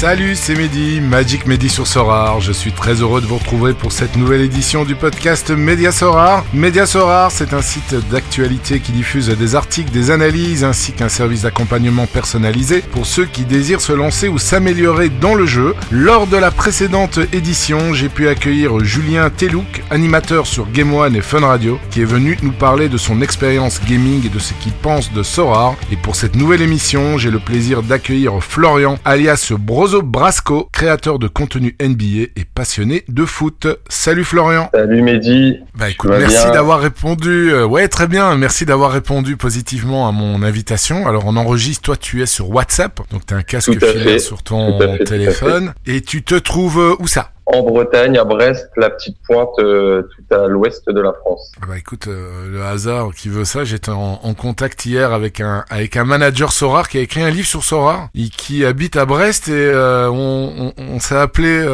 [0.00, 2.40] Salut, c'est Mehdi, Magic Mehdi sur Sorar.
[2.40, 6.42] Je suis très heureux de vous retrouver pour cette nouvelle édition du podcast Média Sorar.
[6.54, 11.42] Média Sorar, c'est un site d'actualité qui diffuse des articles, des analyses ainsi qu'un service
[11.42, 15.74] d'accompagnement personnalisé pour ceux qui désirent se lancer ou s'améliorer dans le jeu.
[15.90, 21.20] Lors de la précédente édition, j'ai pu accueillir Julien Telouk, animateur sur Game One et
[21.20, 24.72] Fun Radio, qui est venu nous parler de son expérience gaming et de ce qu'il
[24.72, 25.74] pense de Sorar.
[25.92, 31.28] Et pour cette nouvelle émission, j'ai le plaisir d'accueillir Florian, alias Bros Brasco, créateur de
[31.28, 33.66] contenu NBA et passionné de foot.
[33.88, 34.70] Salut Florian.
[34.72, 35.56] Salut Mehdi.
[35.74, 37.52] Bah écoute, merci d'avoir répondu.
[37.52, 38.36] Euh, ouais, très bien.
[38.36, 41.06] Merci d'avoir répondu positivement à mon invitation.
[41.06, 44.42] Alors on enregistre, toi tu es sur WhatsApp, donc tu as un casque filaire sur
[44.42, 47.32] ton téléphone et tu te trouves euh, où ça?
[47.52, 51.52] En Bretagne, à Brest, la petite pointe euh, tout à l'ouest de la France.
[51.66, 55.96] Bah écoute, euh, le hasard qui veut ça, j'étais en, contact hier avec un avec
[55.96, 59.48] un manager Sorar qui a écrit un livre sur Sorar et qui habite à Brest
[59.48, 61.66] et euh, on, on, on s'est appelé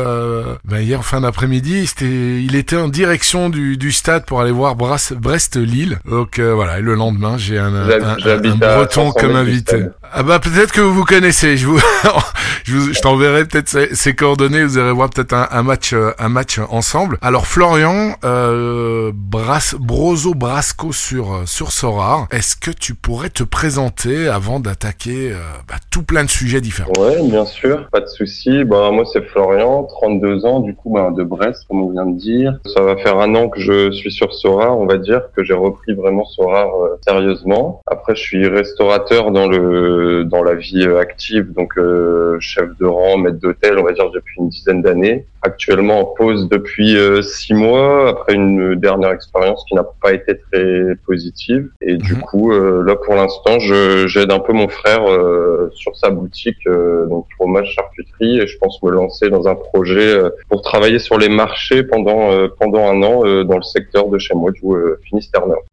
[0.64, 1.88] bah, hier fin d'après-midi.
[2.00, 5.98] Il était en direction du, du stade pour aller voir Brest-Lille.
[6.06, 9.84] Donc voilà, et le lendemain, j'ai un, un, un, breton comme invité.
[10.12, 11.56] Ah bah peut-être que vous vous connaissez.
[11.56, 11.78] Je vous,
[12.64, 14.64] je, je t'enverrai peut-être ses, coordonnées.
[14.64, 17.18] Vous allez voir peut-être un, un match, euh, un match ensemble.
[17.20, 22.26] Alors Florian, euh, Brozo Brasco sur euh, sur Sorar.
[22.30, 26.92] Est-ce que tu pourrais te présenter avant d'attaquer euh, bah, tout plein de sujets différents?
[26.98, 28.64] Ouais, bien sûr, pas de souci.
[28.64, 32.16] Bah moi c'est Florian, 32 ans, du coup bah, de Brest, comme on vient de
[32.16, 32.58] dire.
[32.74, 35.54] Ça va faire un an que je suis sur Sorar, on va dire que j'ai
[35.54, 36.68] repris vraiment Sorar
[37.06, 37.82] sérieusement.
[37.86, 41.74] Après, je suis restaurateur dans le dans la vie active, donc
[42.40, 46.48] chef de rang, maître d'hôtel, on va dire depuis une dizaine d'années actuellement en pause
[46.50, 51.70] depuis euh, six mois après une dernière expérience qui n'a pas été très positive.
[51.80, 52.20] Et du mhm.
[52.20, 56.68] coup, euh, là pour l'instant, j'aide un peu mon frère euh, sur sa boutique,
[57.08, 61.30] donc fromage charcuterie, et je pense me lancer dans un projet pour travailler sur les
[61.30, 64.60] marchés pendant pendant un an dans le secteur de chez moi, du
[65.08, 65.64] Finistère Nord.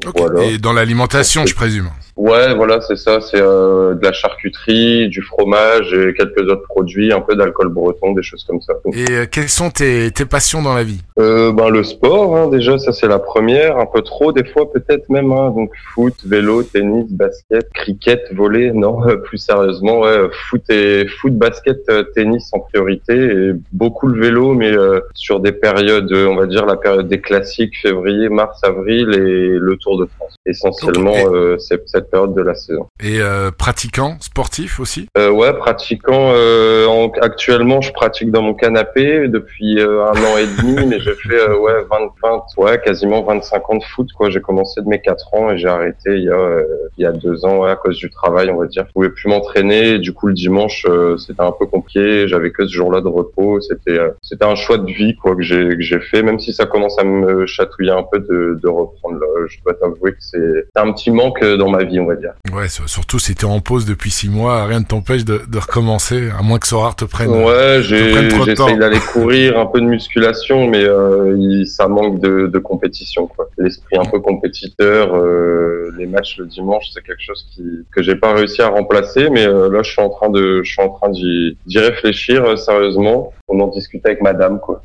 [0.43, 1.89] Et dans l'alimentation, je présume.
[2.16, 3.22] Ouais, voilà, c'est ça.
[3.22, 8.13] C'est euh, de la charcuterie, du fromage et quelques autres produits, un peu d'alcool breton,
[8.13, 8.74] des choses comme ça.
[8.94, 11.02] Et euh, quelles sont tes, tes passions dans la vie?
[11.18, 13.78] Euh, Ben le sport, hein, déjà, ça c'est la première.
[13.79, 15.31] Un peu trop, des fois peut-être même.
[15.31, 18.72] Hein, donc foot, vélo, tennis, basket, cricket, volley.
[18.84, 24.19] Non, plus sérieusement, ouais, foot et foot, basket, euh, tennis en priorité et beaucoup le
[24.19, 24.73] vélo, mais
[25.13, 29.78] sur des périodes, on va dire la période des classiques, février, mars, avril et le
[29.78, 30.35] Tour de France.
[30.46, 31.16] Essentiellement,
[31.59, 32.88] c'est période de la saison.
[33.02, 35.08] Et euh, pratiquant sportif aussi?
[35.18, 36.31] Euh, Ouais, pratiquant.
[36.34, 41.00] Euh, en, actuellement, je pratique dans mon canapé depuis euh, un an et demi, mais
[41.00, 44.09] j'ai fait euh, ouais 20, 20, ouais quasiment 25 ans de foot.
[44.16, 46.64] Quoi, j'ai commencé de mes 4 ans et j'ai arrêté il y a
[46.97, 48.85] il y a deux ans ouais, à cause du travail, on va dire.
[48.87, 49.99] Je pouvais plus m'entraîner.
[49.99, 50.85] Du coup, le dimanche,
[51.17, 52.27] c'était un peu compliqué.
[52.27, 53.59] J'avais que ce jour-là de repos.
[53.61, 56.65] C'était c'était un choix de vie quoi que j'ai que j'ai fait, même si ça
[56.65, 59.19] commence à me chatouiller un peu de, de reprendre.
[59.19, 59.27] Là.
[59.47, 62.33] Je dois t'avouer que c'est un petit manque dans ma vie, on va dire.
[62.53, 66.29] Ouais, surtout si t'es en pause depuis six mois, rien ne t'empêche de, de, recommencer,
[66.37, 67.29] à moins que Sorar te prenne.
[67.31, 72.59] Ouais, j'essaye d'aller courir, un peu de musculation, mais euh, il, ça manque de, de
[72.59, 73.27] compétition.
[73.27, 73.49] quoi.
[73.57, 78.16] L'esprit un peu compétiteur, euh, les matchs le dimanche, c'est quelque chose qui que j'ai
[78.16, 80.89] pas réussi à remplacer, mais euh, là, je suis en train de, je suis en
[80.89, 83.33] train d'y réfléchir euh, sérieusement.
[83.47, 84.83] On en discute avec Madame, quoi.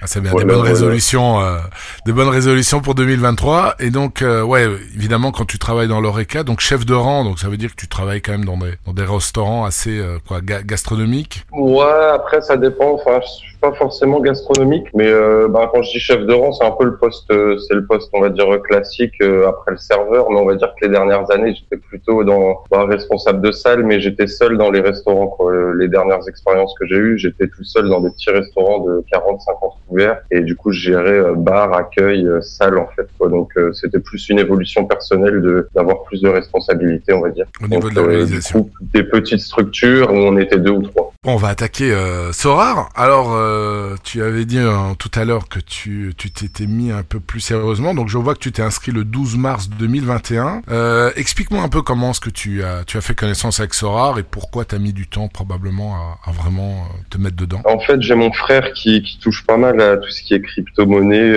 [0.00, 1.58] Ah, c'est bien, des bonnes résolutions, euh,
[2.06, 3.76] des bonnes résolutions pour 2023.
[3.80, 4.64] Et donc, euh, ouais,
[4.94, 7.80] évidemment, quand tu travailles dans l'ORECA, donc chef de rang, donc ça veut dire que
[7.80, 11.44] tu travailles quand même dans des, dans des restaurants assez euh, quoi, gastronomiques.
[11.50, 12.92] Ouais, après ça dépend.
[12.92, 13.18] Enfin,
[13.60, 16.84] pas forcément gastronomique, mais euh, ben, quand je dis chef de rang, c'est un peu
[16.84, 20.30] le poste, euh, c'est le poste, on va dire classique euh, après le serveur.
[20.30, 23.84] Mais on va dire que les dernières années, j'étais plutôt dans pas responsable de salle,
[23.84, 25.26] mais j'étais seul dans les restaurants.
[25.26, 25.74] Quoi.
[25.74, 29.72] Les dernières expériences que j'ai eues, j'étais tout seul dans des petits restaurants de 40-50
[29.88, 33.08] couverts, et du coup, je gérais bar, accueil, salle en fait.
[33.18, 33.28] Quoi.
[33.28, 37.46] Donc c'était plus une évolution personnelle de d'avoir plus de responsabilités, on va dire.
[37.62, 38.68] Au niveau de la réalisation.
[38.80, 41.12] des petites structures où on était deux ou trois.
[41.24, 41.92] Bon, on va attaquer
[42.32, 42.90] Sorar.
[42.94, 47.20] Alors euh, tu avais dit euh, tout à l'heure que tu t'étais mis un peu
[47.20, 47.94] plus sérieusement.
[47.94, 50.62] Donc je vois que tu t'es inscrit le 12 mars 2021.
[50.70, 54.18] Euh, explique-moi un peu comment est-ce que tu as tu as fait connaissance avec Sorar
[54.18, 57.60] et pourquoi tu as mis du temps probablement à, vraiment te mettre dedans.
[57.64, 60.40] En fait, j'ai mon frère qui, qui touche pas mal à tout ce qui est
[60.40, 61.34] crypto-monnaie,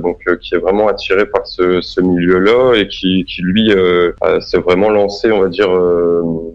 [0.00, 3.72] donc qui est vraiment attiré par ce, ce milieu-là et qui, qui lui
[4.40, 5.70] s'est vraiment lancé, on va dire,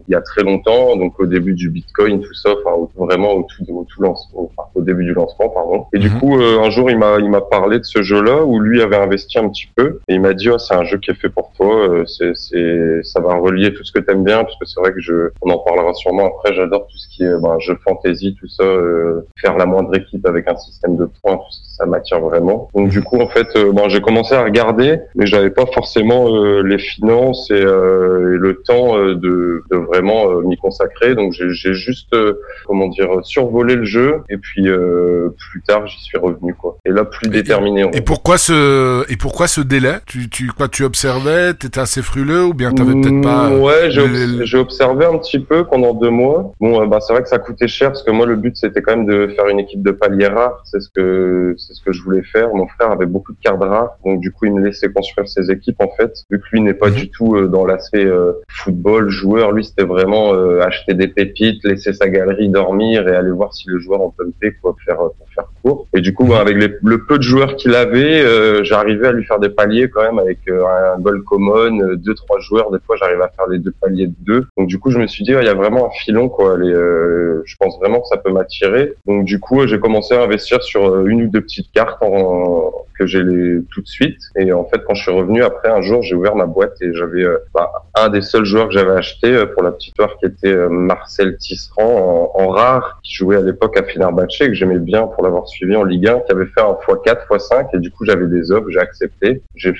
[0.08, 0.96] il y a très longtemps.
[0.96, 4.82] Donc au début du Bitcoin, tout ça, enfin vraiment au tout, au tout lancement, au
[4.82, 5.86] début du lancement, pardon.
[5.94, 6.20] Et du Mhm.
[6.20, 8.96] coup, euh, un jour, il m'a, il m'a parlé de ce jeu-là où lui avait
[8.98, 11.30] investi un petit peu et il m'a dit, oh, c'est un jeu qui est fait
[11.30, 14.66] pour toi, euh, c'est, c'est, ça va relier tout ce que t'aimes bien, parce que
[14.66, 16.54] c'est vrai que je, on en parlera sûrement après.
[16.54, 20.26] J'adore tout ce qui est ben, jeu fantasy, tout ça, euh, faire la moindre équipe
[20.28, 22.70] avec un système de points, tout ça, ça m'attire vraiment.
[22.74, 26.28] Donc du coup, en fait, euh, ben, j'ai commencé à regarder, mais j'avais pas forcément
[26.34, 31.16] euh, les finances et, euh, et le temps euh, de, de vraiment euh, m'y consacrer.
[31.16, 32.34] Donc j'ai, juste, euh,
[32.66, 36.78] comment dire, survolé le jeu et puis euh, plus tard, j'y suis revenu quoi.
[36.86, 37.86] Et là, plus Et- déterminé.
[37.94, 39.96] Et pourquoi ce et pourquoi ce délai?
[40.06, 41.54] Tu tu quoi tu observais?
[41.54, 45.66] T'étais assez frileux ou bien t'avais peut-être pas Mm, Ouais, j'ai, observé un petit peu
[45.66, 46.54] pendant deux mois.
[46.60, 48.96] Bon, bah, c'est vrai que ça coûtait cher parce que moi, le but, c'était quand
[48.96, 50.62] même de faire une équipe de paliers rares.
[50.66, 52.54] C'est ce que, c'est ce que je voulais faire.
[52.54, 53.98] Mon frère avait beaucoup de cartes rares.
[54.06, 56.14] Donc, du coup, il me laissait construire ses équipes, en fait.
[56.30, 56.96] Vu que lui n'est pas Mhm.
[56.96, 59.52] du tout euh, dans l'aspect euh, football, joueur.
[59.52, 63.68] Lui, c'était vraiment euh, acheter des pépites, laisser sa galerie dormir et aller voir si
[63.70, 65.88] le joueur en pumpait, quoi, faire, pour faire court.
[65.94, 69.26] Et du coup, avec les- le peu de joueurs qu'il avait, euh, j'arrivais à lui
[69.26, 72.72] faire des paliers quand même avec euh, un goal common, euh, deux, trois joueurs.
[72.72, 74.46] Des fois, j'arrive à faire les deux paliers de deux.
[74.58, 76.58] Donc, du coup, je me suis dit, il y a vraiment un filon, quoi.
[76.58, 78.94] Les, euh, je pense vraiment que ça peut m'attirer.
[79.06, 82.72] Donc, du coup, j'ai commencé à investir sur euh, une ou deux petites cartes en,
[82.98, 84.20] que j'ai les tout de suite.
[84.38, 86.94] Et en fait, quand je suis revenu après, un jour, j'ai ouvert ma boîte et
[86.94, 90.18] j'avais euh, bah, un des seuls joueurs que j'avais acheté euh, pour la petite histoire
[90.18, 94.48] qui était euh, Marcel Tisserand en, en rare, qui jouait à l'époque à Fenerbahçe et
[94.48, 97.68] que j'aimais bien pour l'avoir suivi en Ligue 1, qui avait fait un x4, x5
[97.74, 99.42] et du coup, j'avais des offres, j'ai accepté.
[99.56, 99.74] J'ai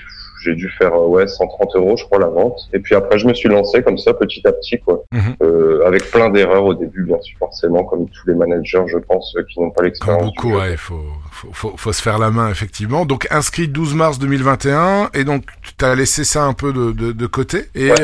[0.46, 3.28] j'ai dû faire euh, ouais 130 euros je crois la vente et puis après je
[3.28, 5.36] me suis lancé comme ça petit à petit quoi Mhm.
[5.44, 9.36] euh, avec plein d'erreurs au début bien sûr forcément comme tous les managers je pense
[9.38, 11.02] euh, qui n'ont pas l'expérience beaucoup, ouais, il faut,
[11.32, 13.06] faut, faut, faut se faire la main, effectivement.
[13.06, 15.44] Donc, inscrit 12 mars 2021, et donc,
[15.78, 17.66] tu as laissé ça un peu de, de, de côté.
[17.76, 17.96] Et Ouais,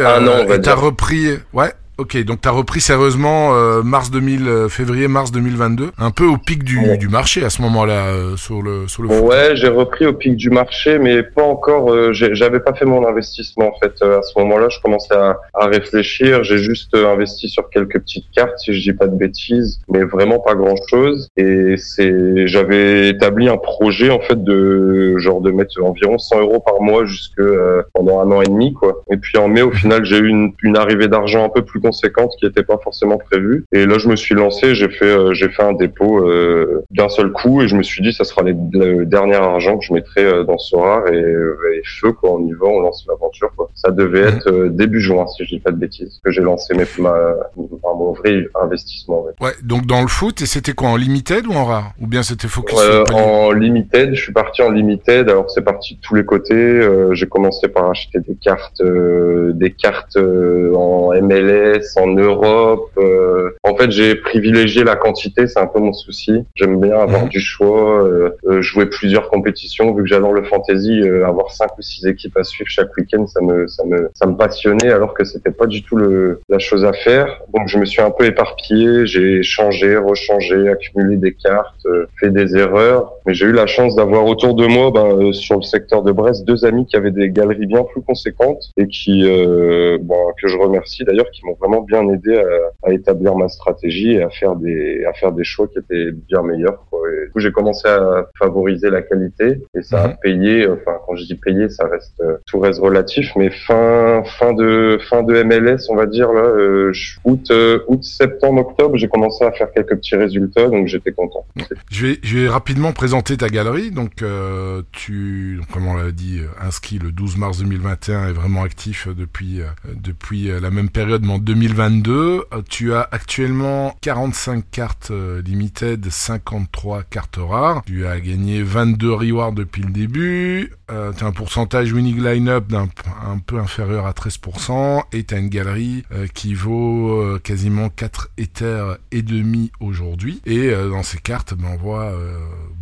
[0.55, 0.81] et t'as dire.
[0.81, 1.71] repris, ouais.
[1.97, 6.37] Ok, donc t'as repris sérieusement euh, mars 2000, euh, février, mars 2022, un peu au
[6.37, 6.97] pic du, Ouais.
[6.97, 9.23] du marché à ce moment-là euh, sur le sur le foot.
[9.29, 11.91] ouais, j'ai repris au pic du marché, mais pas encore.
[11.93, 13.93] euh, J'avais pas fait mon investissement en fait.
[14.01, 16.43] Euh, à ce moment-là, je commençais à, à réfléchir.
[16.43, 20.03] J'ai juste euh, investi sur quelques petites cartes, si je dis pas de bêtises, mais
[20.03, 21.27] vraiment pas grand-chose.
[21.37, 26.61] Et c'est, j'avais établi un projet en fait de genre de mettre environ 100 euros
[26.61, 29.03] par mois jusque euh, pendant un an et demi quoi.
[29.11, 31.79] Et puis en mai, au final, j'ai eu une, une arrivée d'argent un peu plus
[31.91, 33.65] conséquente qui n'était pas forcément prévue.
[33.73, 34.75] Et là, je me suis lancé.
[34.75, 38.01] J'ai fait, euh, j'ai fait un dépôt euh, d'un seul coup et je me suis
[38.01, 41.81] dit, ça sera les, le dernier argent que je mettrai euh, dans Sorar et, et
[41.99, 42.31] feu quoi.
[42.33, 43.69] On y va, on lance l'aventure quoi.
[43.75, 46.85] Ça devait être début juin, si je dis pas de bêtises, que j'ai lancé mes,
[46.99, 49.23] ma, mon vrai investissement.
[49.23, 49.31] ouais.
[49.41, 51.91] Ouais, donc dans le foot, et c'était quoi en limited ou en rare?
[51.99, 52.77] Ou bien c'était focus
[53.13, 55.29] en limited, je suis parti en limited.
[55.29, 56.81] Alors c'est parti de tous les côtés.
[57.11, 62.89] J'ai commencé par acheter des cartes, des cartes en MLS, en Europe.
[62.97, 63.51] euh.
[63.63, 65.47] En fait, j'ai privilégié la quantité.
[65.47, 66.43] C'est un peu mon souci.
[66.55, 67.29] J'aime bien avoir Mhm.
[67.29, 69.93] du choix, euh, euh, jouer plusieurs compétitions.
[69.93, 73.25] Vu que j'adore le fantasy, euh, avoir cinq ou six équipes à suivre chaque week-end,
[73.27, 74.91] ça me, ça me, ça me passionnait.
[74.91, 77.39] Alors que c'était pas du tout le, la chose à faire.
[77.53, 79.05] Donc je me suis un peu éparpillé.
[79.05, 83.13] J'ai changé, rechangé, accumulé des cartes, euh, fait des erreurs.
[83.25, 86.11] Mais j'ai eu la chance d'avoir autour de moi, ben, euh, sur le secteur de
[86.11, 90.47] Brest, deux amis qui avaient des galeries bien plus conséquentes et qui, euh, ben, que
[90.47, 94.29] je remercie d'ailleurs, qui m'ont vraiment bien aidé à, à établir ma stratégie et à
[94.29, 96.85] faire des, à faire des choix qui étaient bien meilleurs.
[96.89, 96.99] Quoi.
[97.11, 100.15] Et du coup, j'ai commencé à favoriser la qualité et ça a Mhm.
[100.21, 100.67] payé.
[100.67, 104.97] Enfin, quand je dis payé, ça reste euh, tout reste relatif, mais fin fin de
[105.09, 106.91] fin de MLS, on va dire là, euh,
[107.23, 111.45] août euh, août septembre octobre, j'ai commencé à faire quelques petits résultats, donc j'étais content.
[111.91, 113.91] Je vais, je vais rapidement présenter ta galerie.
[113.91, 118.33] Donc, euh, tu, donc, comme on l'a dit, euh, inscrit le 12 mars 2021 et
[118.33, 119.65] vraiment actif euh, depuis euh,
[120.03, 122.45] depuis la même période, mais en 2022.
[122.53, 127.83] Euh, Tu as actuellement 45 cartes euh, limited, 53 cartes rares.
[127.85, 130.71] Tu as gagné 22 rewards depuis le début.
[130.89, 132.87] Euh, tu as un pourcentage winning line-up d'un
[133.27, 138.29] un peu inférieur à 13% et tu as une galerie euh, qui vaut quasiment 4
[138.37, 140.41] Ethers et demi aujourd'hui.
[140.45, 142.13] Et dans ces cartes, ben, on voit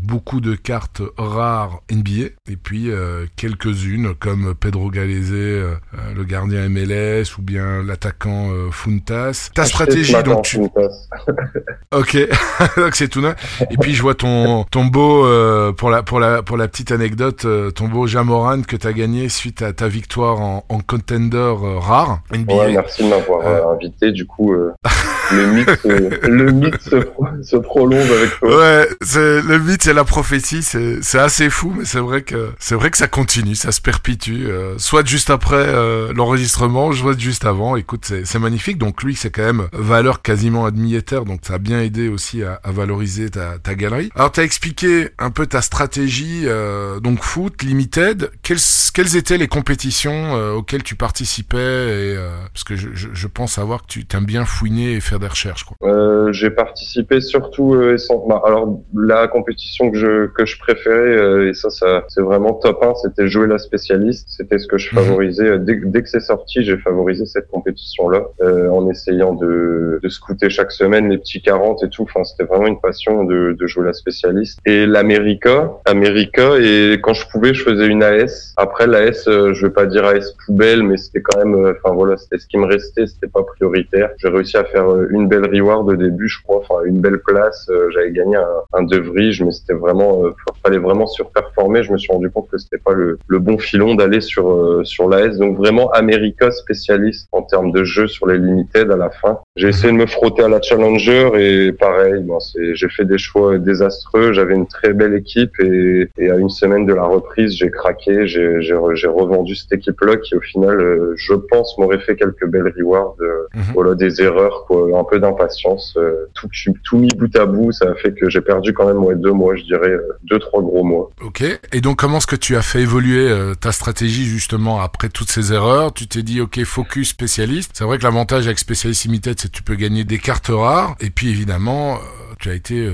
[0.01, 5.75] beaucoup de cartes rares NBA et puis euh, quelques-unes comme Pedro Galese, euh,
[6.15, 9.49] le gardien MLS ou bien l'attaquant euh, Funtas.
[9.53, 10.59] Ta stratégie, donc tu...
[11.91, 12.17] Ok,
[12.77, 13.61] donc c'est tout neuf.
[13.71, 16.91] Et puis je vois ton ton beau euh, pour la pour la pour la petite
[16.91, 22.21] anecdote, ton beau Jamoran que t'as gagné suite à ta victoire en, en contender rare
[22.31, 22.53] NBA.
[22.53, 24.11] Ouais, merci de m'avoir invité.
[24.11, 24.53] Du coup,
[25.31, 28.57] le mythe, le mythe se, prolonge avec toi.
[28.57, 32.91] Ouais, le mythe, c'est la prophétie, c'est, assez fou, mais c'est vrai que, c'est vrai
[32.91, 37.75] que ça continue, ça se perpétue, euh, soit juste après euh, l'enregistrement, soit juste avant.
[37.75, 38.77] Écoute, c'est, magnifique.
[38.77, 42.59] Donc lui, c'est quand même valeur quasiment admi-éther, donc ça a bien aidé aussi à,
[42.63, 44.09] à valoriser ta, ta galerie.
[44.15, 48.31] Alors, t'as expliqué un peu ta stratégie, euh, donc foot, limited.
[48.43, 48.59] Quelles,
[48.93, 51.57] quelles étaient les compétitions euh, auxquelles tu participais?
[51.57, 55.01] Et, euh, Parce que je, je, je, pense savoir que tu t'aimes bien fouiner et
[55.01, 55.63] faire des recherches.
[55.63, 55.75] Quoi.
[55.83, 57.97] Euh, j'ai participé surtout euh,
[58.27, 62.53] bah, alors la compétition que je que je préférais euh, et ça ça c'est vraiment
[62.53, 65.03] top 1 c'était jouer la spécialiste c'était ce que je mhm.
[65.03, 65.65] favorisais mmh.
[65.65, 68.23] dès, dès que c'est sorti j'ai favorisé cette compétition là
[68.71, 72.67] en essayant de, de scouter chaque semaine les petits 40 et tout enfin c'était vraiment
[72.67, 77.63] une passion de, de jouer la spécialiste et l'América America et quand je pouvais je
[77.63, 81.73] faisais une AS après l'AS je vais pas dire AS poubelle mais c'était quand même
[81.77, 85.27] enfin voilà c'était ce qui me restait c'était pas prioritaire j'ai réussi à faire une
[85.27, 87.67] belle reward au début je crois enfin une belle place.
[87.69, 90.31] Euh, j'avais gagné un, un De mais c'était vraiment, euh,
[90.63, 91.83] fallait vraiment surperformer.
[91.83, 94.83] Je me suis rendu compte que c'était pas le, le, bon filon d'aller sur euh,
[94.83, 95.37] sur l'AS.
[95.37, 99.39] Donc vraiment America spécialiste en termes de jeu sur les limited à la fin.
[99.59, 102.37] J'ai essayé de me frotter à la Challenger et pareil, bon,
[102.73, 104.31] j'ai fait des choix désastreux.
[104.31, 108.25] J'avais une très belle équipe et, et, à une semaine de la reprise, j'ai craqué.
[108.25, 110.77] J'ai revendu cette équipe-là qui au final,
[111.15, 113.15] je pense, m'aurait fait quelques belles rewards.
[113.53, 113.63] Mhm.
[113.73, 115.97] Voilà, des erreurs, quoi, un peu d'impatience.
[116.35, 116.47] tout,
[116.85, 119.33] tout mis bout à bout, ça a fait que j'ai perdu quand même ouais, deux
[119.33, 121.09] mois, je dirais, euh, deux, trois gros mois.
[121.21, 121.43] Ok.
[121.73, 125.29] Et donc, comment est-ce que tu as fait évoluer euh, ta stratégie justement après toutes
[125.29, 125.93] ces erreurs?
[125.93, 127.71] Tu t'es dit, ok, focus spécialiste.
[127.73, 128.99] C'est vrai que l'avantage avec spécialiste
[129.37, 130.95] c'est que tu peux gagner des cartes rares.
[130.99, 131.99] Et puis évidemment, euh,
[132.39, 132.89] tu as été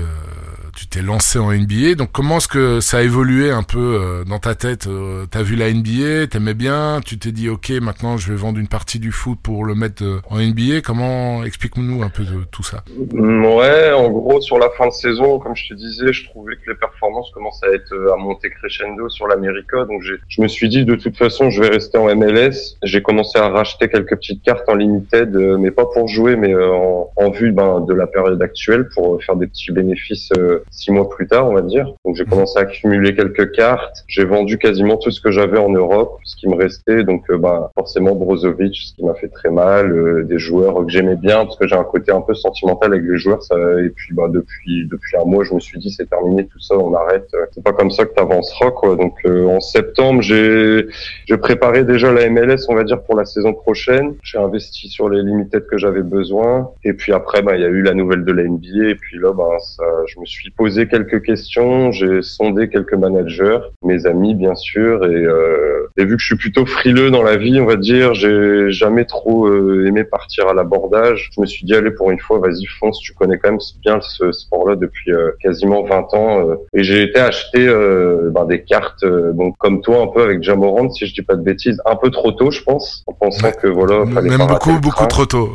[0.76, 1.94] tu t'es lancé en NBA.
[1.96, 5.42] Donc comment est-ce que ça a évolué un peu euh, dans ta tête euh, T'as
[5.42, 8.98] vu la NBA, t'aimais bien, tu t'es dit ok maintenant je vais vendre une partie
[8.98, 10.82] du foot pour le mettre euh, en NBA.
[10.84, 15.38] Comment explique-nous un peu de tout ça Ouais, en gros sur la fin de saison,
[15.38, 19.08] comme je te disais, je trouvais que les performances commençaient à être à monter crescendo
[19.08, 19.86] sur l'América.
[19.86, 22.76] Donc je me suis dit de toute façon je vais rester en MLS.
[22.82, 27.10] J'ai commencé à racheter quelques petites cartes en limited, mais pas pour jouer, mais en,
[27.16, 30.30] en vue ben, de la période actuelle pour faire des petits bénéfices
[30.70, 31.92] six mois plus tard, on va dire.
[32.04, 34.04] Donc j'ai commencé à accumuler quelques cartes.
[34.08, 37.02] J'ai vendu quasiment tout ce que j'avais en Europe, ce qui me restait.
[37.04, 40.90] Donc euh, bah, forcément Brozovic, ce qui m'a fait très mal, euh, des joueurs que
[40.90, 43.42] j'aimais bien parce que j'ai un côté un peu sentimental avec les joueurs.
[43.42, 46.60] Ça, et puis bah depuis depuis un mois, je me suis dit c'est terminé tout
[46.60, 47.30] ça, on arrête.
[47.52, 48.96] C'est pas comme ça que t'avanceras quoi.
[48.96, 50.86] Donc euh, en septembre, j'ai
[51.26, 54.14] j'ai préparé déjà la MLS, on va dire pour la saison prochaine.
[54.22, 56.70] J'ai investi sur les limited que j'avais besoin.
[56.84, 58.90] Et puis après, bah il y a eu la nouvelle de la NBA.
[58.90, 63.58] Et puis là, bah ça, je me suis posé quelques questions, j'ai sondé quelques managers,
[63.82, 67.36] mes amis bien sûr, et, euh, et, vu que je suis plutôt frileux dans la
[67.36, 71.30] vie, on va dire, j'ai jamais trop euh, aimé partir à l'abordage.
[71.34, 74.00] Je me suis dit allez pour une fois, vas-y fonce, tu connais quand même bien
[74.00, 79.04] ce sport-là depuis euh, quasiment 20 ans, euh, et j'ai été acheter ben, des cartes,
[79.04, 82.10] donc comme toi un peu avec Jamorant, si je dis pas de bêtises, un peu
[82.10, 85.50] trop tôt, je pense, en pensant que voilà, fallait même beaucoup beaucoup trop tôt.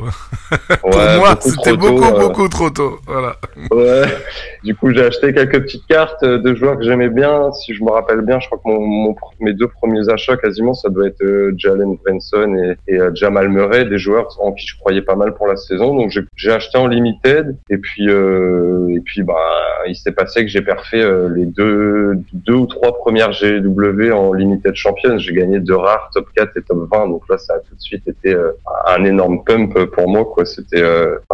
[0.82, 3.36] pour moi, c'était beaucoup beaucoup trop tôt, voilà.
[3.72, 4.04] Ouais.
[4.64, 7.52] Du coup, j'ai acheté quelques petites cartes de joueurs que j'aimais bien.
[7.54, 10.74] Si je me rappelle bien, je crois que mon, mon mes deux premiers achats, quasiment,
[10.74, 14.66] ça doit être euh, Jalen Branson et, et euh, Jamal Murray, des joueurs en qui
[14.68, 15.96] je croyais pas mal pour la saison.
[15.96, 19.36] Donc j'ai acheté en limited et puis euh, et puis bah
[19.88, 24.34] il s'est passé que j'ai perfé euh, les deux deux ou trois premières GW en
[24.34, 25.18] limited champion.
[25.18, 27.08] J'ai gagné deux rares, top 4 et top 20.
[27.08, 28.36] Donc là, ça a tout de suite été
[28.88, 30.26] un énorme pump pour moi.
[30.26, 30.46] quoi.
[30.46, 30.84] C'était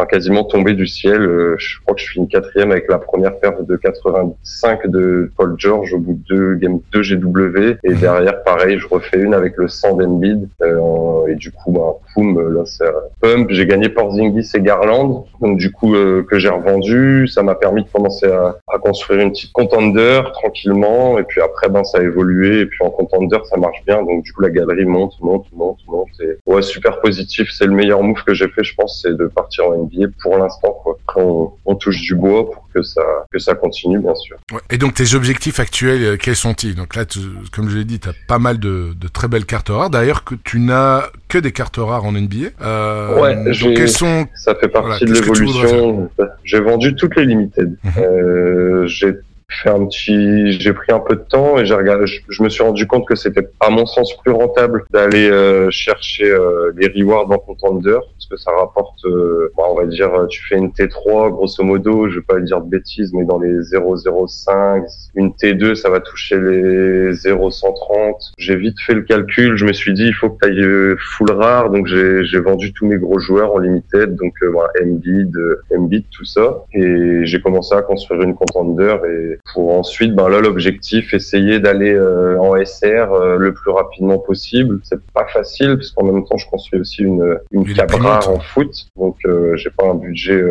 [0.08, 1.20] quasiment tombé du ciel.
[1.58, 5.54] je crois que je suis une quatrième avec la première paire de 85 de Paul
[5.58, 8.00] George au bout de deux game 2 GW et mhm.
[8.00, 12.54] derrière pareil je refais une avec le 100 d'Embiid euh, et du coup bah poum
[12.54, 12.84] là c'est
[13.20, 13.48] pump.
[13.50, 15.26] J'ai gagné Porzingis et Garland.
[15.40, 17.26] Donc du coup euh, que j'ai revendu.
[17.28, 21.18] Ça m'a permis de commencer à, à, construire une petite contender tranquillement.
[21.18, 22.60] Et puis après ben ça a évolué.
[22.60, 24.02] Et puis en contender ça marche bien.
[24.02, 26.08] Donc du coup la galerie monte monte monte monte.
[26.20, 27.50] Et ouais super positif.
[27.52, 29.02] C'est le meilleur move que j'ai fait je pense.
[29.02, 30.96] C'est de partir en NBA pour l'instant quoi.
[31.06, 34.36] Après on, on touche du bois pour que ça que ça continue bien sûr.
[34.52, 34.60] Ouais.
[34.70, 36.74] Et donc tes objectifs actuels, euh, quels sont-ils?
[36.74, 37.18] Donc là, tu,
[37.52, 39.90] comme je l'ai dit, tu as pas mal de, de, très belles cartes rares.
[39.90, 42.48] D'ailleurs, que tu n'as que des cartes rares en NBA.
[42.62, 46.10] Euh, ouais, donc quelles sont Ça fait partie de l'évolution.
[46.44, 47.76] J'ai vendu toutes les limited.
[47.84, 47.92] Mhm.
[47.98, 49.12] euh, j'ai
[49.50, 52.62] fait un petit, j'ai pris un peu de temps et j'ai regardé, je, me suis
[52.62, 57.30] rendu compte que c'était à mon sens plus rentable d'aller euh, chercher euh, les rewards
[57.30, 61.30] en contender parce que ça rapporte, euh, bah, on va dire, tu fais une T3
[61.30, 65.88] grosso modo, je vais pas dire de bêtises, mais dans les 0,05, une T2 ça
[65.88, 68.32] va toucher les 0,130.
[68.36, 71.32] J'ai vite fait le calcul, je me suis dit il faut que tu ailles full
[71.32, 75.34] rare, donc j'ai vendu tous mes gros joueurs en limited, donc voilà, Embiid,
[75.74, 80.40] Embiid, tout ça, et j'ai commencé à construire une contender et pour ensuite, ben là,
[80.40, 84.80] l'objectif, essayer d'aller euh, en SR euh, le plus rapidement possible.
[84.82, 88.88] C'est pas facile parce qu'en même temps, je construis aussi une une cabra en foot,
[88.96, 90.42] donc euh, j'ai pas un budget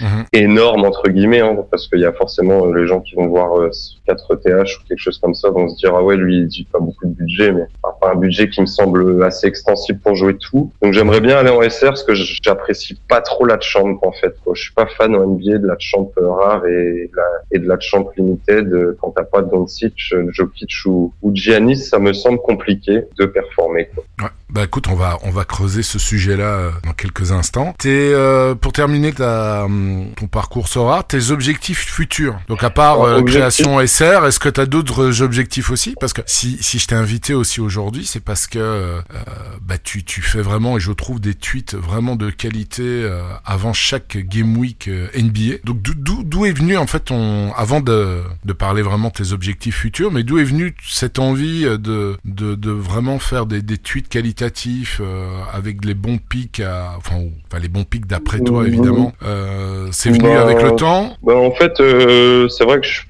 [0.00, 0.24] mhm.
[0.32, 3.50] énorme entre guillemets, hein, parce qu'il y a forcément les gens qui vont voir
[4.06, 6.66] 4 TH ou quelque chose comme ça vont se dire ah ouais lui il dit
[6.70, 7.66] pas beaucoup de budget, mais
[8.00, 10.70] pas un budget qui me semble assez extensible pour jouer tout.
[10.82, 14.34] Donc j'aimerais bien aller en SR parce que j'apprécie pas trop la champ en fait.
[14.44, 14.54] Quoi.
[14.54, 17.78] Je suis pas fan en NBA de la champ rare et, la, et de la
[17.80, 23.02] champ limited quand t'as pas Doncic, euh, Jokic ou, ou Giannis, ça me semble compliqué
[23.18, 23.88] de performer.
[23.94, 24.04] Quoi.
[24.22, 24.30] Ouais.
[24.52, 27.74] Bah écoute, on va on va creuser ce sujet-là euh, dans quelques instants.
[27.78, 32.38] T'es euh, pour terminer ta hum, ton parcours Sora, tes objectifs futurs.
[32.48, 35.94] Donc à part euh, création SR, est-ce que t'as d'autres objectifs aussi?
[35.98, 39.00] Parce que si si je t'ai invité aussi aujourd'hui, c'est parce que
[39.62, 43.10] bah tu tu fais vraiment et je trouve des tweets vraiment de qualité
[43.46, 45.60] avant chaque game week NBA.
[45.64, 48.11] Donc d'où d'où est venu en fait ton avant de
[48.44, 52.54] de parler vraiment de tes objectifs futurs, mais d'où est venue cette envie de de
[52.54, 57.16] de vraiment faire des des tweets qualitatifs euh, avec les bons pics, à, enfin,
[57.46, 59.12] enfin les bons pics d'après toi évidemment.
[59.22, 61.16] Euh, c'est venu bah, avec le temps?
[61.22, 63.02] Bah, en fait, euh, c'est vrai que je,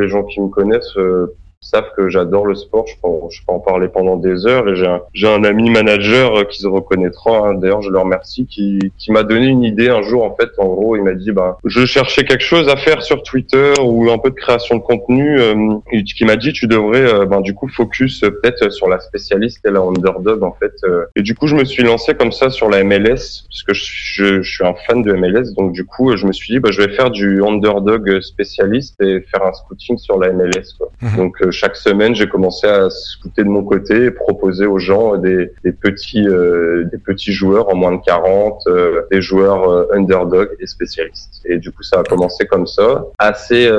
[0.00, 0.96] les gens qui me connaissent
[1.64, 2.86] savent que j'adore le sport.
[2.86, 4.68] Je peux, je peux en parler pendant des heures.
[4.68, 7.48] Et j'ai un, j'ai un ami manager euh, qui se reconnaîtra.
[7.48, 7.54] Hein.
[7.54, 10.24] D'ailleurs, je le remercie, qui, qui m'a donné une idée un jour.
[10.24, 13.22] En fait, en gros, il m'a dit, bah, je cherchais quelque chose à faire sur
[13.22, 15.38] Twitter ou un peu de création de contenu.
[15.40, 15.54] Euh,
[16.14, 19.64] qui m'a dit, tu devrais, euh, ben, du coup, focus euh, peut-être sur la spécialiste
[19.66, 20.72] et la underdog, en fait.
[21.16, 23.84] Et du coup, je me suis lancé comme ça sur la MLS, parce que je,
[23.84, 25.54] je, je suis un fan de MLS.
[25.56, 29.20] Donc, du coup, je me suis dit, bah, je vais faire du underdog spécialiste et
[29.20, 30.74] faire un scouting sur la MLS.
[30.78, 30.90] Quoi.
[31.02, 31.16] Mhm.
[31.16, 35.52] Donc, chaque semaine, j'ai commencé à scouter de mon côté et proposer aux gens des,
[35.64, 40.50] des petits euh, des petits joueurs en moins de 40, euh, des joueurs euh, underdog
[40.60, 41.42] et spécialistes.
[41.46, 43.70] Et du coup, ça a commencé comme ça, assez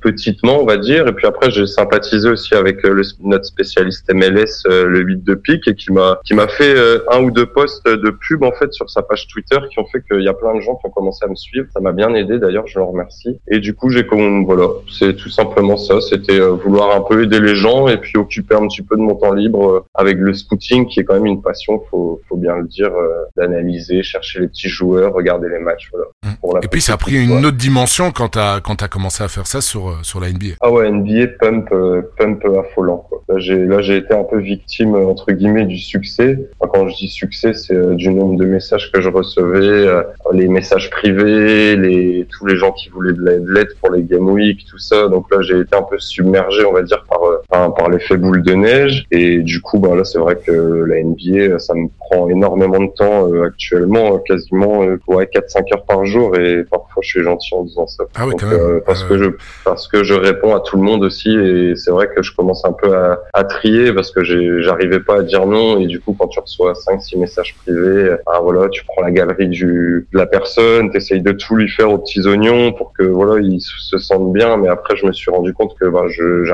[0.00, 1.06] petitement, on va dire.
[1.06, 5.68] Et puis après, j'ai sympathisé aussi avec le, notre spécialiste MLS, le 8 de pique,
[5.68, 6.74] et qui m'a qui m'a fait
[7.10, 10.02] un ou deux posts de pub en fait sur sa page Twitter qui ont fait
[10.08, 11.66] qu'il y a plein de gens qui ont commencé à me suivre.
[11.72, 13.38] Ça m'a bien aidé d'ailleurs, je le remercie.
[13.48, 16.00] Et du coup, j'ai comme voilà, c'est tout simplement ça.
[16.00, 19.14] C'était vouloir un peu aider les gens et puis occuper un petit peu de mon
[19.14, 22.56] temps libre euh, avec le scouting qui est quand même une passion, faut, faut bien
[22.56, 25.90] le dire, euh, d'analyser, chercher les petits joueurs, regarder les matchs.
[25.92, 26.06] Voilà.
[26.24, 26.64] Mmh.
[26.64, 29.46] et puis ça a pris une autre dimension quand t'as quand as commencé à faire
[29.46, 30.56] ça sur euh, sur la NBA.
[30.60, 31.70] Ah ouais, NBA pump
[32.16, 33.04] pump affolant.
[33.08, 33.22] Quoi.
[33.28, 36.38] Là j'ai là j'ai été un peu victime entre guillemets du succès.
[36.60, 39.86] quand je dis succès, c'est du nombre de messages que je recevais,
[40.32, 44.64] les messages privés, les tous les gens qui voulaient de l'aide pour les game week,
[44.68, 45.08] tout ça.
[45.08, 48.42] Donc là j'ai été un peu submergé, on va dire, par par, par l'effet boule
[48.42, 49.04] de neige.
[49.10, 52.90] Et du coup, ben là, c'est vrai que la NBA, ça me prend énormément de
[52.96, 56.36] temps euh, actuellement, quasiment euh, ouais, 4-5 heures par jour.
[56.36, 58.04] Et parfois, je suis gentil en disant ça.
[58.14, 58.60] Ah oui, quand même.
[58.60, 59.30] Euh, parce que je
[59.64, 61.30] parce que je réponds à tout le monde aussi.
[61.30, 64.22] Et c'est vrai que je commence un peu à, à trier parce que
[64.62, 65.78] j'arrivais pas à dire non.
[65.78, 69.48] Et du coup, quand tu reçois 5-6 messages privés, ah voilà, tu prends la galerie
[69.48, 73.40] du de la personne, t'essayes de tout lui faire aux petits oignons pour que voilà,
[73.40, 74.56] il se sente bien.
[74.56, 76.44] Mais après, je me suis rendu compte que ben, je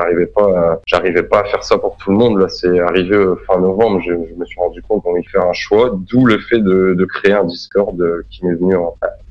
[0.85, 2.39] j'arrivais pas pas à faire ça pour tout le monde.
[2.39, 5.53] Là, c'est arrivé euh, fin novembre, je, me suis rendu compte qu'on allait faire un
[5.53, 8.75] choix, d'où le fait de, créer un Discord euh, qui m'est venu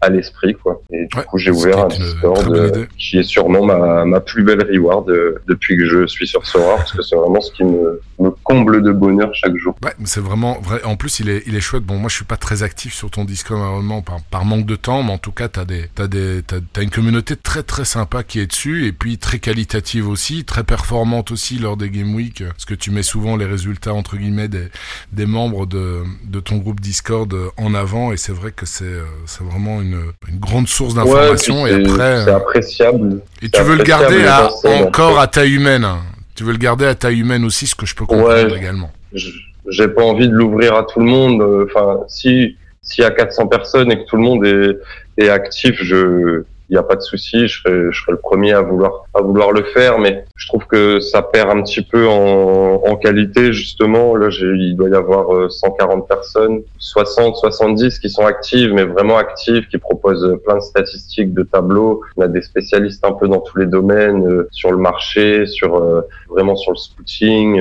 [0.06, 0.82] à l'esprit, quoi.
[0.90, 4.62] Et du coup, j'ai ouvert un Discord euh, qui est sûrement ma, ma plus belle
[4.62, 5.06] reward
[5.46, 8.82] depuis que je suis sur Sora, parce que c'est vraiment ce qui me, me comble
[8.82, 9.74] de bonheur chaque jour.
[9.84, 10.82] Ouais, c'est vraiment vrai.
[10.84, 11.82] En plus, il est, il est chouette.
[11.82, 14.76] Bon, moi, je suis pas très actif sur ton Discord normalement par, par manque de
[14.76, 17.84] temps, mais en tout cas, t'as des, t'as des, t'as, as une communauté très très
[17.84, 22.14] sympa qui est dessus, et puis très qualitative aussi, très performante aussi lors des Game
[22.14, 24.68] Week, parce que tu mets souvent les résultats entre guillemets des,
[25.12, 29.44] des membres de, de ton groupe Discord en avant, et c'est vrai que c'est, c'est
[29.44, 29.95] vraiment une,
[30.28, 31.66] une grande source d'information.
[31.66, 33.20] et après, c'est appréciable.
[33.42, 34.48] Et tu veux le garder à,
[34.82, 35.86] encore à taille humaine.
[36.34, 38.90] Tu veux le garder à taille humaine aussi, ce que je peux comprendre également.
[39.68, 41.66] J'ai pas envie de l'ouvrir à tout le monde.
[41.68, 42.56] Enfin, si
[42.86, 44.78] s'il y a 400 personnes et que tout le monde est,
[45.18, 48.52] est actif, je il n'y a pas de souci, je serai, je serai le premier
[48.52, 52.06] à vouloir à vouloir le faire, mais je trouve que ça perd un petit peu
[52.06, 54.16] en, en qualité justement.
[54.16, 59.16] Là, il doit y avoir 140 euh, personnes, 60, 70 qui sont actives, mais vraiment
[59.16, 62.02] actives, qui proposent plein de statistiques, de tableaux.
[62.16, 65.76] On a des spécialistes un peu dans tous les domaines, euh, sur le marché, sur
[65.76, 67.60] euh, vraiment sur le scouting.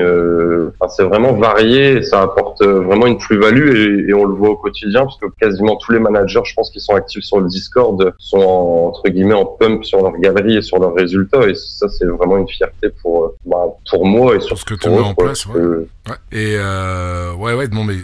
[0.80, 4.50] Enfin, c'est vraiment varié, et ça apporte vraiment une plus-value et, et, on le voit
[4.50, 7.48] au quotidien parce que quasiment tous les managers, je pense, qui sont actifs sur le
[7.48, 11.48] Discord, sont entre guillemets en pump sur leur galerie et sur leurs résultats.
[11.48, 14.88] Et ça, c'est vraiment une fierté pour bah, pour moi et sur ce que tu
[14.88, 15.46] mets en place.
[15.46, 15.86] Ouais.
[16.32, 17.96] Et euh, ouais, ouais, non, mais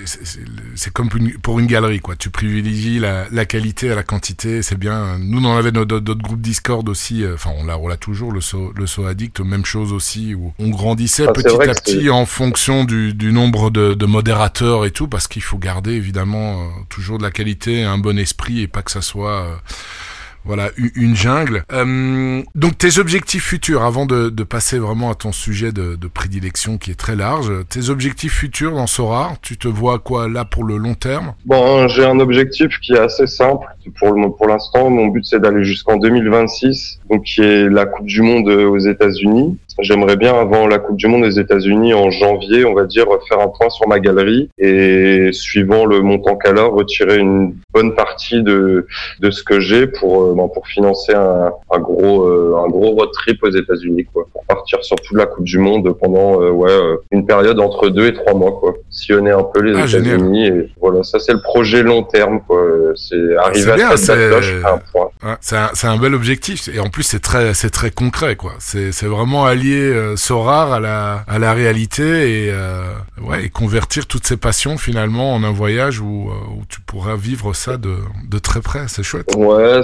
[0.75, 1.09] c'est comme
[1.43, 2.15] pour une galerie, quoi.
[2.17, 5.19] Tu privilégies la, la qualité à la quantité, c'est bien.
[5.19, 7.25] Nous, on avait d'autres groupes Discord aussi.
[7.25, 10.35] Euh, enfin, on l'a, on l'a toujours le so, le so addict, même chose aussi
[10.35, 14.85] où on grandissait ah, petit à petit en fonction du, du nombre de, de, modérateurs
[14.85, 18.63] et tout, parce qu'il faut garder évidemment euh, toujours de la qualité, un bon esprit
[18.63, 19.55] et pas que ça soit euh,
[20.45, 21.65] voilà, une jungle.
[21.73, 26.07] Euh, donc tes objectifs futurs, avant de, de, passer vraiment à ton sujet de, de,
[26.09, 30.45] prédilection qui est très large, tes objectifs futurs dans Sora, tu te vois quoi là
[30.45, 31.35] pour le long terme?
[31.47, 33.67] Bon, j'ai un objectif qui est assez simple.
[33.99, 38.07] Pour, le, pour l'instant, mon but c'est d'aller jusqu'en 2026, donc qui est la Coupe
[38.07, 39.59] du Monde aux États-Unis.
[39.81, 43.41] J'aimerais bien, avant la Coupe du Monde des États-Unis en janvier, on va dire, faire
[43.41, 48.43] un point sur ma galerie et, suivant le montant qu'elle a, retirer une bonne partie
[48.43, 48.87] de,
[49.21, 52.91] de ce que j'ai pour, euh, ben, pour financer un, un gros, euh, un gros
[52.91, 54.27] road trip aux États-Unis, quoi.
[54.33, 56.73] Pour partir sur toute la Coupe du Monde pendant, euh, ouais,
[57.11, 58.75] une période entre deux et trois mois, quoi.
[58.91, 62.63] Sillonner un peu les ah, États-Unis et voilà, ça c'est le projet long terme, quoi.
[62.95, 65.09] C'est arriver à cette date-là, je un point.
[65.41, 68.53] c'est un, un, bel objectif et en plus c'est très, c'est très concret, quoi.
[68.59, 73.49] C'est, c'est vraiment lier euh, Sorar à la, à la réalité et, euh, ouais, et
[73.49, 77.77] convertir toutes ces passions finalement en un voyage où, euh, où tu pourras vivre ça
[77.77, 77.97] de,
[78.29, 78.87] de très près.
[78.89, 79.35] C'est chouette.
[79.37, 79.81] Ouais,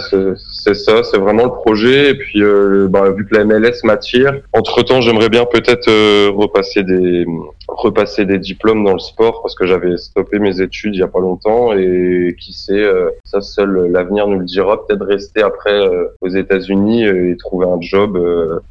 [0.58, 2.10] ça, c'est vraiment le projet.
[2.10, 5.88] Et puis, euh, bah, vu que la MLS m'attire, entre temps, j'aimerais bien peut-être
[6.30, 7.26] repasser des
[7.68, 11.08] repasser des diplômes dans le sport parce que j'avais stoppé mes études il y a
[11.08, 12.82] pas longtemps et qui sait,
[13.24, 14.86] ça seul l'avenir nous le dira.
[14.86, 15.86] Peut-être rester après
[16.20, 18.18] aux États-Unis et trouver un job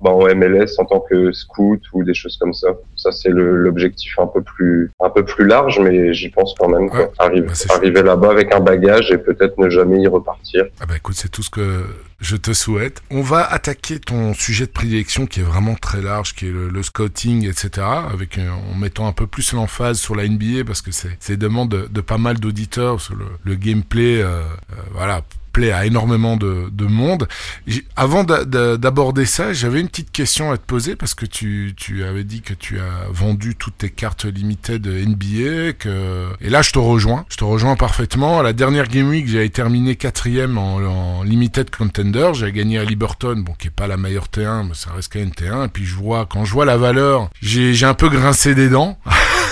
[0.01, 2.69] bah, en MLS en tant que scout ou des choses comme ça.
[3.07, 6.89] Ça c'est l'objectif un peu plus un peu plus large, mais j'y pense quand même.
[6.89, 7.09] Quoi.
[7.19, 10.65] Arrive, bah, arriver là-bas avec un bagage et peut-être ne jamais y repartir.
[10.81, 11.83] Ah bah écoute, c'est tout ce que
[12.19, 13.01] je te souhaite.
[13.11, 16.83] On va attaquer ton sujet de prédilection qui est vraiment très large, qui est le,
[16.83, 17.85] scouting, etc.
[18.11, 21.69] Avec euh, en mettant un peu plus l'emphase sur la NBA parce que c'est demande
[21.69, 24.21] de, de, pas mal d'auditeurs sur le, le gameplay.
[24.21, 25.23] Euh, euh, voilà
[25.65, 27.27] à énormément de, de monde.
[27.95, 32.23] Avant d'aborder ça, j'avais une petite question à te poser parce que tu, tu avais
[32.23, 35.73] dit que tu as vendu toutes tes cartes limitées de NBA.
[35.73, 36.27] Que...
[36.41, 37.25] Et là, je te rejoins.
[37.29, 38.39] Je te rejoins parfaitement.
[38.39, 41.69] À la dernière Game Week, j'avais terminé quatrième en, en limited
[42.07, 42.31] contender.
[42.33, 45.19] J'ai gagné à Liberton, bon, qui est pas la meilleure T1, mais ça reste quand
[45.19, 45.65] même T1.
[45.65, 48.97] Et puis je vois, quand je vois la valeur, j'ai un peu grincé des dents.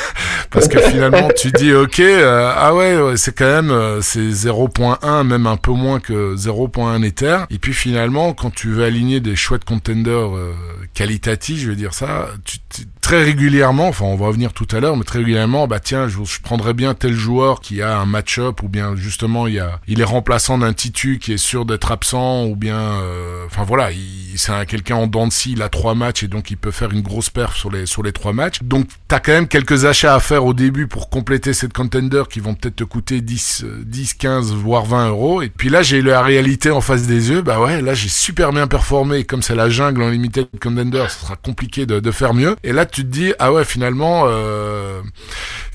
[0.51, 5.23] parce que finalement tu dis ok euh, ah ouais, c'est quand même euh, c'est 0.1
[5.23, 7.39] même un peu moins que 0.1 Ether.
[7.49, 10.54] Et puis finalement quand tu veux aligner des chouettes contenders euh,
[10.93, 12.58] qualitatifs je veux dire ça tu,
[13.01, 16.23] très régulièrement enfin on va revenir tout à l'heure mais très régulièrement bah tiens je,
[16.23, 19.80] je prendrais bien tel joueur qui a un match-up ou bien justement il y a
[19.88, 22.99] il est remplaçant d'un titu qui est sûr d'être absent ou bien
[23.45, 23.89] enfin voilà
[24.38, 26.91] c'est quelqu'un en dents de scie il a trois matchs et donc il peut faire
[26.91, 28.62] une grosse perf sur les sur les trois matchs.
[28.62, 32.39] Donc t'as quand même quelques achats à faire au début pour compléter cette contender qui
[32.39, 35.41] vont peut-être te coûter 10, 10, 15, voire 20 euros.
[35.41, 37.41] Et puis là, j'ai la réalité en face des yeux.
[37.41, 39.24] Bah ouais, là, j'ai super bien performé.
[39.24, 42.56] comme c'est la jungle en limited contender, ce sera compliqué de, de, faire mieux.
[42.63, 45.02] Et là, tu te dis, ah ouais, finalement, euh,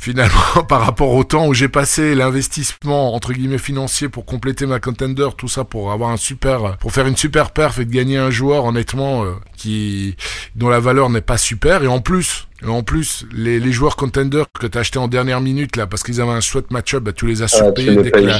[0.00, 4.80] finalement, par rapport au temps où j'ai passé l'investissement, entre guillemets, financier pour compléter ma
[4.80, 8.16] contender, tout ça pour avoir un super, pour faire une super perf et de gagner
[8.16, 10.16] un joueur, honnêtement, euh, qui,
[10.56, 11.84] dont la valeur n'est pas super.
[11.84, 15.76] Et en plus, en plus, les, les joueurs contenders que t'as acheté en dernière minute
[15.76, 18.20] là, parce qu'ils avaient un chouette match-up, bah, tu les as ah, surpayés dès que
[18.20, 18.38] la...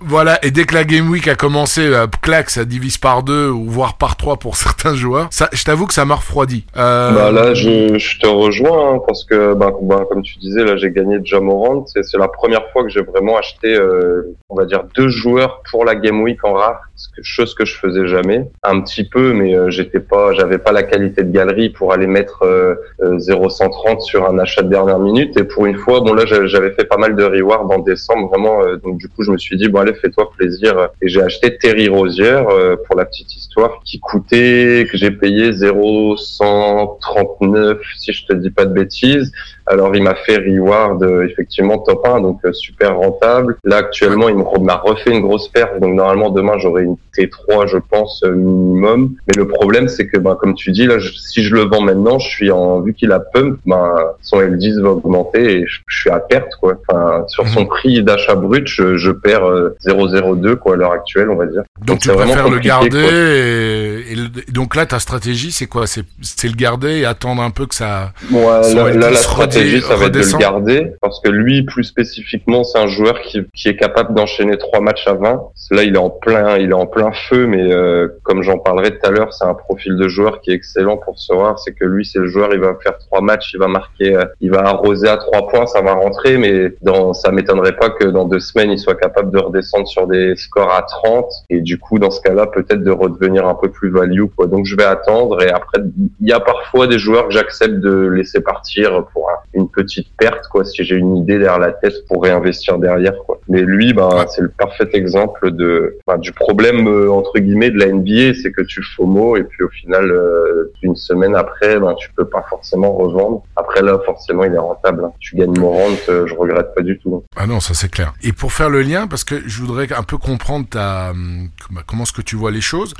[0.00, 0.38] voilà.
[0.44, 3.70] Et dès que la game week a commencé, bah, clac, ça divise par deux ou
[3.70, 5.28] voire par trois pour certains joueurs.
[5.30, 6.64] Ça, je t'avoue que ça m'a refroidi.
[6.76, 7.12] Euh...
[7.12, 10.76] Bah là, je, je te rejoins hein, parce que, bah, bah, comme tu disais, là,
[10.76, 11.84] j'ai gagné Jamorant.
[11.86, 15.84] C'est, la première fois que j'ai vraiment acheté, euh, on va dire, deux joueurs pour
[15.84, 16.80] la game week en rare
[17.22, 18.48] chose que je faisais jamais.
[18.62, 22.06] Un petit peu, mais euh, j'étais pas, j'avais pas la qualité de galerie pour aller
[22.06, 22.74] mettre euh,
[23.18, 25.36] 0,130 euh, sur un achat de dernière minute.
[25.36, 28.62] Et pour une fois, bon là, j'avais fait pas mal de rewards en décembre, vraiment.
[28.62, 30.90] Euh, donc du coup, je me suis dit bon allez, fais-toi plaisir.
[31.00, 32.46] Et j'ai acheté Terry Rosière
[32.86, 38.48] pour la petite histoire histoire qui coûtait, que j'ai payé 0,139 si je te dis
[38.50, 39.30] pas de bêtises.
[39.66, 43.56] Alors il m'a fait reward euh, effectivement top 1, donc euh, super rentable.
[43.64, 47.78] Là actuellement il m'a refait une grosse perte, donc normalement demain j'aurai une T3 je
[47.78, 49.14] pense euh, minimum.
[49.28, 52.18] Mais le problème c'est que ben, comme tu dis là, si je le vends maintenant,
[52.18, 56.10] je suis en vu qu'il a pump, ben, son L10 va augmenter et je, suis
[56.10, 56.74] à perte quoi.
[56.88, 57.68] Enfin, sur son mhm.
[57.68, 59.48] prix d'achat brut, je, je perds
[59.86, 61.62] 0,02 quoi à l'heure actuelle on va dire.
[61.86, 62.98] Donc, tu préfères le garder
[63.42, 64.16] et,
[64.50, 65.86] donc là ta stratégie c'est quoi?
[65.86, 68.12] C'est le garder et attendre un peu que ça.
[68.30, 72.64] Ouais, là, la stratégie, ça va être de le garder parce que lui, plus spécifiquement,
[72.64, 75.42] c'est un joueur qui, qui est capable d'enchaîner trois matchs à 20.
[75.70, 78.98] Là, il est en plein, il est en plein feu, mais euh, comme j'en parlerai
[78.98, 81.58] tout à l'heure, c'est un profil de joueur qui est excellent pour ce soir.
[81.58, 84.24] C'est que lui, c'est le joueur, il va faire trois matchs, il va marquer, euh,
[84.40, 88.04] il va arroser à trois points, ça va rentrer, mais dans, ça m'étonnerait pas que
[88.04, 91.78] dans deux semaines, il soit capable de redescendre sur des scores à 30 et du
[91.78, 94.46] coup, dans ce cas-là, peut-être de redevenir un peu plus value, quoi.
[94.46, 95.80] Donc, je vais attendre et après,
[96.20, 100.46] il y a parfois des joueurs que j'accepte de laisser partir pour une petite perte,
[100.48, 103.40] quoi, si j'ai une idée derrière la tête pour réinvestir derrière, quoi.
[103.48, 107.78] Mais lui, ben, c'est le parfait exemple de, ben, du problème, euh, entre guillemets, de
[107.78, 111.94] la NBA, c'est que tu FOMO et puis au final, euh, une semaine après, ben,
[111.94, 113.42] tu peux pas forcément revendre.
[113.56, 115.04] Après, là, forcément, il est rentable.
[115.04, 115.12] Hein.
[115.20, 117.22] Tu gagnes mon rente, euh, je regrette pas du tout.
[117.36, 118.14] Ah non, ça c'est clair.
[118.22, 121.48] Et pour faire le lien, parce que je voudrais un peu comprendre ta, hum,
[121.86, 122.94] comment est-ce que tu vois les choses.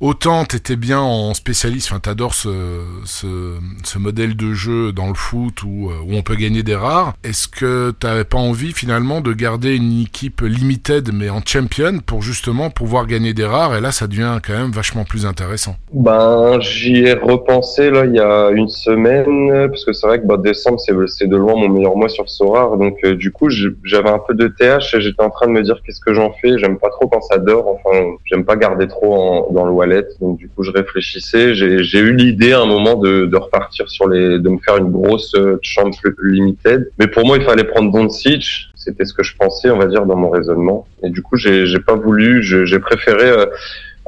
[0.00, 5.14] Autant t'étais bien en spécialiste, enfin t'adores ce, ce, ce, modèle de jeu dans le
[5.14, 7.14] foot où, euh, où on peut gagner des rares.
[7.24, 12.20] Est-ce que t'avais pas envie finalement de garder une équipe limited mais en champion pour
[12.20, 13.74] justement pouvoir gagner des rares?
[13.74, 15.76] Et là, ça devient quand même vachement plus intéressant.
[15.92, 20.26] Ben, j'y ai repensé là il y a une semaine parce que c'est vrai que
[20.26, 24.10] bah, décembre c'est de loin mon meilleur mois sur Sorar, donc euh, du coup j'avais
[24.10, 26.58] un peu de TH et j'étais en train de me dire qu'est-ce que j'en fais?
[26.58, 27.66] J'aime pas trop quand ça dort.
[27.68, 29.72] Enfin, j'aime pas garder trop dans le
[30.20, 31.54] donc du coup, je réfléchissais.
[31.54, 35.34] J'ai eu l'idée à un moment de, repartir sur les, de me faire une grosse
[35.34, 36.90] euh, chambre limited.
[36.98, 38.68] Mais pour moi, il fallait prendre Doncic.
[38.74, 40.86] C'était ce que je pensais, on va dire, dans mon raisonnement.
[41.02, 42.42] Et du coup, j'ai pas voulu.
[42.42, 43.46] J'ai préféré euh,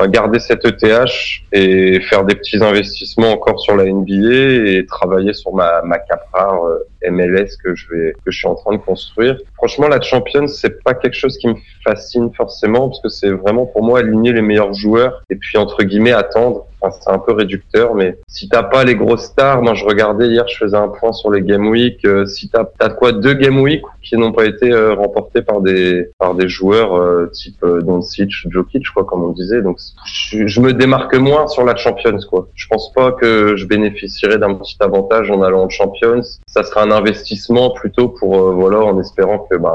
[0.06, 1.10] garder cette ETH
[1.52, 6.56] et faire des petits investissements encore sur la NBA et travailler sur ma, ma Capra
[6.64, 6.78] euh,
[7.10, 9.38] MLS que je vais que je suis en train de construire.
[9.56, 13.66] Franchement, la Champions c'est pas quelque chose qui me fascine forcément parce que c'est vraiment
[13.66, 16.66] pour moi aligner les meilleurs joueurs et puis entre guillemets attendre.
[16.80, 20.28] Enfin, c'est un peu réducteur, mais si t'as pas les grosses stars, moi je regardais
[20.28, 22.04] hier, je faisais un point sur les Game Week.
[22.04, 25.60] Euh, si t'as as quoi deux Game Week qui n'ont pas été euh, remportés par
[25.60, 29.60] des par des joueurs euh, type euh, Doncic, Jokic, quoi, comme on disait.
[29.60, 32.48] Donc je, je, me démarque moins sur la Champions, quoi.
[32.54, 36.22] Je pense pas que je bénéficierais d'un petit avantage en allant en Champions.
[36.58, 39.72] Ça sera un investissement plutôt pour voilà, en espérant que ben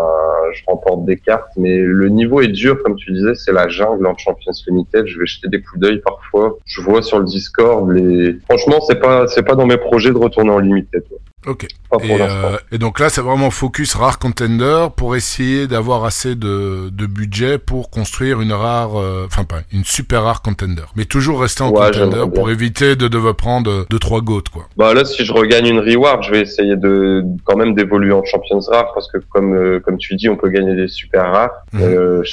[0.54, 4.06] je remporte des cartes, mais le niveau est dur, comme tu disais, c'est la jungle
[4.06, 5.08] en Champions Limited.
[5.08, 6.58] Je vais jeter des coups d'œil parfois.
[6.65, 8.36] Je vois sur le Discord les.
[8.50, 11.06] Franchement, c'est pas c'est pas dans mes projets de retourner en Limited.
[11.45, 11.67] Ok.
[12.01, 16.89] Et, euh, et, donc là, c'est vraiment focus rare contender pour essayer d'avoir assez de,
[16.89, 21.41] de, budget pour construire une rare, euh, enfin pas une super rare contender, mais toujours
[21.41, 24.67] rester en contender pour éviter de devoir prendre deux trois goats quoi.
[24.77, 28.23] Bah là, si je regagne une reward, je vais essayer de quand même d'évoluer en
[28.23, 31.51] champions rares parce que comme euh, comme tu dis, on peut gagner des super rares.
[31.73, 31.82] Mhm.
[31.82, 32.23] Euh,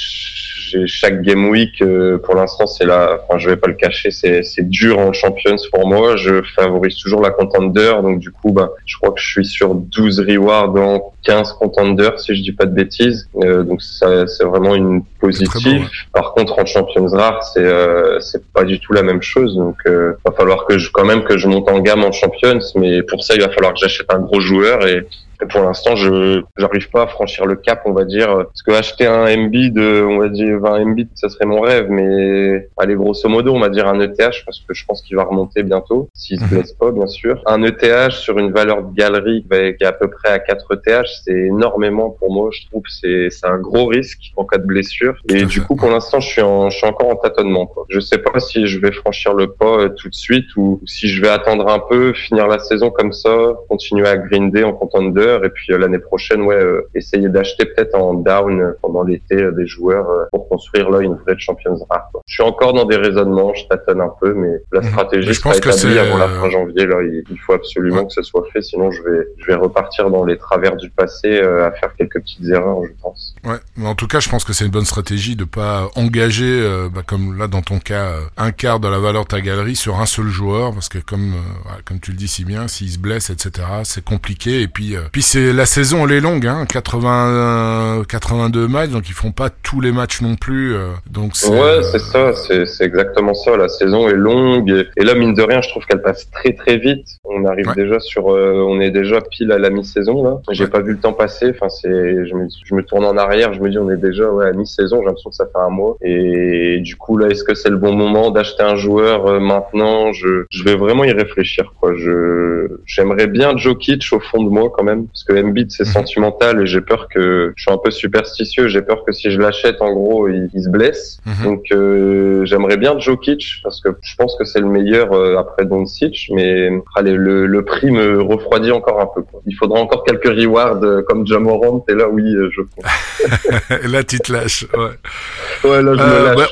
[0.85, 4.43] chaque game week euh, pour l'instant c'est là enfin je vais pas le cacher c'est
[4.43, 6.15] c'est dur en champions pour moi.
[6.15, 9.75] Je favorise toujours la contender donc du coup bah je crois que je suis sur
[9.75, 13.29] 12 rewards en 15 contenders si je dis pas de bêtises.
[13.43, 15.87] Euh, donc ça c'est vraiment une positive.
[16.13, 19.55] par contre en champions rares c'est euh, c'est pas du tout la même chose.
[19.55, 22.59] Donc euh, va falloir que je quand même que je monte en gamme en champions
[22.75, 25.07] mais pour ça il va falloir que j'achète un gros joueur et
[25.49, 28.27] pour l'instant, je j'arrive pas à franchir le cap, on va dire.
[28.45, 31.89] Parce que acheter un MB de, on va dire 20 MB, ça serait mon rêve,
[31.89, 35.23] mais allez grosso modo, on va dire un ETH parce que je pense qu'il va
[35.23, 36.49] remonter bientôt, s'il se mhm.
[36.49, 37.41] blesse pas, bien sûr.
[37.45, 41.07] Un ETH sur une valeur de galerie qui est à peu près à 4 ETH,
[41.23, 42.49] c'est énormément pour moi.
[42.51, 45.15] Je trouve c'est c'est un gros risque en cas de blessure.
[45.29, 47.65] Et du coup, pour l'instant, je suis en je suis encore en tâtonnement.
[47.65, 47.85] Quoi.
[47.89, 51.07] Je sais pas si je vais franchir le pas euh, tout de suite ou, si
[51.07, 55.30] je vais attendre un peu, finir la saison comme ça, continuer à grinder en contender
[55.43, 59.51] et puis euh, l'année prochaine, ouais, euh, essayer d'acheter peut-être en down euh, pendant l'été
[59.51, 62.09] des joueurs pour construire là une vraie Champions rare.
[62.27, 64.87] Je suis encore dans des raisonnements, je tâtonne un peu, mais la mhm.
[64.87, 66.85] stratégie sera établie avant la fin janvier.
[66.85, 70.25] Là, il faut absolument que ce soit fait, sinon je vais je vais repartir dans
[70.25, 73.30] les travers du passé à faire quelques petites erreurs, je pense.
[73.43, 76.45] Ouais, mais en tout cas, je pense que c'est une bonne stratégie de pas engager,
[76.45, 79.41] euh, bah, comme là dans ton cas, euh, un quart de la valeur de ta
[79.41, 82.67] galerie sur un seul joueur, parce que comme euh, comme tu le dis si bien,
[82.67, 84.61] s'il se blesse, etc., c'est compliqué.
[84.61, 89.13] Et puis puis c'est la saison, elle est longue, hein, 80 82 matchs, donc ils
[89.13, 90.75] font pas tous les matchs non plus.
[91.09, 93.57] donc ouais, c'est ça, c'est c'est exactement ça.
[93.57, 96.77] La saison est longue et, là mine de rien, je trouve qu'elle passe très très
[96.77, 97.07] vite.
[97.23, 100.41] On arrive déjà sur, on est déjà pile à la mi-saison là.
[100.51, 101.51] J'ai pas vu le temps passer.
[101.55, 104.29] Enfin c'est, je me je me tourne en arrière je me dis on est déjà
[104.29, 105.97] ouais, à mi-saison, j'ai l'impression que ça fait un mois.
[106.01, 110.11] Et du coup là, est-ce que c'est le bon moment d'acheter un joueur euh, maintenant?
[110.13, 111.93] Je, je vais vraiment y réfléchir quoi.
[111.95, 112.51] Je
[112.85, 115.93] j'aimerais bien Jokic au fond de moi quand même parce que Embiid c'est mhm.
[115.93, 119.39] sentimental et j'ai peur que je suis un peu superstitieux, j'ai peur que si je
[119.39, 121.19] l'achète en gros il, se blesse.
[121.25, 121.43] Mhm.
[121.43, 125.65] Donc euh, j'aimerais bien Jokic parce que je pense que c'est le meilleur euh, après
[125.65, 129.41] Doncic mais allez le, le prix me refroidit encore un peu quoi.
[129.45, 132.61] Il faudra encore quelques rewards euh, comme Jamorant et là oui je
[133.87, 134.65] là, tu te lâches.
[134.73, 136.51] Ouais, ouais là, je me euh, lâche.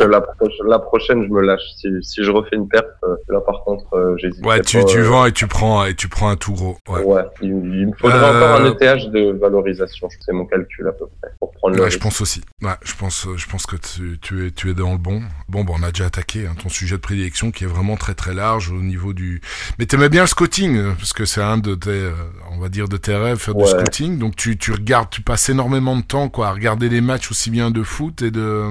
[0.66, 1.62] La, prochaine, je me lâche.
[1.78, 4.46] Si, si je refais une perte, euh, là, par contre, euh, j'hésite.
[4.46, 6.78] Ouais, tu, tu vends et tu prends, et tu prends un tout gros.
[6.88, 7.02] Ouais.
[7.04, 10.08] ouais il, me faudrait encore un ETH de valorisation.
[10.20, 11.84] C'est mon calcul à peu près pour prendre le.
[11.84, 12.42] Ouais, je pense aussi.
[12.62, 15.22] Ouais, je pense, je pense que tu, tu es, tu es dans le bon.
[15.48, 18.14] Bon, bon, on a déjà attaqué hein, ton sujet de prédilection qui est vraiment très
[18.14, 19.42] très large au niveau du.
[19.78, 22.10] Mais t'aimais bien le scouting parce que c'est un de tes,
[22.52, 24.18] on va dire, de tes rêves faire du scouting.
[24.18, 27.72] Donc tu, tu regardes, tu passes énormément de temps quoi regarder les matchs aussi bien
[27.72, 28.65] de foot et de,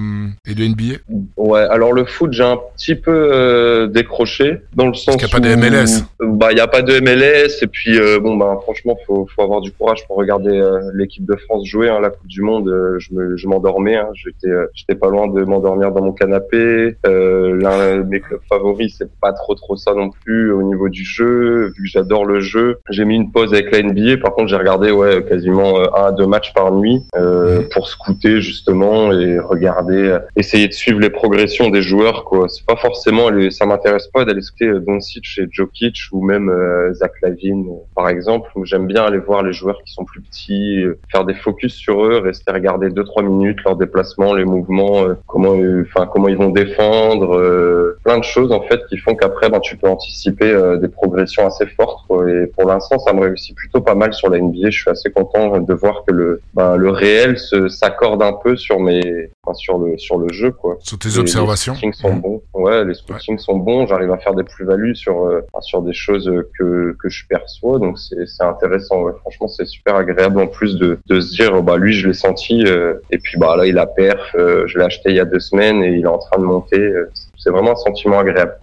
[0.47, 0.99] et de NBA
[1.37, 5.41] Ouais, alors le foot, j'ai un petit peu euh, décroché dans le sens Parce qu'il
[5.41, 6.05] n'y a pas de MLS.
[6.21, 9.43] bah, il n'y a pas de MLS et puis euh, bon bah franchement, faut faut
[9.43, 12.71] avoir du courage pour regarder euh, l'équipe de France jouer hein, la Coupe du Monde.
[12.99, 16.97] je me je m'endormais, hein, j'étais j'étais pas loin de m'endormir dans mon canapé.
[17.05, 21.05] L'un de mes clubs favoris, c'est pas trop trop ça non plus au niveau du
[21.05, 21.73] jeu.
[21.77, 24.19] Vu que j'adore le jeu, j'ai mis une pause avec la NBA.
[24.19, 27.69] Par contre, j'ai regardé ouais quasiment un à deux matchs par nuit mmh.
[27.73, 32.25] pour scouter justement et regarder, essayer de suivre les progressions des joueurs.
[32.25, 36.49] Quoi, c'est pas forcément, ça m'intéresse pas d'aller scouter euh, Doncic et Jokic ou même
[36.49, 38.51] euh, Zach Lavine par exemple.
[38.65, 42.05] J'aime bien aller voir les joueurs qui sont plus petits, euh, faire des focus sur
[42.05, 46.51] eux, rester regarder deux trois minutes leurs déplacements, les mouvements, comment, enfin comment ils vont
[46.51, 51.47] défendre, plein de choses en fait qui font qu'après ben tu peux anticiper des progressions
[51.47, 52.05] assez fortes.
[52.29, 54.71] Et pour l'instant, ça me réussit plutôt pas mal sur la NBA.
[54.71, 58.57] Je suis assez content de voir que le ben, le réel se s'accorde un peu
[58.57, 60.77] sur mes, enfin, sur le sur le jeu quoi.
[60.81, 61.75] Sur tes observations.
[61.83, 62.21] Les sont mmh.
[62.21, 62.43] bons.
[62.55, 63.87] Ouais, les scootings sont bons.
[63.87, 67.79] J'arrive à faire des plus-values sur euh, sur des choses que que je perçois.
[67.79, 69.03] Donc c'est c'est intéressant.
[69.03, 69.13] Ouais.
[69.21, 72.65] Franchement, c'est super agréable en plus de de se dire bah lui je l'ai senti
[72.67, 74.35] euh, et puis bah là il a perf.
[74.35, 76.45] Euh, je l'ai acheté il y a deux semaines et il est en train de
[76.45, 76.93] monter
[77.39, 78.59] c'est vraiment un sentiment agréable.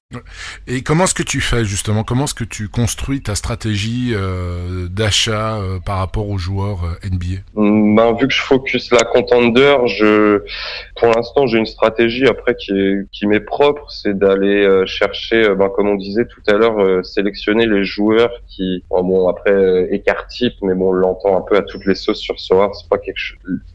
[0.67, 2.03] Et comment est-ce que tu fais justement?
[2.03, 7.09] Comment est-ce que tu construis ta stratégie euh, d'achat euh, par rapport aux joueurs euh,
[7.09, 10.43] NBA mm, ben, Vu que je focus la contender, je,
[10.95, 12.71] pour l'instant j'ai une stratégie après qui
[13.11, 17.83] qui m'est propre, c'est d'aller chercher, ben, comme on disait tout à l'heure, sélectionner les
[17.83, 21.95] joueurs qui, bon, après écart type, mais bon on l'entend un peu à toutes les
[21.95, 23.19] sauces sur Sora, c'est pas quelque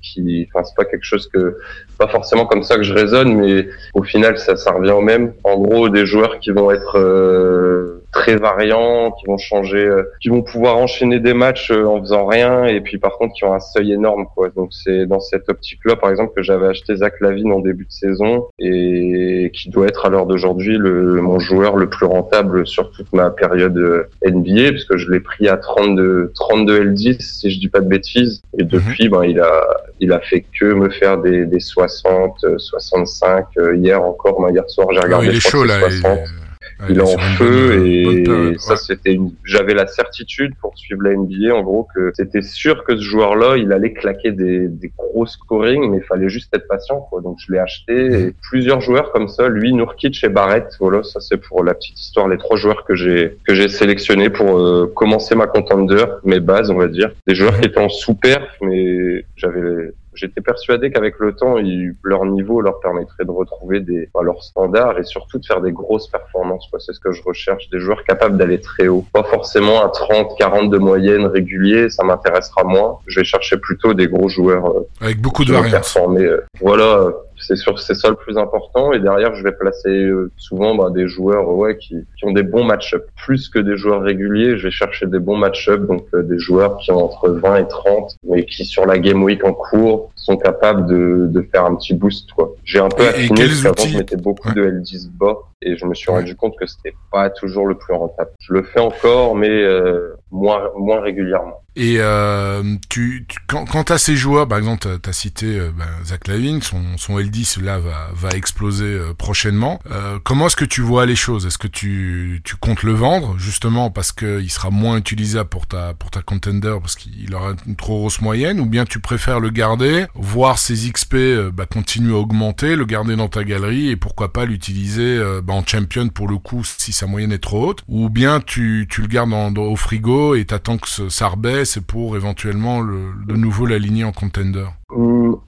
[0.00, 1.58] qui, c'est pas quelque chose que,
[1.98, 5.32] pas forcément comme ça que je raisonne, mais au final ça ça revient au même.
[5.42, 10.28] En gros des joueurs qui vont être euh, très variants, qui vont changer, euh, qui
[10.28, 13.54] vont pouvoir enchaîner des matchs euh, en faisant rien, et puis par contre qui ont
[13.54, 14.26] un seuil énorme.
[14.34, 14.50] Quoi.
[14.50, 17.92] Donc c'est dans cette optique-là, par exemple, que j'avais acheté Zach Lavine en début de
[17.92, 22.90] saison et qui doit être à l'heure d'aujourd'hui le mon joueur le plus rentable sur
[22.90, 23.78] toute ma période
[24.24, 27.88] NBA, parce que je l'ai pris à 32 32 L10 si je dis pas de
[27.88, 28.68] bêtises, et mhm.
[28.68, 29.66] depuis ben il a
[30.00, 33.46] il a fait que me faire des, des 60, 65.
[33.74, 35.28] Hier encore, hier soir j'ai regardé.
[35.28, 35.78] il est chaud là.
[35.80, 36.39] 60
[36.88, 39.32] il est en feu et ça c'était une...
[39.44, 43.56] j'avais la certitude pour suivre la NBA en gros que c'était sûr que ce joueur-là
[43.56, 47.20] il allait claquer des, des gros scoring mais il fallait juste être patient quoi.
[47.20, 48.32] Donc je l'ai acheté et mm.
[48.42, 52.28] plusieurs joueurs comme ça lui Nurkic et Barrett voilà ça c'est pour la petite histoire
[52.28, 56.70] les trois joueurs que j'ai que j'ai sélectionnés pour euh, commencer ma contender mes bases
[56.70, 57.10] on va dire.
[57.26, 61.56] Des joueurs qui étaient en sous perf mais j'avais J'étais persuadé qu'avec le temps,
[62.02, 66.08] leur niveau leur permettrait de retrouver des, leurs standards et surtout de faire des grosses
[66.08, 66.68] performances.
[66.78, 69.06] C'est ce que je recherche, des joueurs capables d'aller très haut.
[69.14, 72.98] Pas forcément à 30, 40 de moyenne régulier, ça m'intéressera moins.
[73.06, 74.66] Je vais chercher plutôt des gros joueurs.
[74.66, 75.96] Euh, avec beaucoup de variantes.
[75.96, 78.92] Euh, voilà, c'est sûr c'est ça le plus important.
[78.92, 82.42] Et derrière je vais placer euh, souvent bah, des joueurs ouais qui, qui ont des
[82.42, 83.06] bons match-up.
[83.16, 85.86] Plus que des joueurs réguliers je vais chercher des bons match-up.
[85.86, 89.22] Donc euh, des joueurs qui ont entre 20 et 30 mais qui sur la game
[89.22, 92.54] week en cours sont capables de, de faire un petit boost quoi.
[92.64, 95.94] J'ai un peu affiné parce qu'avant je mettais beaucoup de L10 bas et je me
[95.94, 98.30] suis rendu compte que c'était pas toujours le plus rentable.
[98.40, 101.60] Je le fais encore mais euh, moins moins régulièrement.
[101.76, 105.70] Et euh, tu, tu, quand, quand tu ces joueurs, par exemple, tu as, cité euh,
[105.76, 109.78] ben, Zach Lavine, son, son L10 là va, va exploser euh, prochainement.
[109.90, 111.46] Euh, comment est-ce que tu vois les choses?
[111.46, 115.94] Est-ce que tu, tu comptes le vendre justement parce qu'il sera moins utilisable pour ta,
[115.94, 118.58] pour ta contender parce qu'il aura une trop grosse moyenne?
[118.58, 122.84] Ou bien tu préfères le garder, voir ses XP euh, bah, continuer à augmenter, le
[122.84, 126.92] garder dans ta galerie et pourquoi pas l'utiliser bah, en champion pour le coup si
[126.92, 127.82] sa moyenne est trop haute?
[127.88, 131.28] Ou bien tu, tu le gardes dans, au frigo et t'attends que ça
[131.64, 135.40] c'est pour éventuellement le, de nouveau l'aligner en contender hum,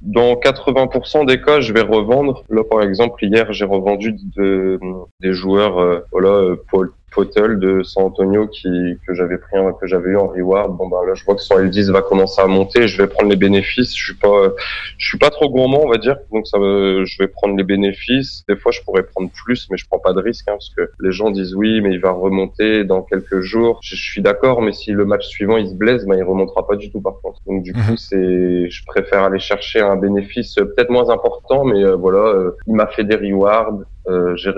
[0.00, 2.44] Dans 80% des cas, je vais revendre.
[2.50, 4.78] Là, par exemple, hier, j'ai revendu de,
[5.20, 9.86] des joueurs, euh, voilà, euh, Paul Potel de San Antonio qui que j'avais pris que
[9.86, 10.76] j'avais eu en reward.
[10.76, 12.86] Bon ben là je vois que son L10 va commencer à monter.
[12.86, 13.96] Je vais prendre les bénéfices.
[13.96, 14.52] Je suis pas
[14.98, 16.16] je suis pas trop gourmand on va dire.
[16.32, 18.44] Donc ça je vais prendre les bénéfices.
[18.48, 20.90] Des fois je pourrais prendre plus mais je prends pas de risque hein, parce que
[21.00, 23.80] les gens disent oui mais il va remonter dans quelques jours.
[23.82, 26.76] Je, suis d'accord mais si le match suivant il se blesse ben il remontera pas
[26.76, 27.40] du tout par contre.
[27.46, 27.96] Donc du coup mhm.
[27.96, 32.74] c'est je préfère aller chercher un bénéfice peut-être moins important mais euh, voilà euh, il
[32.74, 33.78] m'a fait des rewards
[34.08, 34.52] euh, j'ai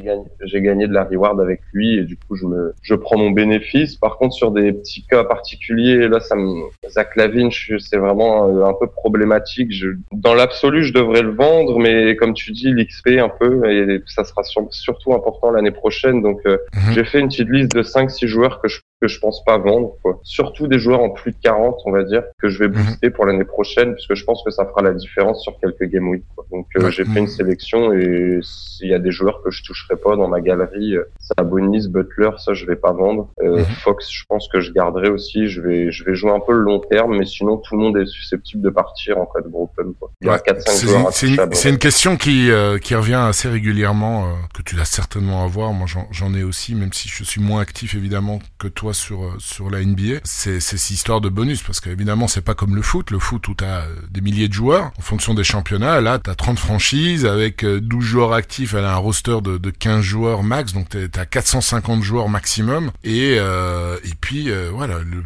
[0.00, 0.24] gagné,
[0.60, 3.96] gagné de la reward avec lui et du coup je me, je prends mon bénéfice.
[3.96, 7.48] Par contre sur des petits cas particuliers, là ça me, Zach Lavin,
[7.78, 9.72] c'est vraiment un, peu problématique.
[9.72, 14.02] Je, dans l'absolu, je devrais le vendre, mais comme tu dis, l'XP un peu et
[14.06, 16.22] ça sera surtout important l'année prochaine.
[16.22, 16.92] Donc euh, mhm.
[16.94, 19.94] j'ai fait une petite liste de 5-6 joueurs que je que je pense pas vendre,
[20.02, 20.20] quoi.
[20.24, 22.74] Surtout des joueurs en plus de 40, on va dire, que je vais mhm.
[22.74, 26.08] booster pour l'année prochaine, puisque je pense que ça fera la différence sur quelques game
[26.08, 26.24] week.
[26.34, 26.46] Quoi.
[26.50, 28.40] Donc euh, j'ai fait une sélection et
[28.76, 32.30] s'il y a des joueurs que je toucherai pas dans ma galerie, euh, Sabonis, Butler,
[32.38, 33.30] ça je vais pas vendre.
[33.42, 33.64] Euh, mhm.
[33.82, 35.48] Fox, je pense que je garderai aussi.
[35.48, 37.96] Je vais je vais jouer un peu le long terme, mais sinon tout le monde
[37.96, 40.10] est susceptible de partir en cas de gros Quoi.
[40.20, 41.12] Il y a 4-5 joueurs.
[41.12, 45.72] C'est une, une question qui euh, qui revient assez régulièrement, que tu dois certainement avoir.
[45.72, 49.34] Moi j'en ai aussi, même si je suis moins actif évidemment que toi sur euh,
[49.38, 53.10] sur la NBA, c'est cette histoire de bonus parce qu'évidemment c'est pas comme le foot,
[53.10, 56.18] le foot où tu as euh, des milliers de joueurs en fonction des championnats, là
[56.18, 59.70] tu as 30 franchises avec 12 euh, joueurs actifs, elle a un roster de, de
[59.70, 65.22] 15 joueurs max, donc tu as 450 joueurs maximum et et puis voilà, le,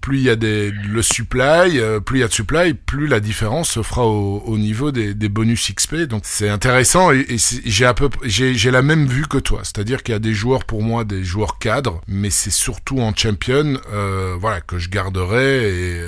[0.00, 3.20] plus il y a des le supply, plus il y a de supply, plus la
[3.20, 6.06] différence se fera au, au niveau des, bonus XP.
[6.08, 7.24] Donc c'est intéressant et,
[7.64, 10.64] j'ai un peu j'ai la même vue que toi, c'est-à-dire qu'il y a des joueurs
[10.64, 14.88] pour moi des joueurs cadres, mais c'est surtout tout en champion, euh, voilà, que je
[14.90, 16.00] garderai et,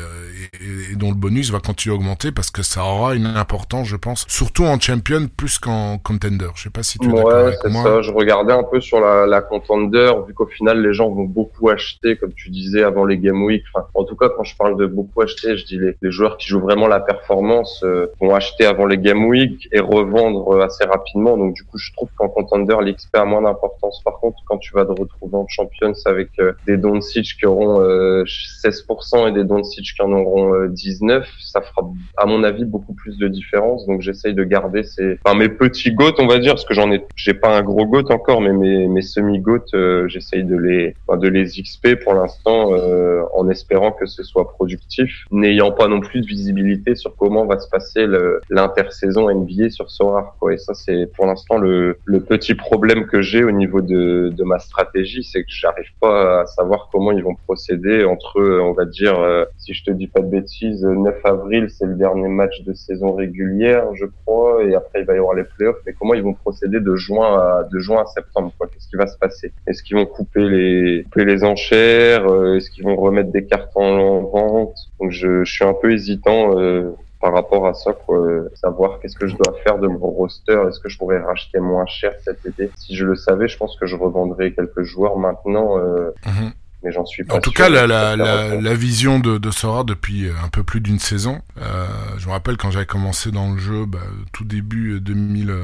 [0.90, 3.94] et, dont le bonus va continuer à augmenter parce que ça aura une importance, je
[3.94, 6.41] pense, surtout en champion plus qu'en contender.
[6.55, 7.82] Je sais pas si tu es ouais, avec moi.
[7.82, 8.03] Ça.
[8.03, 11.68] Je regardais un peu sur la, la contender, vu qu'au final les gens vont beaucoup
[11.68, 13.64] acheter, comme tu disais avant les game week.
[13.74, 16.36] Enfin, en tout cas, quand je parle de beaucoup acheter, je dis les, les joueurs
[16.36, 20.64] qui jouent vraiment la performance euh, vont acheter avant les game week et revendre euh,
[20.64, 21.36] assez rapidement.
[21.36, 24.03] Donc du coup, je trouve qu'en contender, l'XP a moins d'importance.
[24.05, 27.82] Par contre, quand tu vas te retrouver en champion avec euh, des Doncic qui auront
[27.82, 31.82] 16% et des Doncic qui en auront 19, ça fera
[32.16, 33.86] à mon avis beaucoup plus de différence.
[33.86, 36.91] Donc j'essaye de garder ces, enfin mes petits goats, on va dire, parce que j'en
[36.93, 40.57] ai, j'ai pas un gros goat encore, mais mes, mes semi goats, euh, j'essaye de
[40.57, 45.89] les, de les XP pour l'instant, euh, en espérant que ce soit productif, n'ayant pas
[45.89, 48.07] non plus de visibilité sur comment va se passer
[48.51, 50.35] l'intersaison NBA sur Sora.
[50.39, 50.55] Quoi.
[50.55, 54.45] Et ça c'est pour l'instant le, le petit problème que j'ai au niveau de, de
[54.45, 58.85] ma stratégie, c'est que j'arrive pas à savoir comment ils vont procéder entre, on va
[58.85, 62.62] dire, euh, si je te dis pas de bêtises, 9 avril, c'est le dernier match
[62.62, 65.79] de saison régulière, je crois, et après il va y avoir les playoffs.
[65.87, 69.06] Mais comment ils vont procéder de juin à de juin à septembre Qu'est-ce qui va
[69.06, 69.52] se passer?
[69.66, 72.26] Est-ce qu'ils vont couper les couper les enchères?
[72.30, 74.76] Euh, Est-ce qu'ils vont remettre des cartes en vente?
[75.00, 76.58] Donc je, je, suis un peu hésitant.
[76.58, 76.90] Euh,
[77.20, 78.18] par rapport à ça, quoi,
[78.54, 81.86] savoir qu'est-ce que je dois faire de mon roster, est-ce que je pourrais racheter moins
[81.86, 82.68] cher cet été?
[82.74, 85.78] Si je le savais, je pense que je revendrais quelques joueurs maintenant.
[85.78, 86.52] Euh, mhm
[86.83, 87.37] mais j'en suis pas.
[87.37, 90.62] En tout cas, la, la, la, la, vision de, de Sora depuis euh, un peu
[90.62, 91.41] plus d'une saison.
[91.61, 91.87] Euh,
[92.18, 94.01] je me rappelle quand j'avais commencé dans le jeu, bah,
[94.33, 95.55] tout début 2000,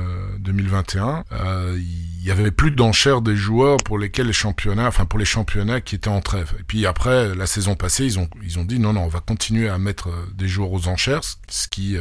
[0.41, 5.19] 2021, euh, il y avait plus d'enchères des joueurs pour lesquels les championnats, enfin pour
[5.19, 6.55] les championnats qui étaient en trêve.
[6.59, 9.21] Et puis après, la saison passée, ils ont ils ont dit non non, on va
[9.21, 11.97] continuer à mettre des joueurs aux enchères, ce qui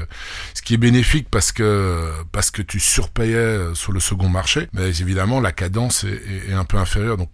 [0.54, 4.88] ce qui est bénéfique parce que parce que tu surpayais sur le second marché, mais
[5.02, 7.18] évidemment la cadence est, est, est un peu inférieure.
[7.18, 7.30] Donc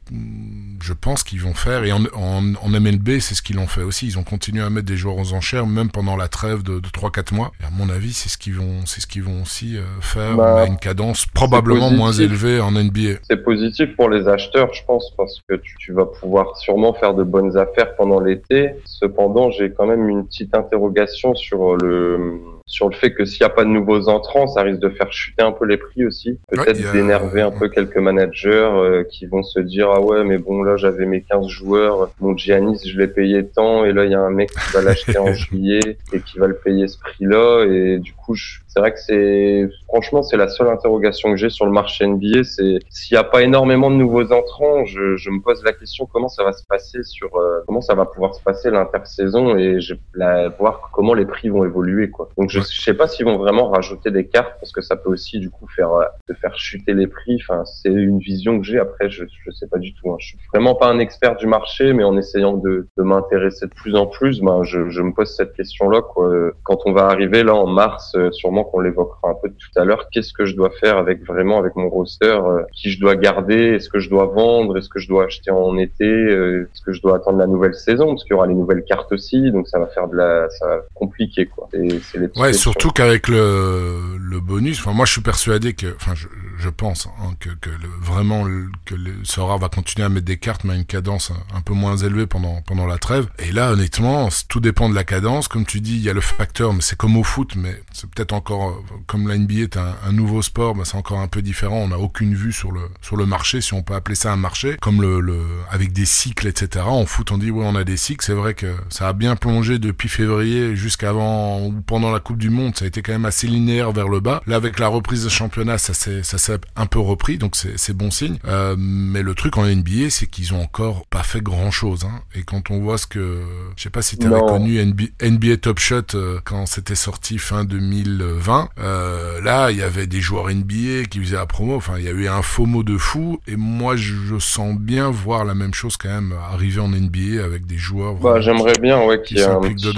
[0.82, 3.82] je pense qu'ils vont faire et en, en, en MLB, c'est ce qu'ils ont fait
[3.82, 4.08] aussi.
[4.08, 6.90] Ils ont continué à mettre des joueurs aux enchères, même pendant la trêve de, de
[6.90, 7.52] 3-4 mois.
[7.62, 10.36] Et à mon avis, c'est ce qu'ils vont, c'est ce qu'ils vont aussi euh, faire
[10.36, 13.20] bah, à une cadence probablement moins élevée en NBA.
[13.24, 17.14] C'est positif pour les acheteurs, je pense, parce que tu, tu vas pouvoir sûrement faire
[17.14, 18.72] de bonnes affaires pendant l'été.
[18.86, 23.46] Cependant, j'ai quand même une petite interrogation sur le sur le fait que s'il n'y
[23.46, 26.40] a pas de nouveaux entrants, ça risque de faire chuter un peu les prix aussi.
[26.48, 30.64] Peut-être d'énerver un peu quelques managers euh, qui vont se dire ah ouais mais bon
[30.64, 34.16] là j'avais mes 15 joueurs, mon Giannis je l'ai payé tant et là il y
[34.16, 37.66] a un mec qui va l'acheter en juillet et qui va le payer ce prix-là
[37.66, 38.36] et du coup
[38.74, 42.44] c'est vrai que c'est franchement c'est la seule interrogation que j'ai sur le marché NBA,
[42.44, 46.08] c'est s'il n'y a pas énormément de nouveaux entrants, je, je, me pose la question
[46.12, 49.80] comment ça va se passer sur euh, comment ça va pouvoir se passer l'intersaison et
[49.80, 52.30] je la, voir comment les prix vont évoluer quoi.
[52.36, 55.10] Donc je, je sais pas s'ils vont vraiment rajouter des cartes parce que ça peut
[55.10, 57.38] aussi du coup faire euh, de faire chuter les prix.
[57.42, 58.80] Enfin c'est une vision que j'ai.
[58.80, 60.12] Après je je sais pas du tout.
[60.12, 60.18] Hein.
[60.20, 63.74] Je suis vraiment pas un expert du marché, mais en essayant de, de m'intéresser de
[63.74, 66.32] plus en plus, ben je, je me pose cette question là quoi.
[66.64, 68.32] Quand on va arriver là en mars, euh,
[68.64, 70.08] sûrement qu'on l'évoquera un peu tout à l'heure.
[70.12, 72.38] Qu'est-ce que je dois faire avec vraiment avec mon roster
[72.74, 75.78] Qui je dois garder Est-ce que je dois vendre Est-ce que je dois acheter en
[75.78, 78.84] été Est-ce que je dois attendre la nouvelle saison parce qu'il y aura les nouvelles
[78.84, 81.68] cartes aussi, donc ça va faire de la, ça va compliquer quoi.
[81.72, 86.14] C'est les ouais, surtout qu'avec le, le bonus, enfin moi je suis persuadé que, enfin
[86.16, 86.28] je,
[86.58, 88.46] je pense hein, que, que le, vraiment
[88.86, 91.74] que le Sora va continuer à mettre des cartes mais à une cadence un, peu
[91.74, 93.28] moins élevée pendant pendant la trêve.
[93.40, 95.48] Et là honnêtement, tout dépend de la cadence.
[95.48, 98.10] Comme tu dis, il y a le facteur, mais c'est comme au foot, mais c'est
[98.10, 101.42] peut-être encore comme la NBA est un, un nouveau sport, bah, c'est encore un peu
[101.42, 101.78] différent.
[101.78, 104.38] On n'a aucune vue sur le sur le marché, si on peut appeler ça un
[104.38, 105.40] marché, comme le, le
[105.70, 106.86] avec des cycles, etc.
[106.88, 108.24] En foot, on dit oui, on a des cycles.
[108.26, 112.50] C'est vrai que ça a bien plongé depuis février jusqu'avant ou pendant la Coupe du
[112.50, 112.76] Monde.
[112.76, 114.42] Ça a été quand même assez linéaire vers le bas.
[114.48, 118.12] Là, avec la reprise de championnat, ça s'est s'est un peu repris, donc c'est bon
[118.12, 118.38] signe.
[118.46, 122.06] Euh, mais le truc en NBA, c'est qu'ils ont encore pas fait grand chose.
[122.06, 122.22] Hein.
[122.36, 123.42] Et quand on voit ce que,
[123.76, 127.64] je sais pas si tu avais connu NBA, Top Shot euh, quand c'était sorti fin
[127.64, 128.70] 2020.
[128.80, 131.76] Euh, là, il y avait des joueurs NBA qui faisaient la promo.
[131.76, 133.40] Enfin, il y a eu un faux mot de fou.
[133.48, 137.66] Et moi, je sens bien voir la même chose quand même arriver en NBA avec
[137.66, 138.16] des joueurs.
[138.16, 139.94] Bah, j'aimerais bien, ouais, qu'il y ait un petit,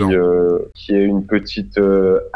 [0.73, 1.79] qu'il y ait une petite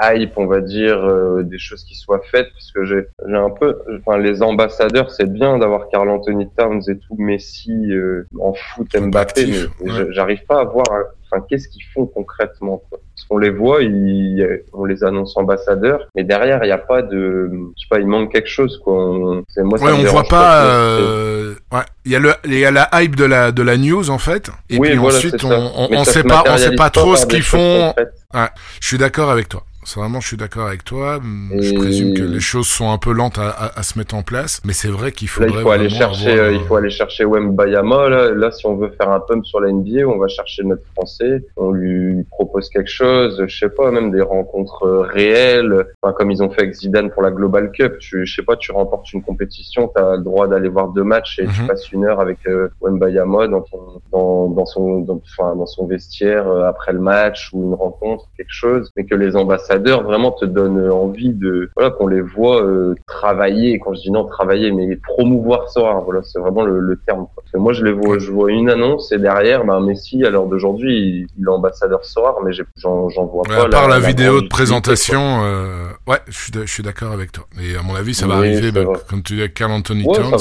[0.02, 1.00] hype, on va dire,
[1.44, 3.06] des choses qui soient faites, parce que j'ai
[3.36, 3.76] un peu,
[4.06, 7.92] enfin, les ambassadeurs, c'est bien d'avoir Carl Anthony Towns et tout, Messi
[8.40, 9.48] en foot, Mbappé,
[9.82, 10.86] mais j'arrive pas à voir,
[11.32, 13.00] enfin, qu'est-ce qu'ils font concrètement, quoi.
[13.16, 17.02] Parce qu'on les voit, ils, on les annonce ambassadeurs, mais derrière, il n'y a pas
[17.02, 18.94] de, je sais pas, il manque quelque chose, quoi.
[18.94, 22.72] On, moi, ouais, on voit pas, euh, ouais, il y a le, il y a
[22.72, 24.50] la hype de la, de la news, en fait.
[24.70, 27.94] Et puis ensuite, on, on, on sait pas, on sait pas trop ce qu'ils font.
[28.34, 28.48] Ouais,
[28.80, 29.64] je suis d'accord avec toi.
[29.96, 31.20] Vraiment, je suis d'accord avec toi.
[31.52, 34.24] Je présume que les choses sont un peu lentes à, à, à se mettre en
[34.24, 35.50] place, mais c'est vrai qu'il faudrait.
[35.50, 38.10] Là, il faut aller chercher, euh, il faut aller chercher Wembayama.
[38.10, 40.84] Là, là, si on veut faire un pump sur la NBA, on va chercher notre
[40.94, 41.44] français.
[41.58, 43.44] On lui propose quelque chose.
[43.48, 45.88] Je sais pas, même des rencontres euh, réelles.
[46.02, 47.98] Enfin, comme ils ont fait avec Zidane pour la Global Cup.
[48.00, 51.04] Tu, je sais pas, tu remportes une compétition, tu as le droit d'aller voir deux
[51.04, 51.68] matchs et tu mhm.
[51.68, 55.88] passes une heure avec euh, Wembayama dans, ton, dans, dans son, dans, enfin, dans son
[55.88, 58.92] vestiaire euh, après le match ou une rencontre, quelque chose.
[58.96, 59.36] Mais que les
[59.70, 63.80] ambassadeurs vraiment te donne envie de voilà qu'on les voit euh, travailler.
[63.80, 65.82] Quand je dis non travailler, mais promouvoir ça.
[66.06, 67.28] Voilà, c'est vraiment le, terme.
[67.36, 70.30] Parce que moi je les vois, je vois une annonce et derrière, ben Messi à
[70.30, 73.66] l'heure d'aujourd'hui, il, est ambassadeur Sorar, mais j'en vois pas.
[73.66, 77.46] À part la, vidéo de présentation, euh, ouais, je suis, d'accord avec toi.
[77.62, 80.36] Et à mon avis, ça va arriver, ben, comme tu dis, avec Carl Anthony Towns.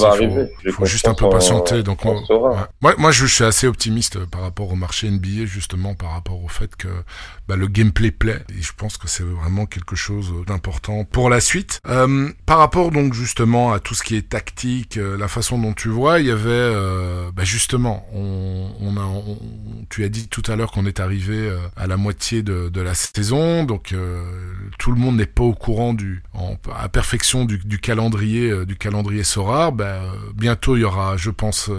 [0.64, 1.82] Il faut, juste un peu patienter.
[1.82, 6.42] donc moi, moi, je suis assez optimiste par rapport au marché NBA, justement, par rapport
[6.42, 6.88] au fait que
[7.48, 8.42] bah, le gameplay plaît.
[8.50, 11.80] Et je pense que c'est vraiment quelque chose d'important pour la suite.
[11.88, 15.72] Euh, par rapport donc justement à tout ce qui est tactique, euh, la façon dont
[15.72, 19.06] tu vois, il y avait euh, bah, justement, on, on a,
[19.88, 22.80] tu as dit tout à l'heure qu'on est arrivé euh, à la moitié de, de
[22.80, 23.94] la saison, donc
[24.78, 28.76] tout le monde n'est pas au courant du, en, à perfection du, du calendrier, du
[28.76, 29.72] calendrier Sorar.
[29.72, 30.00] Bah,
[30.34, 31.70] bientôt il y aura, je pense,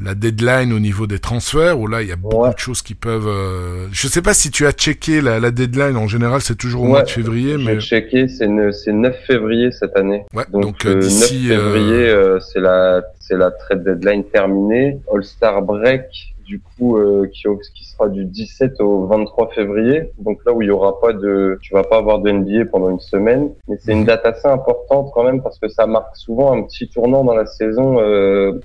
[0.00, 2.94] la deadline au niveau des transferts où là il y a beaucoup de choses qui
[2.94, 3.88] peuvent.
[3.92, 6.86] je sais pas si tu as checké la, la deadline en général c'est toujours au
[6.86, 7.56] mois de février.
[7.56, 10.24] Mais j'ai checké, c'est 9 février cette année.
[10.34, 15.00] Ouais, donc, 9 euh, euh, février, euh, c'est la c'est la trade deadline terminée.
[15.12, 16.98] All Star Break du coup
[17.30, 17.42] qui,
[17.74, 20.12] qui sera du 17 au 23 février.
[20.18, 22.88] Donc là où il y aura pas de, tu vas pas avoir de NBA pendant
[22.88, 24.06] une semaine, mais c'est une mhm.
[24.06, 27.44] date assez importante quand même parce que ça marque souvent un petit tournant dans la
[27.44, 27.98] saison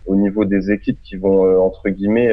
[0.06, 2.32] au niveau des équipes qui vont entre guillemets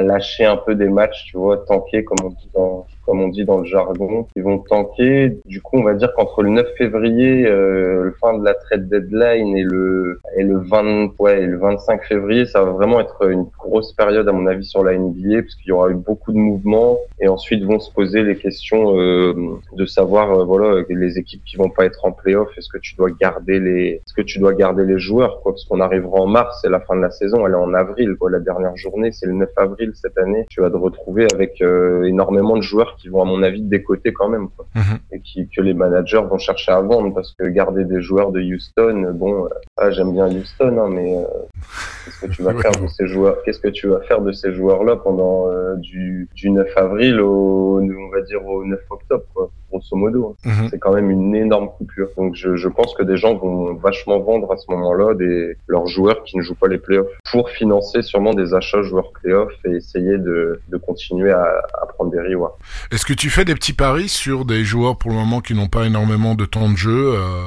[0.00, 3.46] lâcher un peu des matchs, tu vois, tanker comme on dit dans comme on dit
[3.46, 5.38] dans le jargon, qui vont tanker.
[5.46, 8.86] Du coup, on va dire qu'entre le 9 février, euh, le fin de la trade
[8.86, 13.26] deadline et le et le 20 ouais, et le 25 février, ça va vraiment être
[13.30, 16.32] une grosse période à mon avis sur la NBA parce qu'il y aura eu beaucoup
[16.32, 19.34] de mouvements et ensuite vont se poser les questions euh,
[19.72, 22.94] de savoir euh, voilà les équipes qui vont pas être en playoff, est-ce que tu
[22.96, 25.52] dois garder les est-ce que tu dois garder les joueurs quoi?
[25.52, 28.16] Parce qu'on arrivera en mars, c'est la fin de la saison, elle est en avril
[28.18, 30.44] quoi, la dernière journée, c'est le 9 avril cette année.
[30.50, 34.12] Tu vas te retrouver avec euh, énormément de joueurs qui vont à mon avis décoter
[34.12, 34.66] quand même quoi.
[34.74, 34.98] Mhm.
[35.12, 38.40] et qui, que les managers vont chercher à vendre parce que garder des joueurs de
[38.40, 41.22] Houston, bon, euh, ah, j'aime bien Houston, hein, mais euh,
[42.04, 44.52] qu'est-ce que tu vas faire de ces joueurs Qu'est-ce que tu vas faire de ces
[44.52, 49.50] joueurs-là pendant euh, du, du 9 avril au, on va dire au 9 octobre, quoi,
[49.70, 50.34] grosso modo.
[50.44, 50.50] hein.
[50.62, 50.68] Mhm.
[50.70, 52.08] C'est quand même une énorme coupure.
[52.16, 55.86] Donc je, je pense que des gens vont vachement vendre à ce moment-là des leurs
[55.86, 59.70] joueurs qui ne jouent pas les playoffs pour financer sûrement des achats joueurs playoffs et
[59.76, 61.44] essayer de, de continuer à,
[61.82, 62.56] à prendre des rewards.
[62.90, 65.68] Est-ce que tu fais des petits paris sur des joueurs pour le moment qui n'ont
[65.68, 67.44] pas énormément de temps de jeu euh,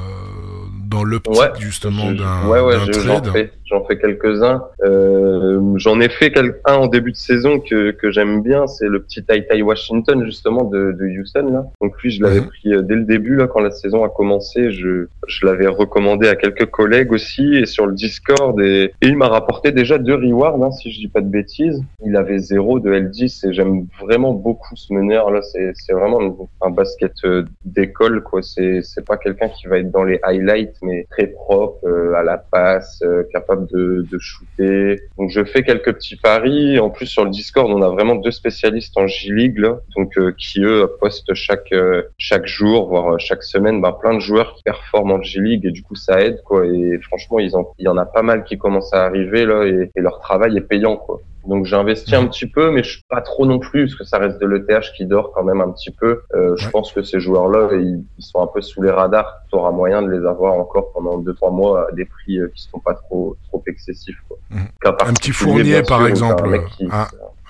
[0.92, 4.62] dans l'optique Ouais, justement d'un ouais, ouais, j'en fais, j'en fais quelques-uns.
[4.84, 6.32] Euh, j'en ai fait
[6.66, 10.24] un en début de saison que, que j'aime bien, c'est le petit Tai Tai Washington
[10.24, 11.64] justement de, de Houston là.
[11.80, 12.46] Donc lui, je l'avais Mhm.
[12.46, 14.70] pris euh, dès le début là quand la saison a commencé.
[14.70, 19.16] Je, je l'avais recommandé à quelques collègues aussi et sur le Discord et, et il
[19.16, 21.82] m'a rapporté déjà deux rewards hein, si je dis pas de bêtises.
[22.04, 25.40] Il avait zéro de L10 et j'aime vraiment beaucoup ce meneur là.
[25.42, 28.42] C'est c'est vraiment un basket euh, d'école quoi.
[28.42, 32.22] C'est c'est pas quelqu'un qui va être dans les highlights mais très propre euh, à
[32.22, 35.00] la passe, euh, capable de, de shooter.
[35.18, 36.78] Donc je fais quelques petits paris.
[36.78, 40.16] En plus sur le Discord, on a vraiment deux spécialistes en J League là, donc
[40.18, 44.20] euh, qui eux postent chaque euh, chaque jour, voire euh, chaque semaine, ben, plein de
[44.20, 46.66] joueurs qui performent en J League et du coup ça aide quoi.
[46.66, 49.64] Et franchement, ils en, il y en a pas mal qui commencent à arriver là
[49.64, 51.20] et, et leur travail est payant quoi.
[51.46, 54.04] Donc j'ai investi un petit peu, mais je suis pas trop non plus, parce que
[54.04, 56.22] ça reste de l'ETH qui dort quand même un petit peu.
[56.34, 56.70] Euh, je Ouais.
[56.70, 59.38] pense que ces joueurs-là, ils, ils sont un peu sous les radars.
[59.50, 62.48] Tu auras moyen de les avoir encore pendant deux trois mois à des prix euh,
[62.54, 64.18] qui sont pas trop trop excessifs.
[64.28, 64.36] Quoi.
[64.50, 64.66] Mhm.
[64.84, 67.08] Un petit Fournier, par exemple, un mec qui, un-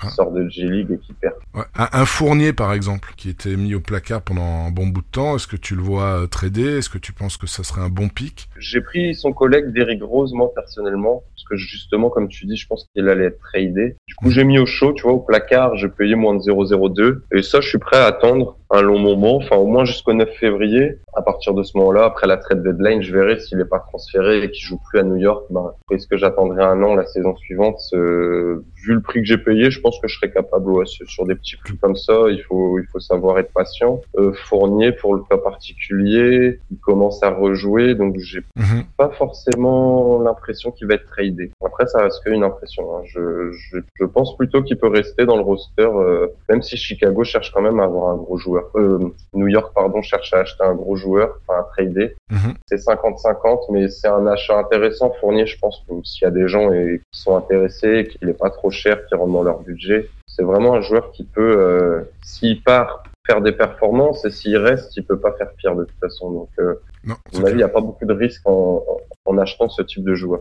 [0.08, 1.34] qui sort de G-League et qui perd.
[1.54, 1.64] Ouais.
[1.76, 5.06] Un, un Fournier, par exemple, qui était mis au placard pendant un bon bout de
[5.10, 6.78] temps, est-ce que tu le vois euh, trader?
[6.78, 8.48] Est-ce que tu penses que ça serait un bon pic?
[8.58, 12.66] J'ai pris son collègue Derrick Rose, moi, personnellement, parce que justement, comme tu dis, je
[12.66, 13.96] pense qu'il allait être tradé.
[14.06, 17.22] Du coup, j'ai mis au chaud, tu vois, au placard, j'ai payé moins de 0,02.
[17.34, 20.28] Et ça, je suis prêt à attendre un long moment, enfin, au moins jusqu'au 9
[20.40, 20.98] février.
[21.14, 24.42] À partir de ce moment-là, après la trade deadline, je verrai s'il n'est pas transféré
[24.42, 25.44] et qu'il joue plus à New York.
[25.50, 27.78] Ben, est-ce que j'attendrai un an la saison suivante?
[27.92, 31.24] Euh, Vu le prix que j'ai payé, je pense que je serais capable, ouais, sur
[31.24, 34.00] des petits prix comme ça, il faut, il faut savoir être patient.
[34.16, 38.84] Euh, Fournier, pour le cas particulier, il commence à rejouer, donc j'ai Mhm.
[38.96, 41.52] pas forcément l'impression qu'il va être tradé.
[41.64, 42.96] Après, ça reste qu'une impression.
[42.96, 43.02] hein.
[43.04, 47.22] Je, je, je pense plutôt qu'il peut rester dans le roster, euh, même si Chicago
[47.24, 48.61] cherche quand même à avoir un gros joueur.
[48.74, 52.16] Euh, New York, pardon, cherche à acheter un gros joueur, enfin à trader.
[52.30, 52.54] Mhm.
[52.66, 55.12] C'est 50-50, mais c'est un achat intéressant.
[55.20, 58.50] Fournier, je pense s'il y a des gens et, qui sont intéressés, qu'il n'est pas
[58.50, 62.62] trop cher, qui rentre dans leur budget, c'est vraiment un joueur qui peut, euh, s'il
[62.62, 66.30] part, faire des performances et s'il reste, il peut pas faire pire de toute façon.
[66.30, 69.32] Donc, euh, Non, à mon avis, il n'y a pas beaucoup de risques en, en,
[69.32, 70.40] en achetant ce type de joueur.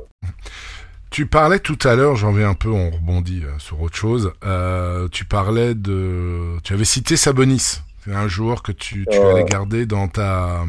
[1.11, 4.31] Tu parlais tout à l'heure, j'en vais un peu, on rebondit sur autre chose.
[4.45, 7.81] Euh, tu parlais de, tu avais cité Sabonis.
[8.03, 10.61] C'est un joueur que tu, tu allais garder dans ta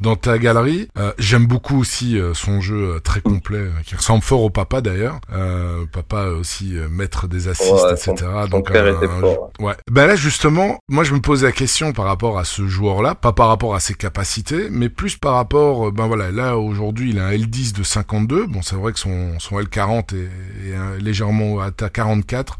[0.00, 0.88] dans ta galerie.
[0.98, 4.50] Euh, J'aime beaucoup aussi euh, son jeu euh, très complet, euh, qui ressemble fort au
[4.50, 5.20] papa d'ailleurs.
[5.32, 8.14] Euh, papa aussi maître des assists, Ouais, etc.
[8.20, 9.50] son- son Donc père un- était un- fort.
[9.60, 9.74] Ouais.
[9.90, 13.32] Ben là justement, moi je me pose la question par rapport à ce joueur-là, pas
[13.32, 17.26] par rapport à ses capacités, mais plus par rapport, ben voilà, là aujourd'hui il a
[17.26, 18.46] un L10 de 52.
[18.46, 22.58] Bon c'est vrai que son son L40 est, est légèrement à ta 44,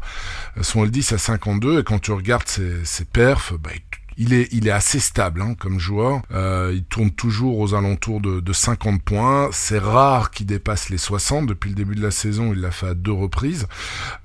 [0.57, 3.81] euh, son L10 à 52 et quand tu regardes ses, ses perfs, ben, il
[4.17, 6.21] il est assez stable hein, comme joueur.
[6.31, 9.49] Euh, il tourne toujours aux alentours de, de 50 points.
[9.51, 11.45] C'est rare qu'il dépasse les 60.
[11.45, 13.67] Depuis le début de la saison, il l'a fait à deux reprises.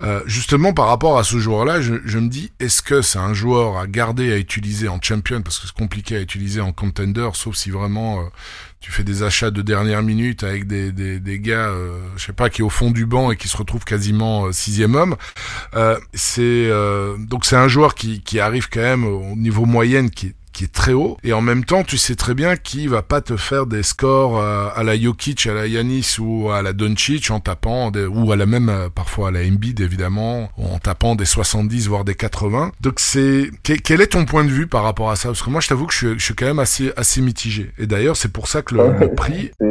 [0.03, 3.35] Euh, justement, par rapport à ce joueur-là, je, je me dis, est-ce que c'est un
[3.35, 5.43] joueur à garder, à utiliser en champion?
[5.43, 8.25] Parce que c'est compliqué à utiliser en contender, sauf si vraiment euh,
[8.83, 12.51] tu fais des achats de dernière minute avec des, des, gars, euh, je sais pas,
[12.51, 15.17] qui est au fond du banc et qui se retrouvent quasiment euh, sixième homme.
[15.75, 20.11] Euh, c'est euh, donc c'est un joueur qui, qui arrive quand même au niveau moyenne
[20.11, 22.89] qui est qui est très haut et en même temps tu sais très bien qu'il
[22.89, 26.63] va pas te faire des scores euh, à la Jokic, à la Yanis ou à
[26.63, 30.51] la Doncic en tapant des, ou à la même euh, parfois à la Embiid évidemment
[30.57, 32.73] en tapant des 70 voire des 80.
[32.81, 35.29] Donc c'est quel, est ton point de vue par rapport à ça?
[35.29, 37.71] Parce que moi je t'avoue que je suis, je suis quand même assez assez mitigé
[37.79, 39.51] et d'ailleurs c'est pour ça que le, le prix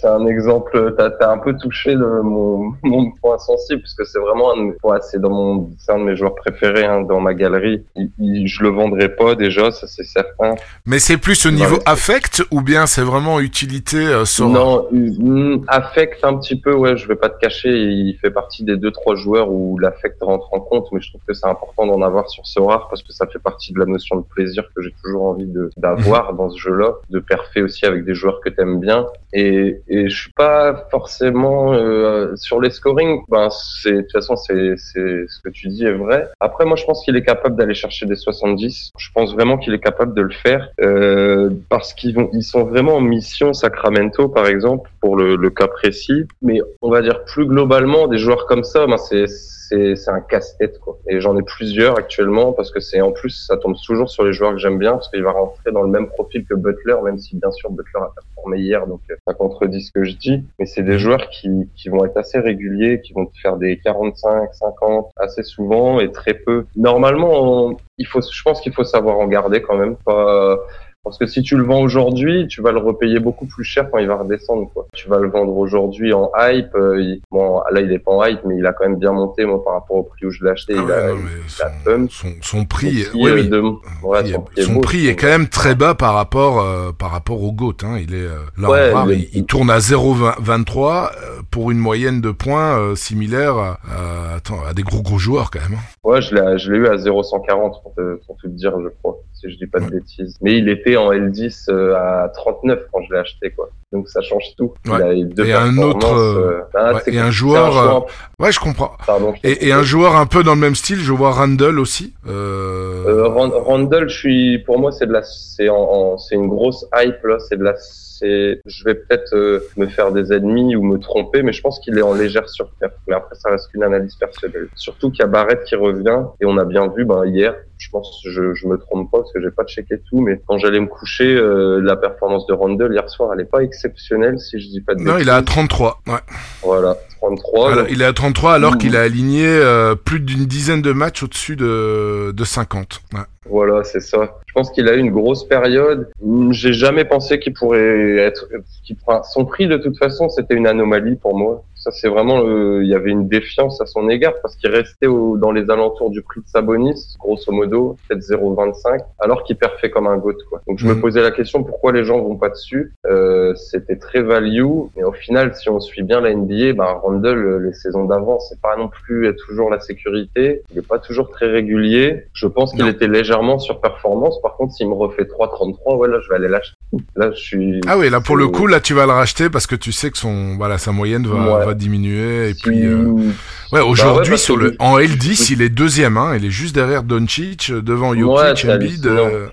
[0.00, 4.04] C'est un, exemple, t'as as un peu touché le, mon, mon point sensible, parce que
[4.04, 6.84] c'est vraiment un de, mes- ouais, c'est dans mon, c'est un de mes joueurs préférés
[6.86, 7.84] hein, dans ma galerie.
[7.96, 10.54] Il, il- je le vendrai pas déjà, ça c'est certain.
[10.86, 14.50] mais c'est plus au Ouais, niveau c'est- affect ou bien c'est vraiment utilité euh, Sora
[14.50, 18.62] Non, hum, affect un petit peu, ouais, je vais pas te cacher, il fait partie
[18.64, 21.86] des deux trois joueurs où l'affect rentre en compte, mais je trouve que c'est important
[21.86, 24.64] d'en avoir sur ce rare parce que ça fait partie de la notion de plaisir
[24.74, 28.40] que j'ai toujours envie de d'avoir dans ce jeu-là, de perfer aussi avec des joueurs
[28.44, 29.06] que t'aimes bien.
[29.32, 33.20] Et, et je suis pas forcément euh, sur les scoring.
[33.28, 36.28] Ben c'est de toute façon c'est c'est ce que tu dis est vrai.
[36.40, 38.90] Après moi je pense qu'il est capable d'aller chercher des 70.
[38.98, 42.64] Je pense vraiment qu'il est capable de le faire euh, parce qu'ils vont ils sont
[42.64, 46.24] vraiment en mission Sacramento par exemple pour le, le cas précis.
[46.42, 49.26] Mais on va dire plus globalement des joueurs comme ça, ben c'est
[49.68, 50.98] c'est un casse-tête quoi.
[51.08, 54.32] Et j'en ai plusieurs actuellement parce que c'est en plus ça tombe toujours sur les
[54.32, 57.18] joueurs que j'aime bien parce qu'il va rentrer dans le même profil que Butler, même
[57.18, 60.44] si bien sûr Butler a performé hier, donc euh, ça contredit ce que je dis.
[60.58, 64.54] Mais c'est des joueurs qui qui vont être assez réguliers, qui vont faire des 45,
[64.54, 66.66] 50 assez souvent et très peu.
[66.76, 70.58] Normalement, il faut, je pense qu'il faut savoir en garder quand même, pas
[71.04, 73.98] parce que si tu le vends aujourd'hui, tu vas le repayer beaucoup plus cher quand
[73.98, 74.68] il va redescendre.
[74.74, 74.86] Quoi.
[74.94, 76.74] Tu vas le vendre aujourd'hui en hype.
[76.74, 79.46] Euh, bon, là, il est pas en hype, mais il a quand même bien monté
[79.46, 80.74] moi, par rapport au prix où je l'ai acheté.
[80.76, 82.10] Ah il, a, ouais, non, mais il son, a pump.
[82.10, 83.48] son, son prix, Son prix, oui.
[83.48, 83.60] de-
[84.02, 86.92] ouais, Prix- son prix est beau, prix est quand même très bas par rapport euh,
[86.92, 87.76] par rapport au GOAT.
[87.84, 87.98] Hein.
[88.02, 92.30] Il est euh, là rare, il il, tourne à 0,23 euh, pour une moyenne de
[92.32, 95.78] points euh, similaire à, à- attends, à des gros gros joueurs quand même.
[95.78, 95.82] hein.
[96.04, 99.16] Ouais, je l'ai, je l'ai eu à 0,140 pour pour tout te dire, je crois,
[99.40, 100.36] si je dis pas de bêtises.
[100.42, 103.68] Mais il était en L10 euh, à 39 quand je l'ai acheté, quoi.
[103.92, 104.74] Donc ça change tout.
[104.84, 108.06] Il a eu deux Et un autre, euh, ah, ouais, et un joueur, choix-
[108.38, 108.92] Ouais, je comprends.
[109.06, 109.32] pardon.
[109.42, 112.12] je Et, et un joueur un peu dans le même style, je vois Randall aussi.
[112.28, 113.04] Euh...
[113.06, 116.48] Euh, Rand- Randall, je suis, pour moi, c'est de la, c'est en, en- c'est une
[116.48, 117.38] grosse hype là.
[117.38, 121.42] C'est de la, c'est, je vais peut-être euh, me faire des ennemis ou me tromper,
[121.42, 122.92] mais je pense qu'il est en légère surperf.
[123.06, 124.68] Mais après, ça reste qu'une analyse personnelle.
[124.74, 127.54] Surtout qu'il y a Barrett qui revient et on a bien vu, ben hier.
[127.78, 130.58] Je pense, je, je me trompe pas parce que j'ai pas checké tout, mais quand
[130.58, 134.60] j'allais me coucher, euh, la performance de Randall hier soir, elle est pas exceptionnelle si
[134.60, 136.00] je dis pas de non, il est à 33.
[136.08, 136.14] Ouais.
[136.62, 137.72] Voilà, 33.
[137.72, 138.76] Alors, donc- il est à 33 alors Ouh.
[138.78, 143.00] qu'il a aligné euh, plus d'une dizaine de matchs au-dessus de, de 50.
[143.14, 143.20] Ouais.
[143.48, 144.38] Voilà, c'est ça.
[144.46, 146.10] Je pense qu'il a eu une grosse période.
[146.22, 148.46] Hum, J'ai jamais pensé qu'il pourrait être.
[148.84, 148.96] qu'il-
[149.32, 151.62] son prix, de toute façon, c'était une anomalie pour moi.
[151.88, 152.42] Ça, c'est vraiment.
[152.44, 155.70] euh, il y avait une défiance à son égard parce qu'il restait au- dans les
[155.70, 160.34] alentours du prix de Sabonis, grosso modo, peut-être 0,25, alors qu'il perfait comme un goat.
[160.50, 160.60] Quoi.
[160.66, 161.00] Donc, je me Mhm.
[161.00, 162.92] posais la question pourquoi les gens vont pas dessus?
[163.06, 164.64] Euh, c'était très value,
[164.96, 168.38] mais au final, si on suit bien la NBA, ben Randall, euh, les saisons d'avant,
[168.40, 170.62] c'est pas non plus toujours la sécurité.
[170.72, 172.24] Il est pas toujours très régulier.
[172.34, 174.40] Je pense qu'il était légèrement sur performance.
[174.42, 176.76] Par contre, s'il me refait 3,33, ouais, là, je vais aller l'acheter.
[177.16, 177.80] Là, je suis.
[177.86, 180.10] Ah oui, là pour le coup, là tu vas le racheter parce que tu sais
[180.10, 181.66] que son, voilà, sa moyenne va, Ouais.
[181.66, 182.48] va diminuer.
[182.48, 183.24] Et Si- puis, euh, ouais,
[183.72, 186.16] Bah aujourd'hui parce sur le, en L10, il est deuxième.
[186.16, 189.06] Hein, il est juste derrière Doncic, euh, devant Ouais, Jokic, Embiid.
[189.06, 189.48] euh,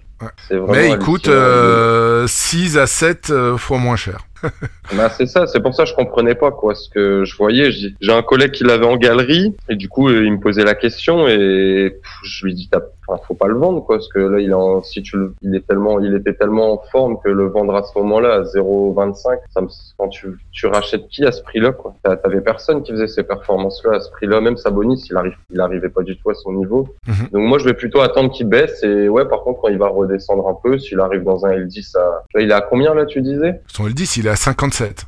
[0.47, 1.43] c'est vraiment mais il coûte hallucinant.
[1.45, 4.19] euh, 6 à 7 euh, fois moins cher.
[4.95, 7.71] Bah, c'est ça, c'est pour ça que je comprenais pas quoi ce que je voyais.
[7.71, 11.27] J'ai un collègue qui l'avait en galerie et du coup il me posait la question
[11.27, 14.49] et je lui dis t'as- enfin, faut pas le vendre quoi parce que là il
[14.49, 17.47] est en, si tu le- il est tellement il était tellement en forme que le
[17.47, 21.41] vendre à ce moment-là à 0,25 ça me quand tu tu rachètes qui à ce
[21.43, 21.93] prix-là quoi?
[22.03, 25.59] T'a- T'avais personne qui faisait ces performances-là à ce prix-là même Sabonis il arrive il
[25.59, 27.27] arrivait pas du tout à son niveau Mhm.
[27.31, 29.87] donc moi je vais plutôt attendre qu'il baisse et ouais par contre quand il va
[29.87, 33.05] redescendre un peu s'il arrive dans un L10 à là, il est à combien là
[33.05, 33.61] tu disais?
[33.67, 35.05] Son L10, il est à 57.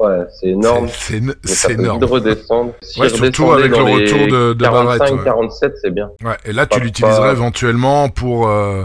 [0.00, 0.88] Ouais, c'est énorme.
[1.44, 2.00] C'est- énorme.
[2.00, 2.72] vite redescendre.
[2.80, 5.24] Si Ouais, surtout avec le retour de- de 45, Barrett, ouais.
[5.24, 6.08] 47, c'est bien.
[6.24, 8.84] Ouais, et là, tu l'utiliserais pas- éventuellement pour euh,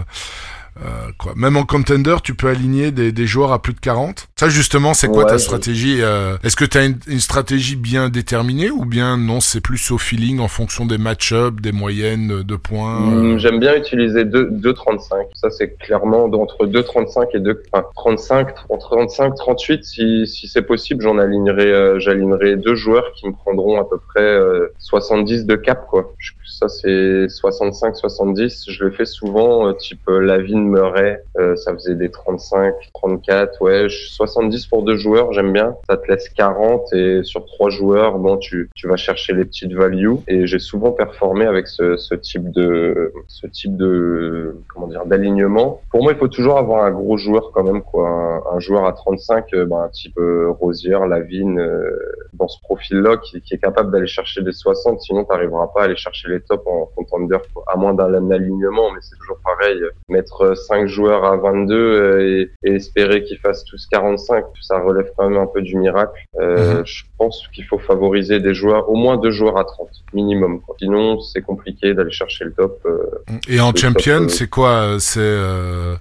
[0.84, 1.32] euh, quoi.
[1.36, 4.28] Même en contender, tu peux aligner des, des joueurs à plus de 40.
[4.36, 7.76] Ça, justement, c'est quoi Ouais, ta stratégie euh, Est-ce que tu as une, une stratégie
[7.76, 12.42] bien déterminée ou bien non, c'est plus au feeling en fonction des match-ups, des moyennes
[12.42, 15.26] de points euh, Hum, J'aime bien utiliser 2, 2,35.
[15.34, 19.84] Ça, c'est clairement entre 2,35 et 2, enfin, 35, entre 35, 38.
[19.84, 23.98] Si, si c'est possible, j'en alignerai, euh, j'alignerai deux joueurs qui me prendront à peu
[23.98, 26.12] près euh, 70 de cap, quoi.
[26.46, 28.64] Ça, c'est 65, 70.
[28.68, 31.22] Je le fais souvent, euh, type euh, Lavine, Murray.
[31.38, 33.60] euh, ça faisait des 35, 34.
[33.62, 35.76] Ouais, je- 70 pour deux joueurs, j'aime bien.
[35.88, 39.72] Ça te laisse 40 et sur trois joueurs, bon, tu, tu vas chercher les petites
[39.72, 40.16] values.
[40.28, 45.80] Et j'ai souvent performé avec ce, type de, ce type de, comment dire, d'alignement.
[45.90, 48.42] Pour moi, il faut toujours avoir un gros joueur quand même, quoi.
[48.52, 51.90] Un, joueur à 35, euh, ben, un type euh, Rosier, Lavine, euh,
[52.32, 55.00] dans ce profil-là, qui, qui est capable d'aller chercher des 60.
[55.00, 57.64] Sinon, tu n'arriveras pas à aller chercher les tops en contender, quoi.
[57.66, 58.90] à moins d'un alignement.
[58.92, 59.80] Mais c'est toujours pareil.
[60.08, 65.06] Mettre 5 joueurs à 22 euh, et, et espérer qu'ils fassent tous 45, ça relève
[65.16, 66.12] quand même un peu du miracle.
[66.40, 66.82] Euh, Mhm.
[66.86, 70.60] Je pense qu'il faut favoriser des joueurs, au moins deux joueurs à 30 minimum.
[70.60, 70.76] Quoi.
[70.78, 72.78] Sinon, c'est compliqué d'aller chercher le top.
[72.86, 73.06] euh,
[73.48, 75.36] Et en champion, euh, c'est quoi C'est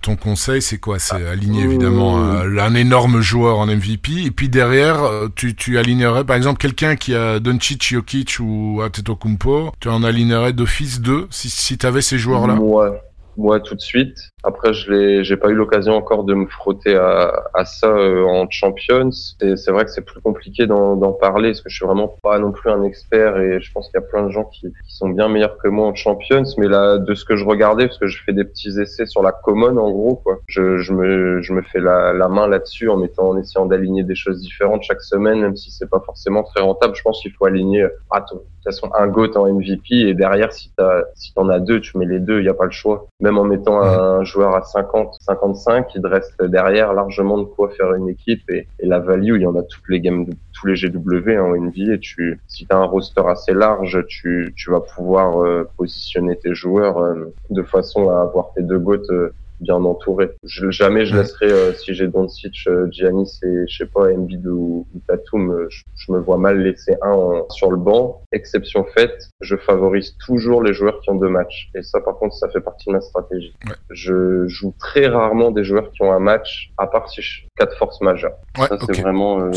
[0.01, 0.99] ton conseil, c'est quoi?
[0.99, 1.70] C'est aligner Mmh.
[1.70, 4.97] évidemment euh, un énorme joueur en MVP, et puis derrière,
[5.36, 10.53] tu, tu alignerais par exemple quelqu'un qui a Doncic, Jokic ou Antetokounmpo, tu en alignerais
[10.53, 12.56] d'office deux si, si tu avais ces joueurs-là?
[12.56, 12.89] Ouais.
[13.38, 14.17] Moi tout de suite.
[14.43, 18.47] Après, je j'ai pas eu l'occasion encore de me frotter à, à ça euh, en
[18.49, 19.09] Champions.
[19.11, 22.51] C'est vrai que c'est plus compliqué d'en, parler parce que je suis vraiment pas non
[22.51, 25.09] plus un expert et je pense qu'il y a plein de gens qui, qui, sont
[25.09, 26.43] bien meilleurs que moi en Champions.
[26.57, 29.23] Mais là, de ce que je regardais, parce que je fais des petits essais sur
[29.23, 30.39] la common en gros, quoi.
[30.47, 34.03] Je, je me, je me fais la, la main là-dessus en mettant, en essayant d'aligner
[34.03, 36.95] des choses différentes chaque semaine, même si c'est pas forcément très rentable.
[36.95, 40.13] Je pense qu'il faut aligner à tout de toute façon un GOAT en MVP et
[40.13, 42.65] derrière si t'as si t'en as deux tu mets les deux il y a pas
[42.65, 47.39] le choix même en mettant un joueur à 50 55 il te reste derrière largement
[47.39, 49.99] de quoi faire une équipe et, et la value il y en a toutes les
[49.99, 54.05] games tous les GW hein, en NBA et tu si t'as un roster assez large
[54.07, 58.78] tu tu vas pouvoir euh, positionner tes joueurs euh, de façon à avoir tes deux
[58.78, 60.32] GOAT euh, bien entouré.
[60.43, 64.45] Je, jamais je laisserai, euh, si j'ai Doncic, euh, Giannis et je sais pas, Embiid
[64.47, 68.22] ou, ou Tatum, euh, je, je, me vois mal laisser un en, sur le banc.
[68.32, 71.70] Exception faite, je favorise toujours les joueurs qui ont deux matchs.
[71.76, 73.53] Et ça, par contre, ça fait partie de ma stratégie.
[73.66, 73.76] Ouais.
[73.89, 77.66] Je joue très rarement des joueurs qui ont un match, à part si je cas
[77.66, 78.34] de force majeure.
[78.58, 79.51] Ouais, ça, c'est vraiment euh,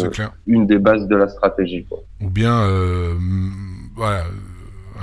[0.46, 1.84] une des bases de la stratégie.
[1.84, 1.98] Quoi.
[2.20, 3.14] Ou bien, euh,
[3.96, 4.24] voilà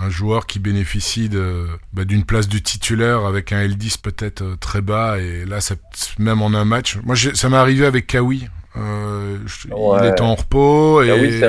[0.01, 4.55] un joueur qui bénéficie de bah, d'une place de titulaire avec un L10 peut-être euh,
[4.59, 5.75] très bas et là ça,
[6.19, 6.97] même en un match.
[7.03, 8.47] Moi ça m'est arrivé avec Kawi.
[8.77, 9.37] Euh,
[9.71, 9.99] ouais.
[10.01, 11.41] il était en repos et Kawi,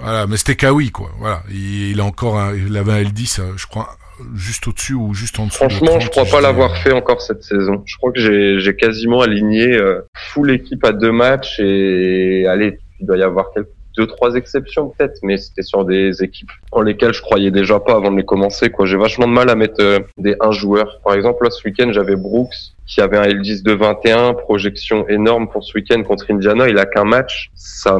[0.00, 1.10] voilà mais c'était Kawi quoi.
[1.18, 1.42] Voilà.
[1.50, 3.96] Il, il a encore un, il avait un L10 euh, je crois
[4.34, 7.22] juste au-dessus ou juste en dessous Franchement, de 30, je crois pas l'avoir fait encore
[7.22, 7.82] cette saison.
[7.84, 13.06] Je crois que j'ai quasiment aligné euh, full équipe à deux matchs et allez, il
[13.06, 17.14] doit y avoir quelques deux trois exceptions peut-être mais c'était sur des équipes en lesquelles
[17.14, 18.86] je croyais déjà pas avant de les commencer quoi.
[18.86, 21.90] J'ai vachement de mal à mettre euh, des un joueur par exemple là ce week-end
[21.92, 22.54] j'avais Brooks
[22.86, 26.86] qui avait un L10 de 21 projection énorme pour ce week-end contre Indiana il a
[26.86, 27.50] qu'un match.
[27.54, 27.98] Ça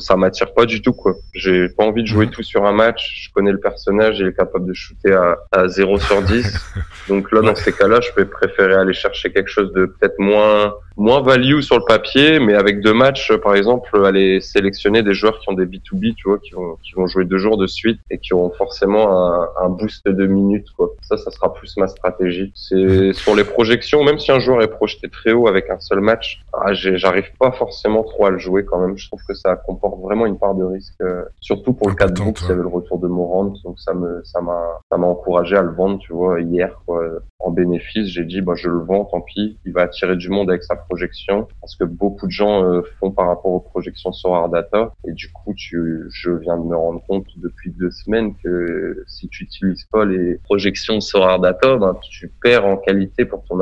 [0.00, 1.14] ça m'attire pas du tout quoi.
[1.34, 3.26] J'ai pas envie de jouer tout sur un match.
[3.26, 6.72] Je connais le personnage il est capable de shooter à, à 0 sur 10
[7.08, 10.74] donc là dans ces cas-là je peux préférer aller chercher quelque chose de peut-être moins
[10.96, 15.40] moins value sur le papier, mais avec deux matchs, par exemple, aller sélectionner des joueurs
[15.40, 18.00] qui ont des B2B, tu vois, qui vont, qui vont jouer deux jours de suite
[18.10, 20.90] et qui auront forcément un, un boost de minutes, quoi.
[21.02, 22.52] Ça, ça sera plus ma stratégie.
[22.54, 26.00] C'est sur les projections, même si un joueur est projeté très haut avec un seul
[26.00, 28.96] match, ah, j'arrive pas forcément trop à le jouer quand même.
[28.96, 32.06] Je trouve que ça comporte vraiment une part de risque, euh, surtout pour le cas
[32.06, 35.06] de il y avait le retour de Morant, donc ça me, ça m'a, ça m'a
[35.06, 37.04] encouragé à le vendre, tu vois, hier, quoi.
[37.38, 39.58] En bénéfice, j'ai dit, bah, je le vends, tant pis.
[39.66, 43.10] Il va attirer du monde avec sa projection, parce que beaucoup de gens euh, font
[43.10, 44.92] par rapport aux projections sur Ardata.
[45.06, 49.28] Et du coup, tu, je viens de me rendre compte depuis deux semaines que si
[49.28, 53.60] tu utilises pas les projections sur Ardata, ben, tu perds en qualité pour ton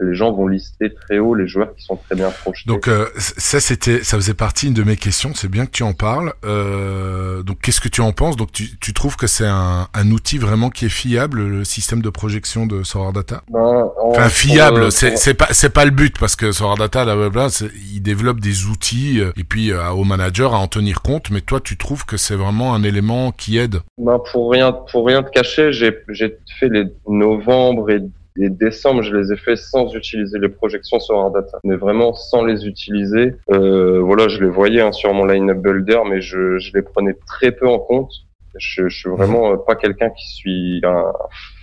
[0.00, 2.68] Les gens vont lister très haut les joueurs qui sont très bien projetés.
[2.68, 5.32] Donc euh, ça, c'était, ça faisait partie une de mes questions.
[5.34, 6.32] C'est bien que tu en parles.
[6.44, 8.36] Euh, donc qu'est-ce que tu en penses?
[8.36, 12.02] Donc tu, tu trouves que c'est un, un outil vraiment qui est fiable, le système
[12.02, 13.42] de projection de Sorar Data?
[13.50, 17.06] Ben, Enfin fiable, c'est, c'est pas c'est pas le but parce que Sorar Data,
[17.94, 21.30] il développe des outils euh, et puis euh, au manager à en tenir compte.
[21.30, 23.80] Mais toi, tu trouves que c'est vraiment un élément qui aide?
[23.98, 28.00] Ben, pour rien pour rien te cacher, j'ai j'ai fait les novembre et
[28.36, 32.44] et décembre, je les ai fait sans utiliser les projections sur Ardata, mais vraiment sans
[32.44, 33.34] les utiliser.
[33.50, 37.14] Euh, voilà, je les voyais hein, sur mon line-up builder, mais je, je les prenais
[37.26, 38.10] très peu en compte.
[38.58, 41.12] Je, je suis vraiment pas quelqu'un qui suis un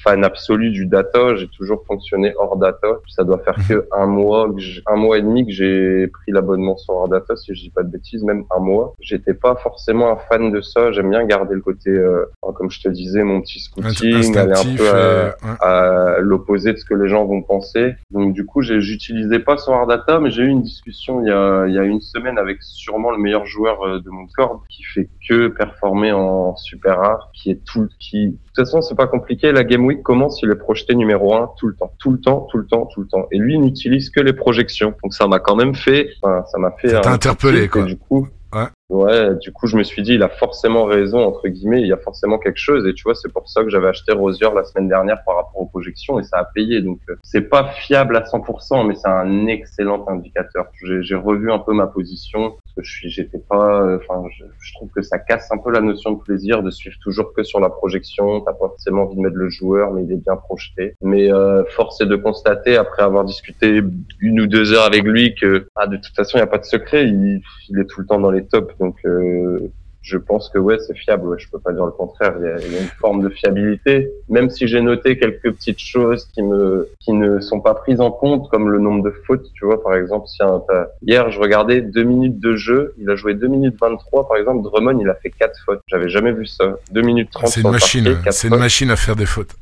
[0.03, 1.35] fan absolu du data.
[1.35, 2.87] J'ai toujours fonctionné hors data.
[3.07, 4.49] Ça doit faire que un mois,
[4.87, 7.83] un mois et demi que j'ai pris l'abonnement sur hors data, si je dis pas
[7.83, 8.93] de bêtises, même un mois.
[8.99, 10.91] J'étais pas forcément un fan de ça.
[10.91, 12.25] J'aime bien garder le côté, euh,
[12.55, 16.85] comme je te disais, mon petit scouting, aller un peu à, à l'opposé de ce
[16.85, 17.95] que les gens vont penser.
[18.11, 21.31] Donc du coup, j'utilisais pas sur hors data, mais j'ai eu une discussion il y
[21.31, 24.63] a, il y a une semaine avec sûrement le meilleur joueur euh, de mon corps
[24.69, 28.95] qui fait que performer en super rare, qui est tout, qui de toute façon c'est
[28.95, 29.51] pas compliqué.
[29.51, 32.47] La game week commence, il est projeté numéro un tout le temps, tout le temps,
[32.49, 33.27] tout le temps, tout le temps.
[33.31, 34.93] Et lui, il n'utilise que les projections.
[35.03, 36.89] Donc ça m'a quand même fait, enfin, ça m'a fait.
[36.89, 37.83] Ça t'a interpellé quoi.
[37.83, 38.65] du coup, Ouais.
[38.89, 41.93] Ouais, du coup, je me suis dit, il a forcément raison, entre guillemets, il y
[41.93, 42.87] a forcément quelque chose.
[42.87, 45.61] Et tu vois, c'est pour ça que j'avais acheté Rosier la semaine dernière par rapport
[45.61, 46.81] aux projections et ça a payé.
[46.81, 50.65] Donc, euh, c'est pas fiable à 100%, mais c'est un excellent indicateur.
[51.01, 55.01] J'ai revu un peu ma position je suis, j'étais pas, euh, enfin, je, trouve que
[55.01, 58.41] ça casse un peu la notion de plaisir de suivre toujours que sur la projection.
[58.41, 60.95] T'as pas forcément envie de mettre le joueur, mais il est bien projeté.
[61.01, 63.81] Mais euh, force est de constater, après avoir discuté
[64.19, 66.57] une ou deux heures avec lui, que ah, de toute façon, il n'y a pas
[66.57, 67.07] de secret.
[67.07, 67.41] Il,
[67.79, 68.73] est tout le temps dans les top.
[68.79, 69.71] Donc, euh,
[70.01, 71.27] je pense que ouais, c'est fiable.
[71.27, 72.35] Ouais, je peux pas dire le contraire.
[72.39, 75.51] Il y, a, il y a une forme de fiabilité, même si j'ai noté quelques
[75.51, 79.11] petites choses qui me qui ne sont pas prises en compte, comme le nombre de
[79.25, 79.47] fautes.
[79.53, 80.61] Tu vois, par exemple, si un,
[81.01, 84.63] hier je regardais deux minutes de jeu, il a joué deux minutes 23 par exemple.
[84.63, 85.81] Drummond, il a fait quatre fautes.
[85.87, 86.77] J'avais jamais vu ça.
[86.91, 88.17] Deux minutes 30 C'est une machine.
[88.31, 89.55] C'est une machine à faire des fautes.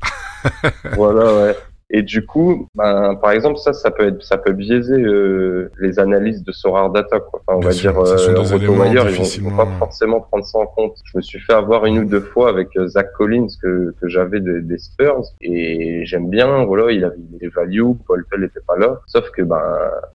[0.92, 1.56] voilà, ouais.
[1.90, 5.98] Et du coup, ben, par exemple, ça, ça peut être, ça peut biaiser euh, les
[5.98, 7.18] analyses de Sorar Data.
[7.18, 7.40] Quoi.
[7.46, 9.66] Enfin, on Bien va sûr, dire, ce euh, des Roto éléments Wire, ils vont, pas
[9.78, 10.96] forcément prendre ça en compte.
[11.04, 14.06] Je me suis fait avoir une ou deux fois avec euh, Zach Collins que, que
[14.08, 16.64] j'avais de- des Spurs et j'aime bien.
[16.66, 19.00] Voilà, il avait des value, Paul Pell n'était pas là.
[19.06, 19.62] Sauf que ben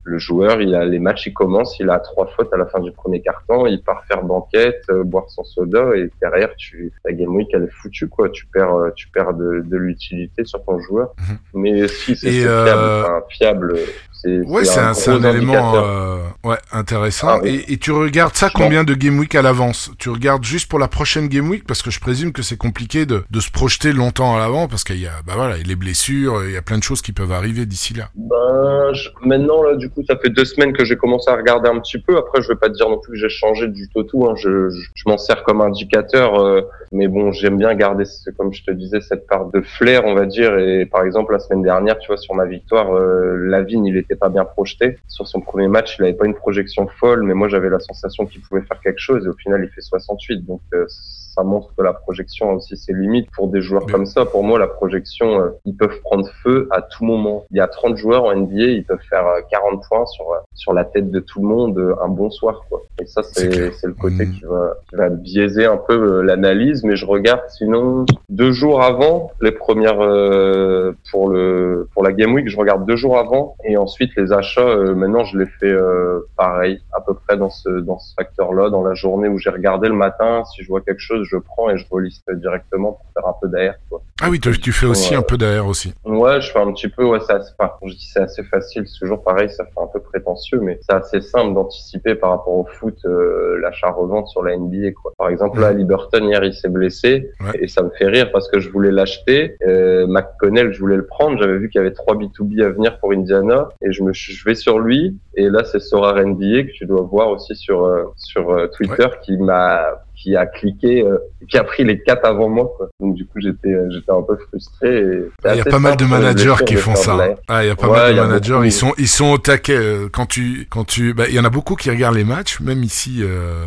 [0.05, 2.81] le joueur, il a les matchs, il commence, il a trois fautes à la fin
[2.81, 7.12] du premier carton, il part faire banquette, euh, boire son soda et derrière tu la
[7.12, 8.29] game week elle est foutue quoi.
[8.29, 11.14] Tu perds, euh, tu perds de, de l'utilité sur ton joueur.
[11.18, 11.39] Mhm.
[11.63, 13.79] Mais si c'est c'est euh, fiable, enfin, fiable,
[14.23, 14.93] c'est Ouais, c'est un,
[15.25, 17.29] un élément euh, ouais, intéressant.
[17.29, 17.64] Ah oui.
[17.68, 19.91] et, et tu regardes ça combien de game week à l'avance?
[19.99, 21.66] Tu regardes juste pour la prochaine game week?
[21.66, 24.85] Parce que je présume que c'est compliqué de, de se projeter longtemps à l'avant parce
[24.85, 26.83] qu'il y a bah voilà, il y a les blessures, il y a plein de
[26.83, 28.09] choses qui peuvent arriver d'ici là.
[28.14, 31.68] Ben, je- maintenant là, du coup, ça fait deux semaines que j'ai commencé à regarder
[31.68, 32.16] un petit peu.
[32.18, 34.27] Après, je vais pas te dire non plus que j'ai changé du tout tout.
[34.27, 34.35] Hein.
[34.37, 36.62] Je, je, je m'en sers comme indicateur, euh,
[36.93, 38.05] mais bon, j'aime bien garder,
[38.37, 40.59] comme je te disais, cette part de flair, on va dire.
[40.59, 44.12] Et par exemple, la semaine dernière, tu vois, sur ma victoire, euh, Lavigne, il était
[44.17, 45.97] pas bien projeté sur son premier match.
[45.99, 48.99] Il avait pas une projection folle, mais moi, j'avais la sensation qu'il pouvait faire quelque
[48.99, 49.27] chose.
[49.27, 50.45] Et au final, il fait 68.
[50.45, 50.87] Donc euh,
[51.35, 54.24] ça montre que la projection a aussi ses limites pour des joueurs comme ça.
[54.26, 57.45] Pour moi, la projection, euh, ils peuvent prendre feu à tout moment.
[57.51, 60.37] Il y a 30 joueurs en NBA, ils peuvent faire euh, 40 points sur euh,
[60.55, 62.80] sur la tête de tout le monde euh, un bon soir, quoi.
[63.01, 63.49] Et ça, C'est
[63.85, 64.33] le côté Mhm.
[64.35, 66.85] qui va qui va biaiser un peu euh, l'analyse.
[66.85, 72.33] Mais je regarde sinon deux jours avant les premières euh, pour le pour la game
[72.35, 74.61] week, je regarde deux jours avant et ensuite les achats.
[74.62, 78.70] euh, maintenant, je les fais euh, pareil, à peu près dans ce dans ce facteur-là,
[78.70, 80.45] dans la journée où j'ai regardé le matin.
[80.45, 83.49] Si je vois quelque chose, je prends et je reliste directement pour faire un peu
[83.49, 83.77] d'air.
[83.89, 84.03] Quoi.
[84.20, 85.95] Ah oui, tu, tu fais aussi un peu d'air aussi.
[86.05, 87.05] Ouais, je fais un petit peu.
[87.05, 87.18] Ouais.
[87.23, 89.51] Enfin, quand je dis c'est assez facile, c'est toujours pareil.
[89.51, 93.59] Ça fait un peu prétentieux, mais c'est assez simple d'anticiper par rapport au foot euh,
[93.61, 94.93] l'achat-revente sur la NBA.
[95.01, 95.12] Quoi.
[95.18, 97.59] Par exemple, là, Liberton hier, il s'est blessé Ouais.
[97.61, 99.57] et ça me fait rire parce que je voulais l'acheter.
[99.66, 101.39] Euh, McConnell, je voulais le prendre.
[101.39, 104.45] J'avais vu qu'il y avait trois B2B à venir pour Indiana et je me je
[104.45, 108.05] vais sur lui et là c'est Sora NBA que tu dois voir aussi sur euh,
[108.16, 111.18] sur euh, Twitter qui m'a qui a cliqué euh,
[111.49, 112.89] qui a pris les quatre avant moi quoi.
[113.01, 115.05] donc du coup j'étais euh, j'étais un peu frustré
[115.45, 117.35] Il y a pas mal de les managers qui font ça.
[117.49, 118.64] Ah, il y a pas Ouais, mal de managers, beaucoup.
[118.64, 121.45] ils sont ils sont au taquet euh, quand tu quand tu bah il y en
[121.45, 123.64] a beaucoup qui regardent les matchs même ici euh,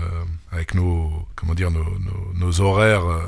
[0.54, 3.20] avec nos comment dire nos nos, nos horaires euh,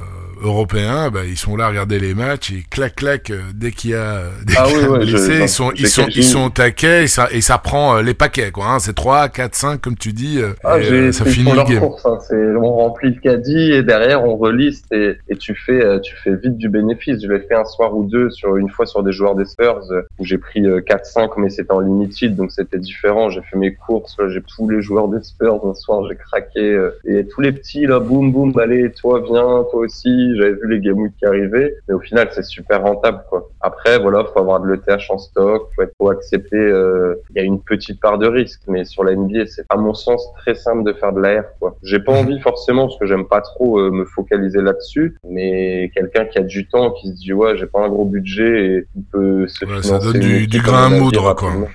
[0.43, 3.91] européens, bah, ils sont là à regarder les matchs et clac clac euh, dès qu'il
[3.91, 5.71] y a dès Ah qu'il y a oui, un ouais, je- blessé, non, ils sont
[5.75, 8.65] ils sont ils sont au taquet et ça et ça prend euh, les paquets quoi
[8.67, 11.63] hein, c'est 3 4 5 comme tu dis euh, Ah, et, euh, ça finit le
[11.63, 11.79] game.
[11.79, 12.17] course, hein.
[12.27, 16.15] C'est on remplit le caddie et derrière on reliste et, et tu fais euh, tu
[16.23, 17.21] fais vite du bénéfice.
[17.23, 19.81] Je l'ai fait un soir ou deux sur une fois sur des joueurs des Spurs
[19.91, 23.29] euh, où j'ai pris 4-5 mais c'était en limited donc c'était différent.
[23.29, 26.59] J'ai fait mes courses, là, j'ai tous les joueurs des Spurs un soir j'ai craqué
[26.59, 30.26] euh, et tous les petits là boum boum allez toi viens toi aussi.
[30.35, 33.49] J'avais vu les game week qui arrivaient mais au final c'est super rentable quoi.
[33.61, 36.55] Après voilà faut avoir de l'ETH en stock, faut, être- faut accepter.
[36.57, 39.77] euh, Il y a une petite part de risque mais sur la NBA c'est à
[39.77, 41.75] mon sens très simple de faire de l'AR quoi.
[41.83, 46.25] J'ai pas envie forcément parce que j'aime pas trop euh, me focaliser là-dessus, mais quelqu'un
[46.25, 49.01] qui a du temps, qui se dit ouais j'ai pas un gros budget et qui
[49.11, 51.49] peut se Ouais, ça donne du, du grain à moudre quoi.
[51.49, 51.67] Ouais.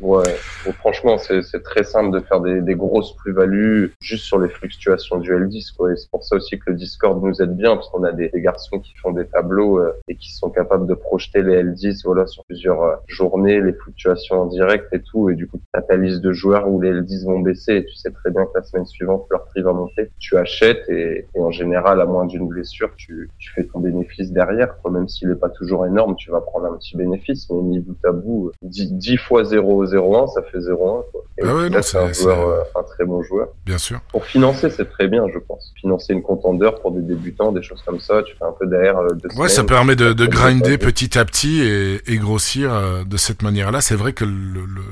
[0.00, 0.34] Ouais,
[0.66, 4.48] Donc, franchement, c'est c'est très simple de faire des, des grosses plus-values juste sur les
[4.48, 5.74] fluctuations du L10.
[5.76, 5.92] Quoi.
[5.92, 8.28] Et c'est pour ça aussi que le Discord nous aide bien, parce qu'on a des,
[8.28, 12.02] des garçons qui font des tableaux euh, et qui sont capables de projeter les L10
[12.04, 15.30] voilà, sur plusieurs euh, journées, les fluctuations en direct et tout.
[15.30, 17.84] Et du coup, tu as ta liste de joueurs où les L10 vont baisser et
[17.84, 20.10] tu sais très bien que la semaine suivante, leur prix va monter.
[20.18, 24.32] Tu achètes et, et en général, à moins d'une blessure, tu, tu fais ton bénéfice
[24.32, 24.78] derrière.
[24.78, 24.90] Quoi.
[24.90, 27.48] Même s'il n'est pas toujours énorme, tu vas prendre un petit bénéfice.
[27.50, 30.76] Mais mis bout à bout, 10, 10 fois 0,01, ça fait 0,1.
[30.76, 31.24] Quoi.
[31.38, 33.48] Et Ah ouais, là, c'est un joueur, euh, un très bon joueur.
[33.64, 34.00] Bien sûr.
[34.10, 35.72] Pour financer, c'est très bien, je pense.
[35.76, 38.22] Financer une contendeur pour des débutants, des choses comme ça.
[38.22, 41.60] Tu fais un peu d'air euh, de Ouais, ça permet de, grinder petit à petit
[41.62, 43.80] et, et grossir euh, de cette manière-là.
[43.80, 44.82] C'est vrai que le, le, le,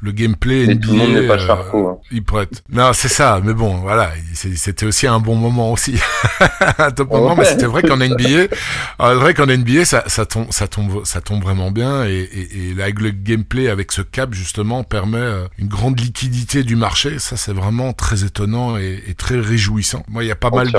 [0.00, 1.88] le gameplay Mais NBA, tout le monde n'est pas euh, Charcot.
[1.88, 1.98] Hein.
[2.10, 2.62] il prête.
[2.70, 3.40] Non, c'est ça.
[3.42, 5.94] Mais bon, voilà, c'est- c'était aussi un bon moment aussi,
[6.78, 7.34] un top Ouais, moment.
[7.36, 7.96] Mais c'était vrai c'est qu'en.
[7.96, 8.46] NBA,
[9.00, 12.04] euh, vrai qu'en NBA, ça, ça tombe, ça tombe, ça tombe vraiment bien.
[12.04, 15.18] Et, et, et là, avec le gameplay, avec ce cap justement, permet
[15.58, 17.18] une grande liquidité du marché.
[17.18, 20.04] Ça, c'est vraiment très étonnant et, et très réjouissant.
[20.08, 20.78] Moi, il y a pas mal de.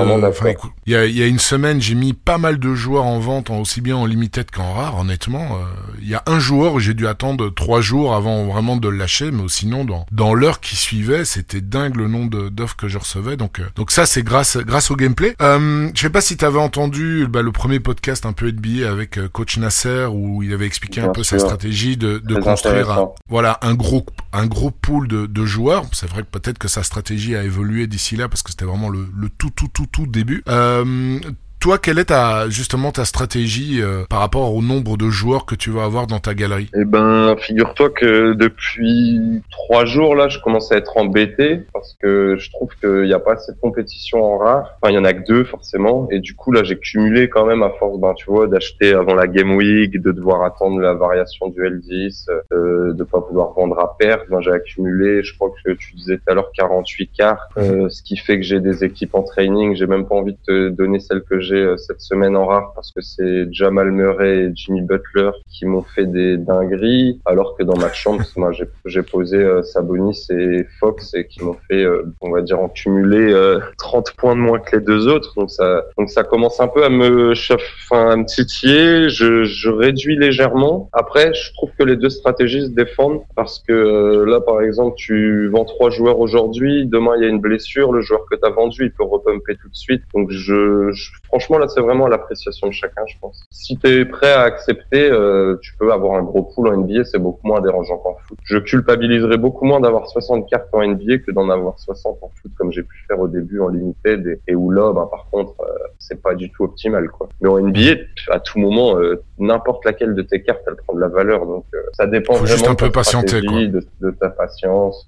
[0.86, 3.20] Il y a, il y a une semaine, j'ai mis pas mal de joueurs en
[3.20, 4.98] vente, en- aussi bien en limited qu'en rare.
[5.00, 5.64] Honnêtement, euh,
[6.02, 8.98] il y a un joueur où j'ai dû attendre trois jours avant vraiment de le
[8.98, 12.98] lâcher, mais sinon dans dans l'heure qui suivait, c'était dingue le nombre d'offres que je
[12.98, 13.38] recevais.
[13.38, 15.36] Donc euh, donc ça c'est grâce grâce au gameplay.
[15.42, 18.90] Euh, je sais pas si tu avais entendu bah, le premier podcast un peu NBA
[18.90, 23.60] avec coach Nasser où il avait expliqué un peu sa stratégie de, construire un, voilà
[23.62, 25.84] un gros un gros pool de, de joueurs.
[25.94, 28.90] C'est vrai que peut-être que sa stratégie a évolué d'ici là parce que c'était vraiment
[28.90, 30.44] le, le tout tout tout tout début.
[30.50, 31.20] Euh,
[31.64, 35.56] toi, quelle est ta justement ta stratégie euh, par rapport au nombre de joueurs que
[35.56, 36.70] tu vas avoir dans ta galerie?
[36.76, 42.36] Eh ben, figure-toi que depuis trois jours là, je commence à être embêté parce que
[42.38, 44.72] je trouve qu'il n'y a pas assez de compétition en rare.
[44.82, 47.46] Enfin, il y en a que deux forcément, et du coup là, j'ai cumulé quand
[47.46, 50.96] même à force, ben tu vois, d'acheter avant la Game Week, de devoir attendre la
[50.96, 54.24] variation du L10, euh, de pas vouloir vendre à perte.
[54.30, 58.04] Ben, j'ai accumulé, je crois que tu disais tout à l'heure 48 cartes, euh, ce
[58.04, 59.78] qui fait que j'ai des équipes en training.
[59.78, 62.72] J'ai même pas envie de te donner celles que j'ai euh, cette semaine en rare
[62.76, 67.64] parce que c'est Jamal Murray et Jimmy Butler qui m'ont fait des dingueries, alors que
[67.64, 68.52] dans ma chambre, moi
[68.86, 72.70] j'ai posé euh, Sabonis et Fox et qui m'ont fait, euh, on va dire, en
[72.70, 73.34] cumulé
[73.78, 75.34] 30 points de moins que les deux autres.
[75.36, 79.10] Donc ça, donc ça commence un peu à me, enfin, à me titiller.
[79.10, 80.90] Je, je réduis légèrement.
[80.94, 85.50] Après, je trouve que les deux stratégies se défendent parce que là, par exemple, tu
[85.50, 88.50] vends trois joueurs aujourd'hui, demain il y a une blessure, le joueur que tu as
[88.50, 90.04] vendu, il peut repumper tout de suite.
[90.14, 90.92] Donc je,
[91.26, 93.44] franchement là, c'est vraiment l'appréciation de chacun, je pense.
[93.52, 97.06] Si tu es prêt à accepter, euh, tu peux avoir un gros pool en NBA,
[97.06, 98.38] c'est beaucoup moins dérangeant qu'en foot.
[98.44, 102.52] Je culpabiliserais beaucoup moins d'avoir 60 cartes en NBA que d'en avoir 60 en foot
[102.58, 105.74] comme j'ai pu faire au début en limited et, où là, ben, par contre, euh,
[106.00, 107.30] c'est pas du tout optimal quoi.
[107.42, 111.00] Mais en NBA, à tout moment, euh, n'importe laquelle de tes cartes, elle prend de
[111.00, 111.46] la valeur.
[111.46, 113.60] Donc ça dépend Faut vraiment juste un peu patienter, quoi.
[113.64, 115.06] De, ta patience,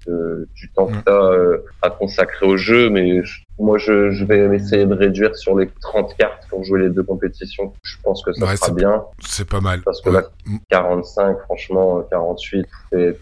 [0.54, 3.22] du temps que tu as à consacrer au jeu, mais
[3.58, 7.02] moi, je, je, vais essayer de réduire sur les 30 cartes pour jouer les deux
[7.02, 7.72] compétitions.
[7.82, 9.04] Je pense que ça sera bien.
[9.20, 9.80] C'est pas mal.
[9.82, 10.24] Parce que là,
[10.70, 12.66] 45, franchement, 48,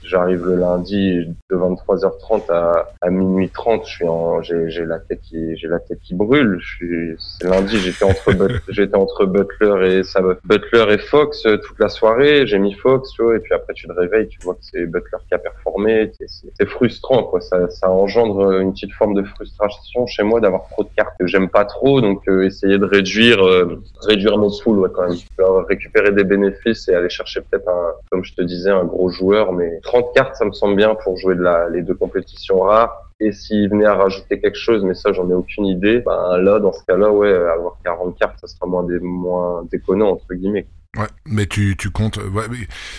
[0.03, 3.87] j'arrive le lundi de 23h30 à, à minuit 30.
[3.87, 6.59] Je suis en, j'ai, la tête qui, j'ai la tête qui brûle.
[6.61, 8.32] Je suis, c'est lundi, j'étais entre,
[8.68, 12.47] j'étais entre Butler et ça, Butler et Fox euh, toute la soirée.
[12.47, 14.87] J'ai mis Fox, tu vois, et puis après tu te réveilles, tu vois que c'est
[14.87, 16.11] Butler qui a performé.
[16.26, 17.41] C'est, frustrant, quoi.
[17.41, 21.27] Ça, ça engendre une petite forme de frustration chez moi d'avoir trop de cartes que
[21.27, 25.64] j'aime pas trop, donc euh, essayer de réduire euh, réduire mon pool ouais, quand même.
[25.68, 29.53] récupérer des bénéfices et aller chercher peut-être un, comme je te disais, un gros joueur,
[29.53, 33.01] mais 30 cartes ça me semble bien pour jouer de la, les deux compétitions rares.
[33.20, 36.59] Et s'il venait à rajouter quelque chose, mais ça j'en ai aucune idée, ben là
[36.59, 40.66] dans ce cas-là, ouais, avoir 40 cartes, ça sera moins des moins déconnant entre guillemets.
[40.97, 42.18] Ouais, mais tu, tu comptes.
[42.18, 42.45] Ouais,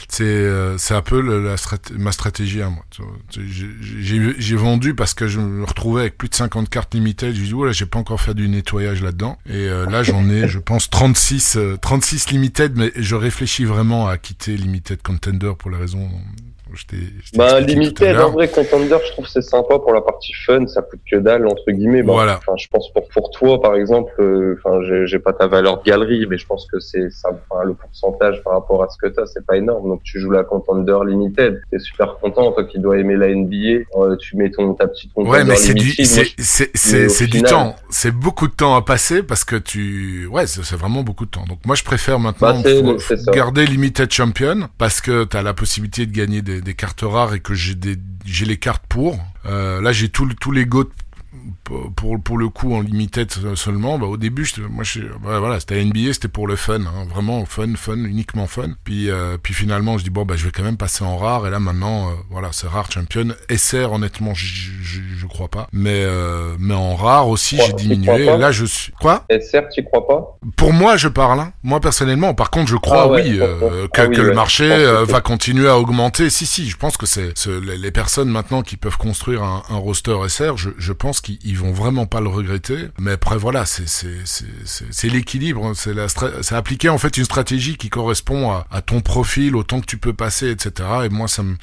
[0.09, 1.55] c'est euh, c'est un peu la
[1.97, 2.85] ma stratégie à moi.
[3.29, 7.33] J'ai vendu parce que je me retrouvais avec plus de 50 cartes limitées.
[7.33, 9.37] Je dis là, j'ai pas encore fait du nettoyage là-dedans.
[9.47, 14.17] Et euh, là, j'en ai, je pense 36 36 limited, mais je réfléchis vraiment à
[14.17, 15.71] quitter limited contender pour
[16.75, 20.81] raisons bah, limité, en vrai, Contender, je trouve c'est sympa pour la partie fun, ça
[20.81, 22.03] coûte que dalle, entre guillemets.
[22.03, 22.37] Bah, voilà.
[22.37, 25.83] Enfin, je pense pour, pour toi, par exemple, euh, enfin, j'ai pas ta valeur de
[25.83, 27.29] galerie, mais je pense que c'est ça,
[27.63, 29.87] le pourcentage par rapport à ce que t'as, c'est pas énorme.
[29.89, 33.85] Donc, tu joues la Contender Limited, t'es super content, toi qui dois aimer la NBA,
[33.95, 37.75] euh, tu mets ton, ta petite Contender Ouais, mais c'est du, c'est, c'est, du temps.
[37.89, 41.45] C'est beaucoup de temps à passer parce que tu, ouais, c'est vraiment beaucoup de temps.
[41.47, 46.11] Donc, moi, je préfère maintenant bah, garder Limited Champion parce que t'as la possibilité de
[46.11, 47.95] gagner des des cartes rares et que j'ai des
[48.25, 49.17] j'ai les cartes pour.
[49.45, 50.85] Euh, là, j'ai tous les goats
[51.95, 55.83] pour, pour le coup en limited seulement, bah, au début, moi, je, bah, voilà, c'était
[55.83, 58.69] NBA, c'était pour le fun, hein, vraiment fun, fun, uniquement fun.
[58.83, 61.47] Puis, euh, puis finalement, je dis bon, bah, je vais quand même passer en rare.
[61.47, 63.29] Et là, maintenant, euh, voilà, c'est rare champion.
[63.49, 65.67] SR, honnêtement, je, crois pas.
[65.73, 68.25] Mais, euh, mais en rare aussi, j'ai diminué.
[68.25, 69.25] Là, je suis quoi?
[69.29, 70.37] SR, tu crois pas?
[70.55, 71.39] Pour moi, je parle.
[71.39, 71.51] Hein.
[71.63, 74.69] Moi, personnellement, par contre, je crois, ah oui, que, ah que le marché
[75.07, 76.29] va continuer à augmenter.
[76.29, 80.15] Si, si, je pense que c'est les personnes maintenant qui peuvent construire un, un roster
[80.27, 82.89] SR, je, je pense qu'ils vont vraiment pas le regretter.
[82.99, 85.65] Mais après, voilà, c'est l'équilibre.
[85.65, 85.73] Hein.
[85.75, 89.85] C'est appliquer en fait une stratégie qui correspond à, à, ton profil, au temps que
[89.85, 90.89] tu peux passer, etc.
[91.05, 91.55] Et moi, ça me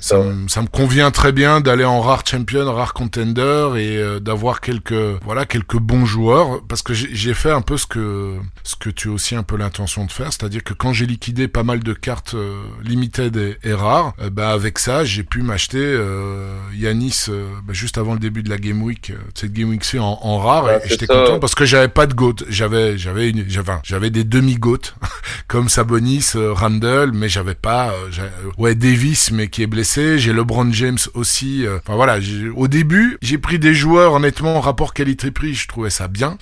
[0.00, 4.20] ça, me, ça me convient très bien d'aller en rare champion, rare contender et euh,
[4.20, 8.76] d'avoir quelques voilà quelques bons joueurs parce que j'ai fait un peu ce que ce
[8.76, 11.62] que tu as aussi un peu l'intention de faire, c'est-à-dire que quand j'ai liquidé pas
[11.62, 15.78] mal de cartes euh, limited et, et rares, euh, bah avec ça, j'ai pu m'acheter
[15.78, 19.01] euh, Yanis bah, juste avant le début de la game week
[19.34, 22.36] cette Game Week en, en rare et j'étais content parce que j'avais pas de GOAT.
[22.48, 24.94] J'avais, j'avais une, j'avais, j'avais des demi-GOAT
[25.48, 30.18] comme Sabonis, euh, Randall, mais j'avais pas, euh, ouais, Davis, mais qui est blessé.
[30.18, 31.66] J'ai LeBron James aussi.
[31.66, 32.18] Euh, enfin voilà,
[32.56, 36.38] au début, j'ai pris des joueurs, honnêtement, en rapport qualité-prix, je trouvais ça bien.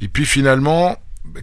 [0.00, 0.96] Et puis finalement,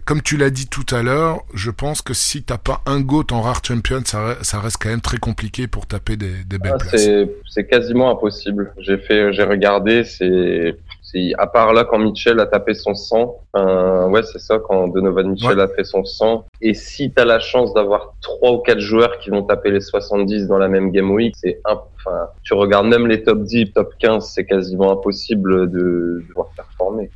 [0.04, 3.32] comme tu l'as dit tout à l'heure, je pense que si t'as pas un GOAT
[3.32, 6.72] en rare champion, ça, ça, reste quand même très compliqué pour taper des, des belles
[6.74, 7.08] ah, places.
[7.48, 8.72] C'est quasiment impossible.
[8.78, 10.76] J'ai fait, j'ai regardé, c'est
[11.38, 15.60] à part là quand Mitchell a tapé son sang, ouais c'est ça quand Donovan Mitchell
[15.60, 16.44] a fait son sang.
[16.60, 19.80] Et si tu as la chance d'avoir trois ou quatre joueurs qui vont taper les
[19.80, 23.94] 70 dans la même game week, c'est enfin tu regardes même les top 10, top
[23.98, 27.10] 15, c'est quasiment impossible de, de voir performer.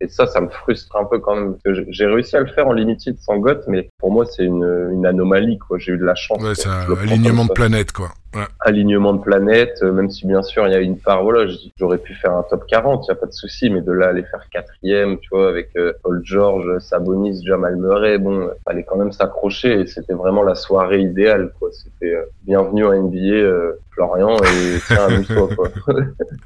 [0.00, 1.56] Et ça, ça me frustre un peu quand même.
[1.88, 5.06] J'ai réussi à le faire en limited sans GOT, mais pour moi, c'est une, une
[5.06, 5.78] anomalie, quoi.
[5.78, 6.42] J'ai eu de la chance.
[6.42, 8.10] Ouais, c'est un alignement de planète, quoi.
[8.36, 8.44] Ouais.
[8.60, 11.96] Alignement de planète, euh, même si bien sûr il y a une part, voilà, j'aurais
[11.96, 14.24] pu faire un top 40, il y a pas de souci, mais de là aller
[14.24, 19.12] faire quatrième, tu vois, avec euh, Paul George, Sabonis, Jamal Murray, bon, fallait quand même
[19.12, 21.70] s'accrocher et c'était vraiment la soirée idéale, quoi.
[21.72, 25.70] C'était euh, bienvenue en NBA, Florian et tiens, amuse-toi, quoi.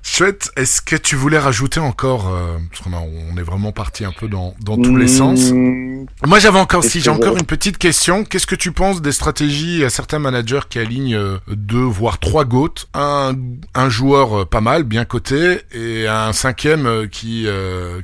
[0.02, 0.50] Chouette.
[0.56, 4.28] Est-ce que tu voulais rajouter encore, euh, parce qu'on on est vraiment parti un peu
[4.28, 5.50] dans, dans tous les sens.
[5.50, 6.06] Mmh.
[6.26, 8.24] Moi, j'avais encore, si j'ai encore une petite question.
[8.24, 11.38] Qu'est-ce que tu penses des stratégies à certains managers qui alignent euh,
[11.80, 13.32] deux, voire trois goats, un,
[13.74, 17.46] un joueur euh, pas mal, bien coté, et un cinquième euh, qui,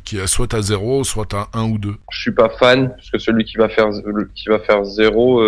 [0.04, 1.96] qui est soit à zéro, soit à un ou deux.
[2.10, 3.88] Je suis pas fan, parce que celui qui va faire,
[4.34, 5.42] qui va faire zéro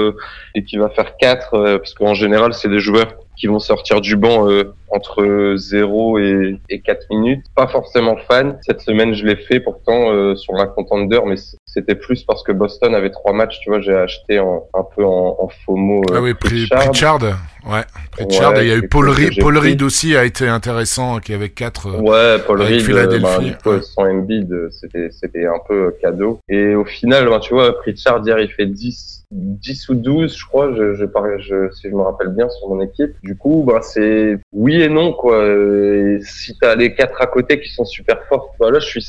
[0.54, 3.08] et qui va faire quatre, parce qu'en général, c'est des joueurs
[3.38, 7.44] qui vont sortir du banc euh, entre 0 et, et 4 minutes.
[7.54, 8.58] Pas forcément fan.
[8.62, 11.36] Cette semaine, je l'ai fait pourtant euh, sur la contender, mais
[11.66, 13.60] c'était plus parce que Boston avait trois matchs.
[13.60, 16.02] Tu vois, j'ai acheté en, un peu en, en FOMO.
[16.10, 17.20] Euh, ah oui, Pritchard.
[17.66, 18.54] Ouais, Pritchard.
[18.54, 21.50] Ouais, il y a eu Paul, Reed, Paul Reed aussi a été intéressant, qui avait
[21.50, 21.88] quatre.
[21.88, 23.54] Euh, ouais, Paul Reed, Philadelphie.
[23.64, 26.40] Bah, sans Embiid, c'était c'était un peu cadeau.
[26.48, 30.46] Et au final, bah, tu vois, Pritchard hier, il fait 10 10 ou 12, je
[30.46, 31.04] crois, je, je,
[31.38, 33.14] je, si je me rappelle bien, sur mon équipe.
[33.22, 35.46] Du coup, bah, c'est oui et non, quoi.
[35.46, 39.04] Et si t'as les quatre à côté qui sont super forts, bah là, je suis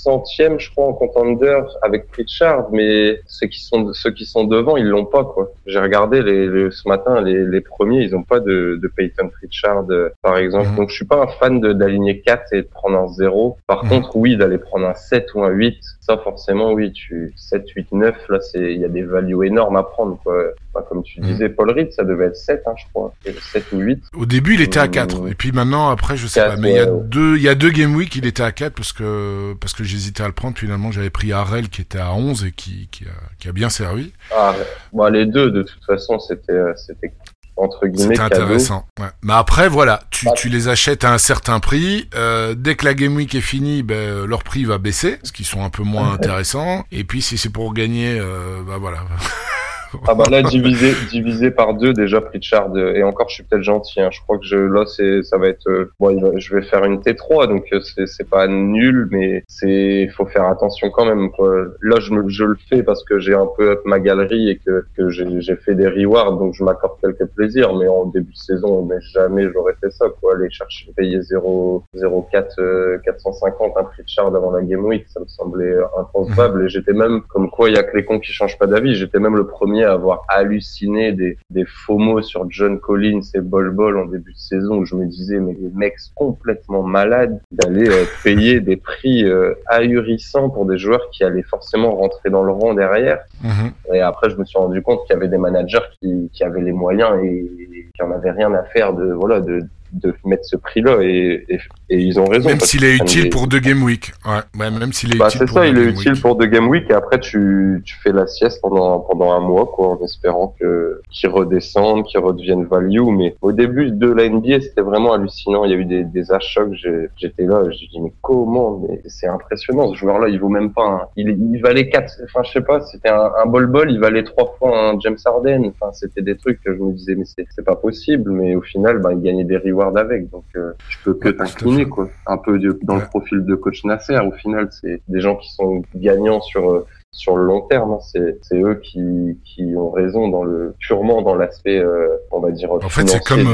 [0.00, 4.76] centième, je crois, en contender avec Pritchard, mais ceux qui sont ceux qui sont devant,
[4.76, 5.52] ils l'ont pas quoi.
[5.66, 9.84] J'ai regardé les, ce matin les, les premiers, ils ont pas de, de Peyton Pritchard
[10.22, 10.70] par exemple.
[10.70, 10.76] Mhm.
[10.76, 13.58] Donc je suis pas un fan d'aligner 4 et de prendre un 0.
[13.66, 13.90] Par mhm.
[13.90, 15.76] contre, oui, d'aller prendre un 7 ou un 8,
[16.10, 19.76] ça forcément oui, tu 7 8 9 là c'est il y a des values énormes
[19.76, 20.54] à prendre quoi.
[20.88, 21.26] comme tu mhm.
[21.26, 23.12] disais Paul Reed, ça devait être 7 hein, je crois,
[23.52, 24.02] 7 ou 8.
[24.16, 26.76] Au début, il était à 4 et puis maintenant après je sais pas mais il
[26.76, 29.54] y a deux il y a deux game week, il était à 4 parce que
[29.60, 30.56] parce que j'hésitais à le prendre.
[30.56, 33.68] Finalement, j'avais pris Harel qui était à 11 et qui, qui, a, qui a bien
[33.68, 34.12] servi.
[34.34, 34.54] Ah,
[34.92, 37.12] bon, les deux, de toute façon, c'était, euh, c'était
[37.60, 38.14] entre guillemets.
[38.14, 38.86] C'était intéressant.
[38.98, 39.06] Ouais.
[39.22, 42.08] Mais après, voilà, tu, bah, tu les achètes à un certain prix.
[42.14, 45.46] Euh, dès que la Game Week est finie, ben, leur prix va baisser, parce qu'ils
[45.46, 46.84] sont un peu moins intéressants.
[46.90, 48.98] Et puis, si c'est pour gagner, euh, bah voilà.
[50.06, 54.00] Ah bah là divisé divisé par deux déjà Pritchard et encore je suis peut-être gentil
[54.00, 54.10] hein.
[54.12, 57.00] je crois que je là c'est ça va être euh, bon je vais faire une
[57.00, 61.64] T3 donc euh, c'est c'est pas nul mais c'est faut faire attention quand même quoi.
[61.82, 64.58] là je me je le fais parce que j'ai un peu up ma galerie et
[64.58, 68.32] que que j'ai j'ai fait des rewards donc je m'accorde quelques plaisirs mais en début
[68.32, 73.84] de saison mais jamais j'aurais fait ça quoi aller chercher payer 0 0,4 450 un
[73.84, 77.74] Pritchard avant la Game Week ça me semblait impensable et j'étais même comme quoi il
[77.74, 80.24] y a que les cons qui changent pas d'avis j'étais même le premier à avoir
[80.28, 84.78] halluciné des, des faux mots sur John Collins et Bol Bol en début de saison
[84.78, 89.54] où je me disais mais les mecs complètement malades d'aller euh, payer des prix euh,
[89.66, 93.20] ahurissants pour des joueurs qui allaient forcément rentrer dans le rang derrière.
[93.42, 93.72] Mhm.
[93.94, 96.62] Et après je me suis rendu compte qu'il y avait des managers qui, qui avaient
[96.62, 97.50] les moyens et,
[97.94, 99.60] qui en avaient rien à faire de voilà de
[99.92, 101.58] de mettre ce prix-là et, et,
[101.98, 102.48] ils ont raison.
[102.48, 104.12] Même s'il est utile pour deux game week.
[104.24, 105.40] Ouais, même s'il est bah, utile.
[105.40, 108.26] C'est ça, il est utile pour deux game week et après tu, tu fais la
[108.26, 113.00] sieste pendant pendant un mois quoi, en espérant que qu'ils redescendent, qu'ils redeviennent value.
[113.10, 115.64] Mais au début de la NBA, c'était vraiment hallucinant.
[115.64, 116.74] Il y a eu des, des achats que
[117.16, 119.92] j'étais là, je dis mais comment Mais c'est impressionnant.
[119.92, 120.86] Ce joueur-là, il vaut même pas.
[120.86, 122.12] Un, il, il valait quatre.
[122.24, 122.80] Enfin, je sais pas.
[122.82, 125.64] C'était un, un bol bol, il valait trois fois un James Harden.
[125.66, 128.30] Enfin, c'était des trucs que je me disais mais c'est pas possible.
[128.30, 130.30] Mais au final, ben, il gagnait des rewards avec.
[130.30, 132.08] Donc, euh, je peux que t'incliner, quoi.
[132.26, 134.18] Un peu dans le profil de coach Nasser.
[134.18, 137.92] Au final, c'est des gens qui sont gagnants sur euh, sur le long terme.
[137.92, 137.98] Hein.
[138.42, 142.72] C'est eux qui qui ont raison dans le purement dans l'aspect, euh, on va dire.
[142.72, 143.48] En fait, c'est comme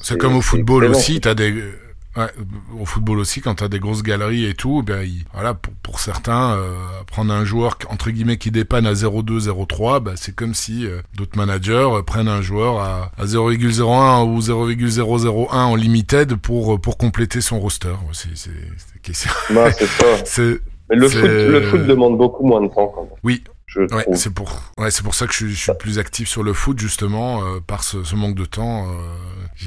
[0.00, 1.20] c'est comme au football aussi.
[1.20, 1.54] T'as des
[2.16, 2.26] Ouais,
[2.78, 6.00] au football aussi, quand tu as des grosses galeries et tout, ben voilà, pour, pour
[6.00, 6.74] certains, euh,
[7.06, 11.00] prendre un joueur entre guillemets qui dépanne à 0,2, 0,3, ben, c'est comme si euh,
[11.16, 16.98] d'autres managers euh, prennent un joueur à, à 0,01 ou 0,001 en limited pour pour
[16.98, 17.94] compléter son roster.
[18.12, 18.50] C'est c'est
[19.12, 19.70] c'est bah,
[20.24, 20.42] ça.
[20.90, 23.12] Mais le foot, le foot demande beaucoup moins de temps quand même.
[23.22, 23.42] Oui,
[23.76, 26.52] ouais, c'est pour ouais, c'est pour ça que je, je, suis plus actif sur le
[26.52, 28.88] foot justement euh, par ce, ce, manque de temps.
[28.88, 28.92] Euh,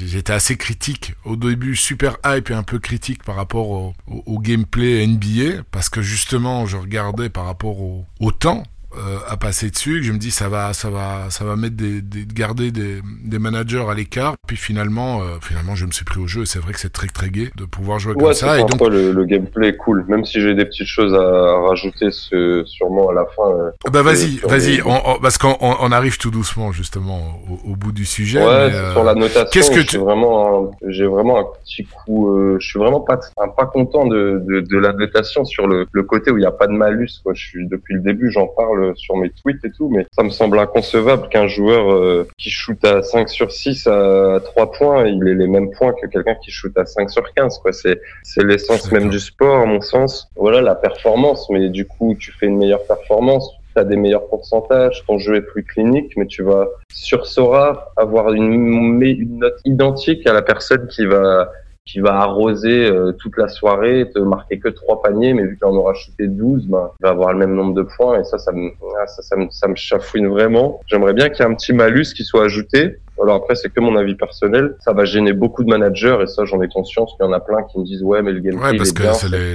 [0.04, 1.14] J'étais assez critique.
[1.24, 6.02] Au début, super hype et un peu critique par rapport au, gameplay NBA parce que
[6.02, 8.62] justement je regardais par rapport au temps
[8.96, 11.76] euh, à passer dessus, que je me dis ça va, ça va, ça va mettre
[11.76, 14.34] des, des garder des, des managers à l'écart.
[14.46, 16.42] Puis finalement, euh, finalement, je me suis pris au jeu.
[16.42, 18.58] et C'est vrai que c'est très très gai de pouvoir jouer comme ça.
[18.58, 22.10] Et donc le, le, gameplay est cool, même si j'ai des petites choses à rajouter,
[22.10, 23.50] ce, sûrement à la fin.
[23.50, 24.80] Euh, bah vas-y, vas-y,
[25.20, 28.44] parce qu'on on arrive tout doucement justement au, au bout du sujet.
[28.44, 29.48] Ouais, mais, sur la notation.
[29.52, 32.56] Qu'est-ce que tu vraiment, j'ai vraiment un petit coup.
[32.58, 36.30] je suis vraiment pas, pas content de, de, de la notation sur le, le côté
[36.30, 37.20] où il n'y a pas de malus.
[37.22, 37.34] Quoi.
[37.34, 40.30] Je suis depuis le début, j'en parle sur mes tweets et tout, mais ça me
[40.30, 45.26] semble inconcevable qu'un joueur euh, qui shoot à 5 sur 6 à 3 points, il
[45.28, 47.58] ait les mêmes points que quelqu'un qui shoot à 5 sur 15.
[47.58, 47.72] Quoi.
[47.72, 50.28] C'est, c'est l'essence même du sport, à mon sens.
[50.36, 54.26] Voilà, la performance, mais du coup, tu fais une meilleure performance, tu as des meilleurs
[54.28, 60.26] pourcentages, ton jeu est plus clinique, mais tu vas sur Sora avoir une note identique
[60.26, 61.50] à la personne qui va
[61.86, 65.66] qui va arroser euh, toute la soirée, te marquer que trois paniers, mais vu qu'il
[65.66, 68.38] en aura shooté 12, ben, il va avoir le même nombre de points, et ça,
[68.38, 70.80] ça me, ah, ça, ça me, ça me chafouine vraiment.
[70.88, 72.96] J'aimerais bien qu'il y ait un petit malus qui soit ajouté.
[73.22, 74.76] Alors après, c'est que mon avis personnel.
[74.80, 77.40] Ça va gêner beaucoup de managers, et ça, j'en ai conscience qu'il y en a
[77.40, 79.54] plein qui me disent, ouais, mais le gameplay, ouais, parce est que bien, c'est les.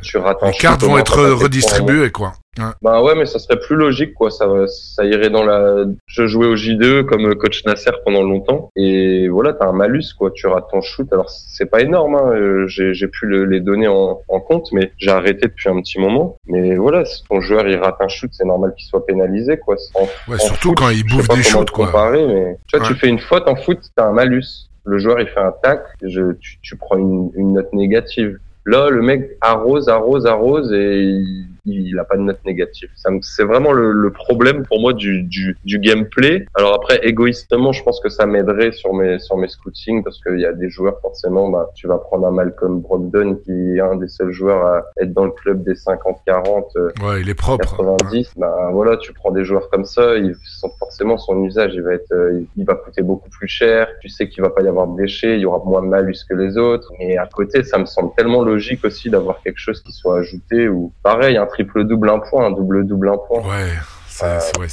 [0.00, 2.34] Tu rates les cartes vont être redistribuées, quoi.
[2.58, 2.64] Ouais.
[2.82, 4.30] Bah ouais, mais ça serait plus logique, quoi.
[4.30, 5.84] Ça, ça irait dans la.
[6.06, 10.30] Je jouais au J2 comme coach Nasser pendant longtemps, et voilà, t'as un malus, quoi.
[10.32, 11.06] Tu rates ton shoot.
[11.12, 12.66] Alors c'est pas énorme, hein.
[12.66, 16.00] J'ai, j'ai pu le, les donner en, en compte, mais j'ai arrêté depuis un petit
[16.00, 16.36] moment.
[16.46, 19.76] Mais voilà, si ton joueur il rate un shoot, c'est normal qu'il soit pénalisé, quoi.
[19.94, 21.86] En, ouais, en surtout foot, quand il bouffe des shoots, quoi.
[21.86, 22.92] Comparer, mais tu vois, Ouais.
[22.92, 24.68] tu fais une faute en foot, t'as un malus.
[24.84, 28.38] Le joueur il fait un tac, je, tu, tu prends une, une note négative.
[28.64, 32.88] Là, le mec arrose, arrose, arrose et il, il a pas de note négative.
[33.22, 36.46] C'est vraiment le, le problème pour moi du, du, du gameplay.
[36.54, 40.40] Alors après, égoïstement, je pense que ça m'aiderait sur mes sur mes scootings parce qu'il
[40.40, 41.48] y a des joueurs forcément.
[41.48, 45.12] Bah, tu vas prendre un Malcolm Brogdon qui est un des seuls joueurs à être
[45.12, 46.64] dans le club des 50-40.
[46.76, 47.64] euh, Ouais, il est propre.
[47.64, 51.82] 90, bah voilà, tu prends des joueurs comme ça, ils sont forcément son usage, il
[51.82, 53.88] va être, euh, il va coûter beaucoup plus cher.
[54.00, 56.16] Tu sais qu'il va pas y avoir de déchets, il y aura moins de malus
[56.28, 56.92] que les autres.
[56.98, 60.68] Mais à côté, ça me semble tellement logique aussi d'avoir quelque chose qui soit ajouté
[60.68, 63.40] ou pareil, un triple double un point, un double double un point.
[63.40, 63.72] Ouais,
[64.06, 64.66] c'est, Euh, ouais,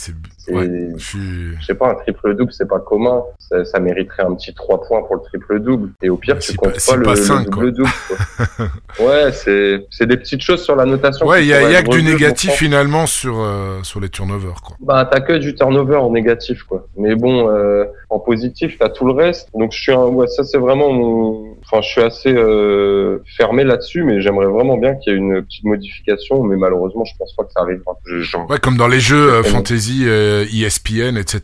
[0.68, 3.24] ouais, je suis, sais pas, un triple double, c'est pas commun.
[3.40, 5.90] Ça, ça mériterait un petit 3 points pour le triple double.
[6.04, 7.90] Et au pire, Mais tu comptes pas- le, pas le cinq, double double.
[9.00, 11.26] ouais, c'est c'est des petites choses sur la notation.
[11.28, 14.62] ouais, il y a, y a que du négatif finalement sur, euh, sur les turnovers,
[14.62, 14.76] quoi.
[14.80, 16.88] Bah, t'as que du turnover en négatif, quoi.
[16.98, 19.50] Mais bon, euh, en positif, t'as tout le reste.
[19.56, 23.64] Donc, je suis un, ouais, ça, c'est vraiment mon, enfin, je suis assez, euh, fermé
[23.64, 27.34] là-dessus, mais j'aimerais vraiment bien qu'il y ait une petite modification, mais malheureusement, je pense
[27.36, 27.98] pas que ça arrivera.
[28.22, 31.42] J'en- Ouais, comme dans les jeux euh, fantasy, euh, ESPN, etc.,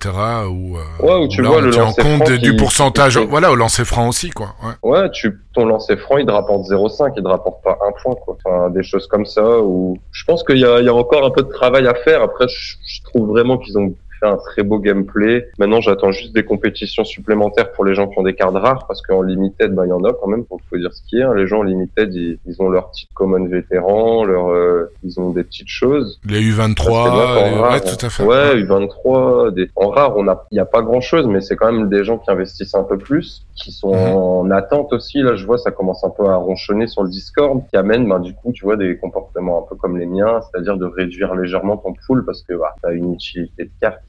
[0.50, 3.26] où, euh, Ouais, où tu là, vois on le tient en compte du pourcentage, qui-
[3.26, 4.56] voilà, au lancer franc aussi, quoi.
[4.64, 4.90] Ouais.
[4.90, 8.16] Ouais, tu, ton lancer franc, il te rapporte 0,5, il te rapporte pas un point,
[8.16, 8.38] quoi.
[8.46, 11.26] Enfin, des choses comme ça, où je pense qu'il y a, il y a encore
[11.26, 12.22] un peu de travail à faire.
[12.22, 15.50] Après, je, je trouve vraiment qu'ils ont fait un très beau gameplay.
[15.60, 19.02] Maintenant, j'attends juste des compétitions supplémentaires pour les gens qui ont des cartes rares, parce
[19.02, 21.24] qu'en limited, ben, il y en a quand même, faut, faut dire ce qui est.
[21.24, 21.34] hein.
[21.36, 25.32] Les gens en limited, ils, ils ont leur petite common vétéran, leur, euh, ils ont
[25.32, 26.20] des petites choses.
[26.26, 27.04] Les Ça, c'est bien U23, qu'en
[27.46, 28.24] les- rare, ouais, tout à fait.
[28.24, 29.70] Ouais, U23, des...
[29.76, 32.04] en rare, on a, il y a pas grand chose, mais c'est quand même des
[32.04, 34.16] gens qui investissent un peu plus, qui sont Mhm.
[34.16, 35.22] en attente aussi.
[35.22, 38.20] Là, je vois, ça commence un peu à ronchonner sur le Discord, qui amène, ben,
[38.20, 41.78] du coup, tu vois, des comportements un peu comme les miens, c'est-à-dire de réduire légèrement
[41.78, 44.00] ton pool parce que, bah, t'as une utilité de carte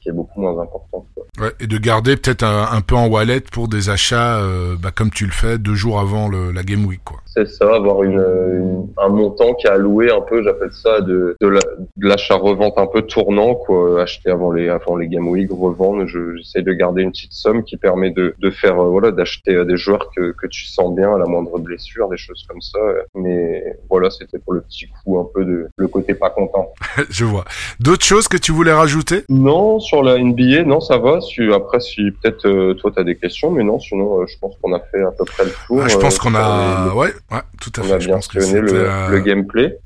[1.59, 5.25] et de garder peut-être un, peu en wallet pour des achats, euh, bah, comme tu
[5.25, 7.22] le fais deux jours avant la Game Week, quoi.
[7.35, 11.35] C'est ça, avoir une, une- un montant qui est alloué un peu, j'appelle ça de,
[11.41, 11.59] de la-
[11.97, 14.01] de l'achat-revente un peu tournant, quoi.
[14.03, 16.05] Acheter avant les, avant les Game Week, revendre.
[16.05, 19.55] Je- J'essaie de garder une petite somme qui permet de, de faire, euh, voilà, d'acheter
[19.55, 22.61] euh, des joueurs que, que tu sens bien à la moindre blessure, des choses comme
[22.61, 22.79] ça.
[23.15, 26.71] Mais voilà, c'était pour le petit coup un peu de, le côté pas content.
[27.09, 27.45] Je vois.
[27.79, 29.23] D'autres choses que tu voulais rajouter?
[29.29, 31.19] Non, sur la NBA, non, ça va.
[31.21, 34.55] Si, après, si peut-être euh, toi t'as des questions, mais non, sinon, euh, je pense
[34.61, 35.79] qu'on a fait à peu près le tour.
[35.83, 37.93] Ah, Je pense euh, qu'on a, les- ouais, ouais, tout à on fait.
[37.93, 39.77] a Je bien pense que le, euh, le gameplay.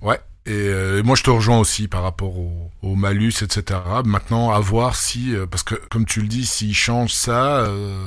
[0.49, 2.49] Et euh, moi, je te rejoins aussi par rapport au,
[2.81, 3.81] au malus, etc.
[4.05, 7.97] Maintenant, à voir si, euh, parce que comme tu le dis, s'ils changent ça, euh,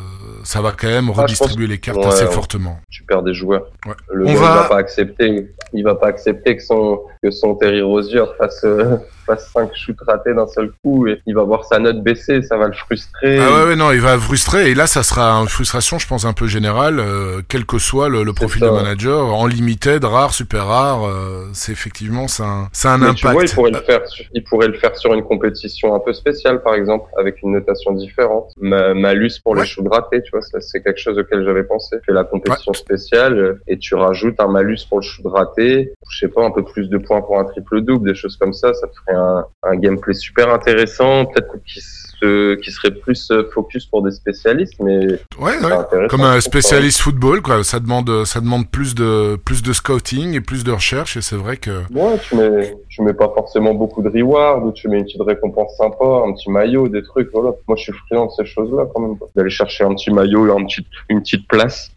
[0.42, 2.30] ça va quand même Ah, redistribuer les cartes ouais, assez ouais.
[2.32, 2.80] fortement.
[2.90, 3.66] tu perds des joueurs.
[3.84, 3.92] Ouais.
[4.10, 7.56] Le On va- il va pas accepter, il va pas accepter que son que son
[7.56, 8.96] Terry Rozier fasse euh,
[9.30, 12.56] fasse cinq shoots ratés d'un seul coup et il va voir sa note baisser, ça
[12.56, 13.38] va le frustrer.
[13.38, 16.24] Ah ouais, ouais, non, il va frustrer et là, ça sera une frustration, je pense,
[16.24, 20.66] un peu générale, euh, quel que soit le, profil de manager, en limited, rare, super
[20.66, 23.18] rare, euh, c'est effectivement, ça a un, ça un Mais impact.
[23.18, 26.00] tu vois, il pourrait le faire, sur- il pourrait le faire sur une compétition un
[26.00, 28.52] peu spéciale, par exemple, avec une notation différente.
[28.60, 29.60] Ma- malus pour Ouais.
[29.62, 31.96] les shoots ratés, tu vois, ça, c'est quelque chose auquel j'avais pensé.
[31.98, 35.92] Tu fais la compétition spéciale euh, et tu rajoutes un malus pour le shoot raté.
[36.08, 38.52] Je sais pas, un peu plus de points pour un triple double, des choses comme
[38.52, 38.72] ça.
[38.74, 39.19] Ça te ferait un,
[39.62, 41.80] un gameplay super intéressant, peut-être qui
[42.62, 45.06] qui serait plus euh, focus pour des spécialistes, mais
[45.38, 46.06] ouais, ouais.
[46.08, 47.64] comme un spécialiste football, quoi.
[47.64, 51.36] Ça demande, ça demande plus de plus de scouting et plus de recherche, et c'est
[51.36, 51.82] vrai que.
[51.92, 55.22] Ouais, tu mets, tu mets pas forcément beaucoup de reward, ou tu mets une petite
[55.22, 57.52] récompense sympa, un petit maillot, des trucs, voilà.
[57.66, 59.16] Moi, je suis friand de ces choses-là quand même.
[59.34, 61.90] D'aller chercher un petit maillot, un petit, une petite place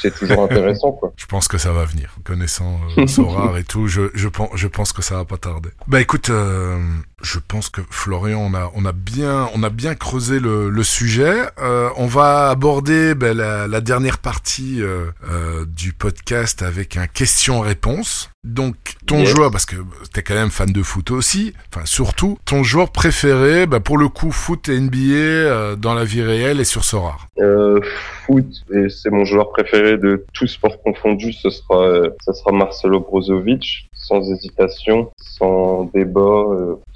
[0.00, 1.12] c'est toujours intéressant quoi.
[1.16, 4.68] Je pense que ça va venir, connaissant euh, Sorar et tout, je, je, pense, je
[4.68, 5.70] pense que ça va pas tarder.
[5.86, 6.78] Bah écoute, euh,
[7.22, 10.82] je pense que Florian, on a, on a bien, on a bien creusé le, le
[10.82, 11.34] sujet.
[11.58, 17.06] Euh, on va aborder ben, la, la, dernière partie euh, euh, du podcast avec un
[17.06, 18.30] question-réponse.
[18.46, 18.76] Donc
[19.06, 19.76] ton joueur, parce que
[20.12, 24.08] t'es quand même fan de foot aussi, enfin surtout ton joueur préféré, ben, pour le
[24.08, 27.26] coup foot et NBA euh, dans la vie réelle et sur Sorar.
[27.38, 27.80] Euh,
[28.24, 33.00] foot, et c'est mon joueur préféré de tous sports confondus, ce sera, ça sera Marcelo
[33.00, 36.44] Brozovic sans hésitation, sans débat.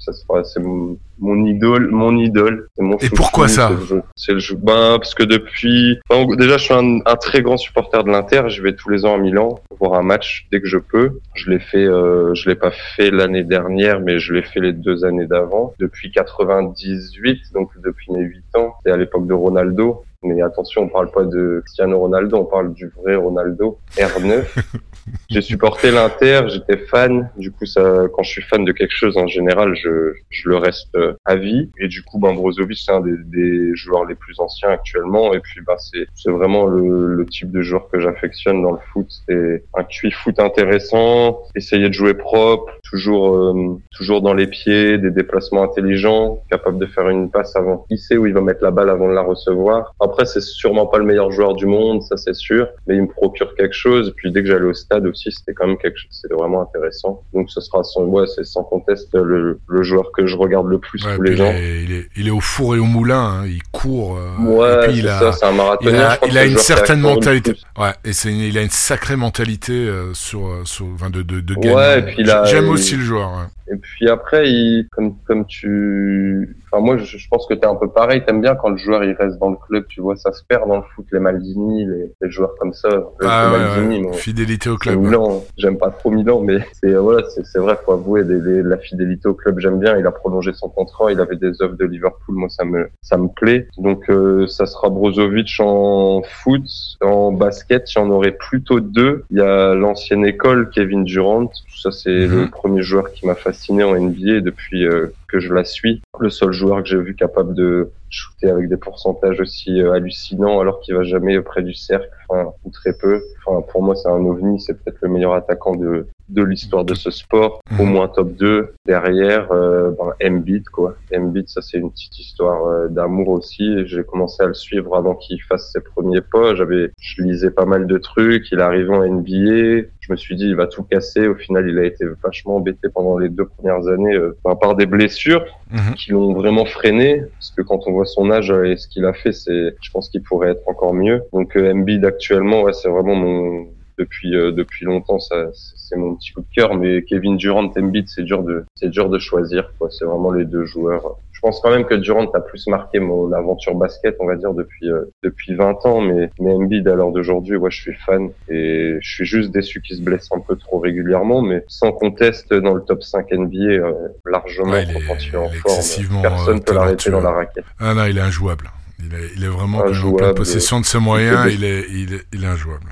[0.03, 2.67] Ça sera, c'est mon, idole, mon idole.
[2.79, 3.71] Mon Et pourquoi ça
[4.15, 4.55] C'est le jeu.
[4.55, 5.99] Ben, parce que depuis,
[6.39, 8.41] déjà, je suis un, un, très grand supporter de l'Inter.
[8.47, 11.19] Je vais tous les ans à Milan voir un match dès que je peux.
[11.35, 14.73] Je l'ai fait, euh, je l'ai pas fait l'année dernière, mais je l'ai fait les
[14.73, 15.75] deux années d'avant.
[15.77, 20.03] Depuis 98, donc depuis mes 8 ans, c'est à l'époque de Ronaldo.
[20.23, 24.45] Mais attention, on parle pas de Cristiano Ronaldo, on parle du vrai Ronaldo, R9.
[25.29, 27.31] j'ai supporté l'Inter, j'étais fan.
[27.37, 30.57] Du coup, ça, quand je suis fan de quelque chose, en général, je, je le
[30.57, 31.71] reste euh, à vie.
[31.79, 35.33] Et du coup, ben, Brozovic, c'est un des, des, joueurs les plus anciens actuellement.
[35.33, 38.79] Et puis, ben, c'est, c'est vraiment le, le, type de joueur que j'affectionne dans le
[38.93, 39.07] foot.
[39.27, 44.97] C'est un QI foot intéressant, essayer de jouer propre, toujours, euh, toujours dans les pieds,
[44.97, 47.85] des déplacements intelligents, capable de faire une passe avant.
[47.89, 49.93] Il sait où il va mettre la balle avant de la recevoir.
[49.99, 53.07] Après, c'est sûrement pas le meilleur joueur du monde, ça c'est sûr, mais il me
[53.07, 54.09] procure quelque chose.
[54.09, 56.61] Et puis dès que j'allais au stade aussi, c'était quand même quelque chose, c'était vraiment
[56.61, 57.23] intéressant.
[57.33, 60.77] Donc ce sera son, ouais, c'est sans conteste le, le, joueur que je regarde le
[60.77, 61.51] plus tous les gens.
[61.51, 63.45] Il est, il est, au four et au moulin, hein.
[63.47, 64.17] il court.
[64.17, 66.17] Euh, ouais, et puis il a, ça, c'est un marathonien.
[66.23, 67.55] Il a, il a une certaine mentalité.
[67.77, 71.39] Ouais, et c'est, il a une sacrée mentalité euh, sur, euh, sur, enfin, de, de,
[71.39, 71.75] de gagner.
[71.75, 73.29] Ouais, et puis J'aime aussi le joueur.
[73.31, 73.73] Ouais.
[73.73, 77.75] Et puis après, il, comme, comme tu, enfin moi, je, je pense que t'es un
[77.75, 78.23] peu pareil.
[78.25, 79.85] T'aimes bien quand le joueur il reste dans le club.
[79.87, 82.89] Tu vois, ça se perd dans le foot, les Maldini, les, les joueurs comme ça.
[83.23, 84.99] Ah, ouais, Maldini, Fidélité au club.
[84.99, 89.33] Milan, j'aime pas trop Milan, mais c'est voilà, c'est vrai, faut avouer, la fidélité au
[89.33, 89.97] club, j'aime bien.
[89.97, 93.17] Il a prolongé son contrat, il avait des offres de Liverpool, moi ça me ça
[93.17, 93.67] me plaît.
[93.77, 96.63] Donc euh, ça sera Brozovic en foot,
[97.01, 99.23] en basket, il y en aurait plutôt deux.
[99.31, 101.49] Il y a l'ancienne école, Kevin Durant.
[101.81, 102.41] Ça c'est mhm.
[102.41, 106.01] le premier joueur qui m'a fasciné en NBA depuis euh, que je la suis.
[106.19, 110.59] Le seul joueur que j'ai vu capable de shooter avec des pourcentages aussi euh, hallucinants
[110.59, 113.23] alors qu'il va jamais près du cercle, enfin, ou très peu.
[113.43, 114.61] Enfin, pour moi, c'est un ovni.
[114.61, 117.61] C'est peut-être le meilleur attaquant de, de l'histoire de ce sport.
[117.79, 117.91] Au mhm.
[117.91, 118.73] moins top 2.
[118.85, 120.95] Derrière, euh, ben, Embiid, quoi.
[121.13, 123.85] Embiid, ça, c'est une petite histoire euh, d'amour aussi.
[123.85, 126.55] J'ai commencé à le suivre avant qu'il fasse ses premiers pas.
[126.55, 128.51] J'avais, je lisais pas mal de trucs.
[128.51, 129.87] Il arrivé en NBA.
[129.99, 131.27] Je me suis dit, il va tout casser.
[131.27, 134.85] Au final, il a été vachement embêté pendant les deux premières années, euh, par des
[134.85, 135.95] blessures mhm.
[135.95, 137.23] qui l'ont vraiment freiné.
[137.33, 140.09] Parce que quand on voit son âge et ce qu'il a fait, c'est, je pense
[140.09, 141.21] qu'il pourrait être encore mieux.
[141.33, 143.67] Donc, euh, Embiid actuellement, ouais, c'est vraiment mon,
[144.01, 148.07] depuis euh, depuis longtemps ça c'est mon petit coup de cœur mais Kevin Durant Embiid
[148.07, 149.89] c'est dur de c'est dur de choisir quoi.
[149.91, 151.17] C'est vraiment les deux joueurs.
[151.31, 154.53] Je pense quand même que Durant a plus marqué mon aventure basket on va dire
[154.53, 158.29] depuis euh, depuis 20 ans mais mais Embiid à l'heure d'aujourd'hui ouais je suis fan
[158.47, 162.53] et je suis juste déçu qu'il se blesse un peu trop régulièrement mais sans conteste
[162.53, 163.93] dans le top 5 NBA euh,
[164.25, 166.21] largement ouais, quand il est en forme.
[166.21, 167.65] personne peut l'arrêter dans la raquette.
[167.79, 168.69] Ah non il est injouable.
[169.03, 172.21] Il est, il est vraiment en pleine possession de ses moyens il est, il est,
[172.33, 172.85] il est injouable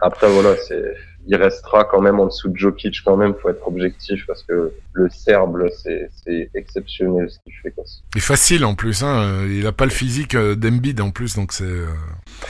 [0.00, 0.94] après, voilà, c'est,
[1.26, 4.72] il restera quand même en dessous de Jokic quand même, faut être objectif parce que
[4.92, 7.70] le Serbe, c'est, c'est exceptionnel ce qu'il fait.
[7.70, 7.84] Quoi.
[8.14, 9.46] Il est facile en plus, hein.
[9.48, 11.64] Il a pas le physique euh, d'Embiid en plus, donc c'est.
[11.64, 11.86] Euh,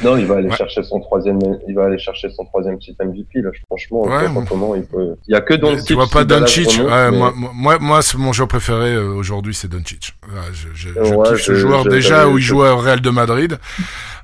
[0.02, 1.38] non, il va aller chercher son troisième,
[1.68, 3.50] il va aller chercher son troisième titre MVP là.
[3.66, 5.14] Franchement, ouais, comment il peut.
[5.28, 5.86] Il y a que Doncic.
[5.86, 9.68] Tu vois pas Doncic ouais, Moi, moi, moi, c'est mon joueur préféré euh, aujourd'hui, c'est
[9.68, 10.14] Doncic.
[10.52, 13.58] je, je, je kiffe ce joueur déjà où il jouait au Real de Madrid,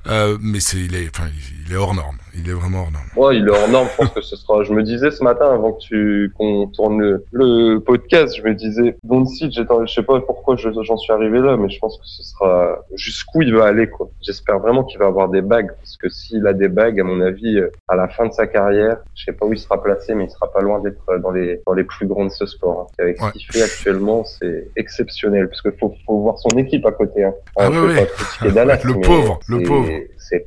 [0.07, 2.17] euh, mais c'est, il est, enfin, il est hors norme.
[2.33, 3.05] Il est vraiment hors norme.
[3.15, 3.87] Ouais, il est hors norme.
[3.91, 4.63] je pense que ce sera.
[4.63, 8.95] Je me disais ce matin avant que tu qu'on tourne le, podcast, je me disais
[9.03, 9.53] Doncic.
[9.53, 13.41] Je sais pas pourquoi j'en suis arrivé là, mais je pense que ce sera jusqu'où
[13.41, 14.09] il va aller quoi.
[14.21, 17.21] J'espère vraiment qu'il va avoir des bagues parce que s'il a des bagues, à mon
[17.21, 20.25] avis, à la fin de sa carrière, je sais pas où il sera placé, mais
[20.25, 22.81] il sera pas loin d'être dans les dans les plus grands de ce sport.
[22.81, 23.03] Hein.
[23.03, 26.91] Avec ce qu'il fait actuellement, c'est exceptionnel parce qu'il faut faut voir son équipe à
[26.91, 27.23] côté.
[27.23, 27.33] Hein.
[27.57, 28.51] Ah, oui.
[28.51, 29.89] Dallas, le pauvre, le pauvre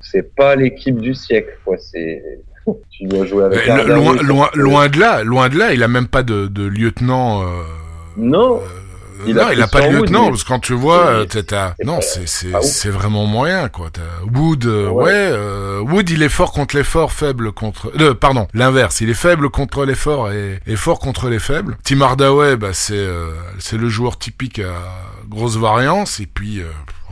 [0.01, 2.23] c'est pas l'équipe du siècle quoi c'est
[2.91, 6.09] tu dois jouer avec loin, loin, loin de là loin de là il a même
[6.09, 7.47] pas de, de lieutenant euh,
[8.17, 10.75] non euh, Il non, a il a fait pas de lieutenant, parce que quand tu
[10.75, 13.89] vois, euh, t'as- non, c'est c'est vraiment moyen quoi.
[14.35, 15.13] Wood, euh, ouais, Ouais.
[15.15, 17.91] euh, Wood, il est fort contre les forts, faible contre.
[18.01, 21.77] Euh, pardon, l'inverse, il est faible contre les forts et, et fort contre les faibles.
[21.85, 23.07] Tim Hardaway, bah c'est
[23.59, 24.75] c'est le joueur typique à
[25.29, 26.61] grosse variance, et puis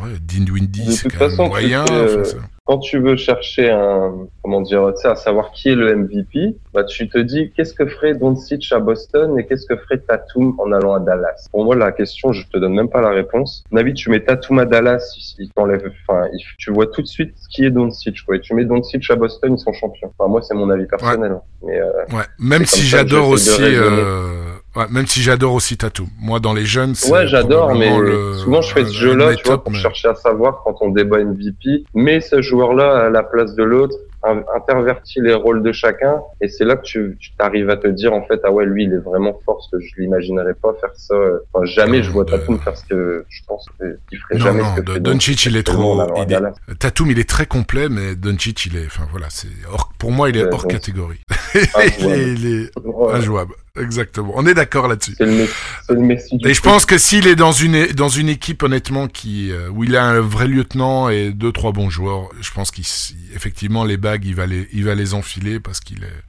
[0.03, 1.85] ouais, Dean Windy, c'est quand même façon, moyen.
[1.85, 5.97] enfin, quand tu veux chercher un, comment dire, tu sais, à savoir qui est le
[5.97, 9.99] MVP, bah, tu te dis, qu'est-ce que ferait Doncic à Boston et qu'est-ce que ferait
[9.99, 11.49] Tatum en allant à Dallas?
[11.51, 13.65] Pour moi, la question, je te donne même pas la réponse.
[13.77, 15.03] Avis, tu mets Tatum à Dallas,
[15.39, 16.29] il, t'enlève, enfin,
[16.59, 18.37] tu vois tout de suite qui est Doncic, quoi.
[18.37, 20.13] Et tu mets Doncic à Boston, ils sont champions.
[20.17, 21.33] Enfin, moi, c'est mon avis personnel.
[21.33, 21.43] hein.
[21.65, 26.07] Mais, euh, Ouais, même si j'adore aussi, euh, ouais, même si j'adore aussi Tatum.
[26.21, 29.47] Moi, dans les jeunes, c'est Ouais, j'adore, mais le- souvent je fais ce jeu-là, tu
[29.47, 31.85] vois, pour mais- chercher à savoir quand on débat MVP.
[31.95, 36.47] Mais ce joueur-là à la place de l'autre, in- intervertit les rôles de chacun, et
[36.49, 38.93] c'est là que tu, tu t'arrives à te dire en fait, ah ouais, lui, il
[38.93, 41.15] est vraiment fort, parce que je l'imaginerais pas faire ça.
[41.15, 44.39] euh, Enfin, jamais Non, je vois de- Tatum faire ce que je pense qu'il ferait
[44.39, 46.01] Non, jamais non, ce que de- fait Doncic, il est trop.
[46.17, 46.77] il est-.
[46.79, 48.87] Tatum, il est très complet, mais Doncic, il est.
[48.87, 51.21] Enfin voilà, c'est hors- pour moi, il est Ouais, hors donc- catégorie.
[51.55, 52.71] Il, est,
[53.13, 53.55] injouable.
[53.81, 54.33] Exactement.
[54.37, 55.15] On est d'accord là-dessus.
[55.17, 55.53] c'est le, Messi-
[55.87, 58.63] c'est le Messi du Et je pense que s'il est dans une dans une équipe
[58.63, 62.51] honnêtement qui euh, où il a un vrai lieutenant et deux trois bons joueurs, je
[62.51, 66.23] pense qu'effectivement les bagues il va les il va les enfiler parce qu'il est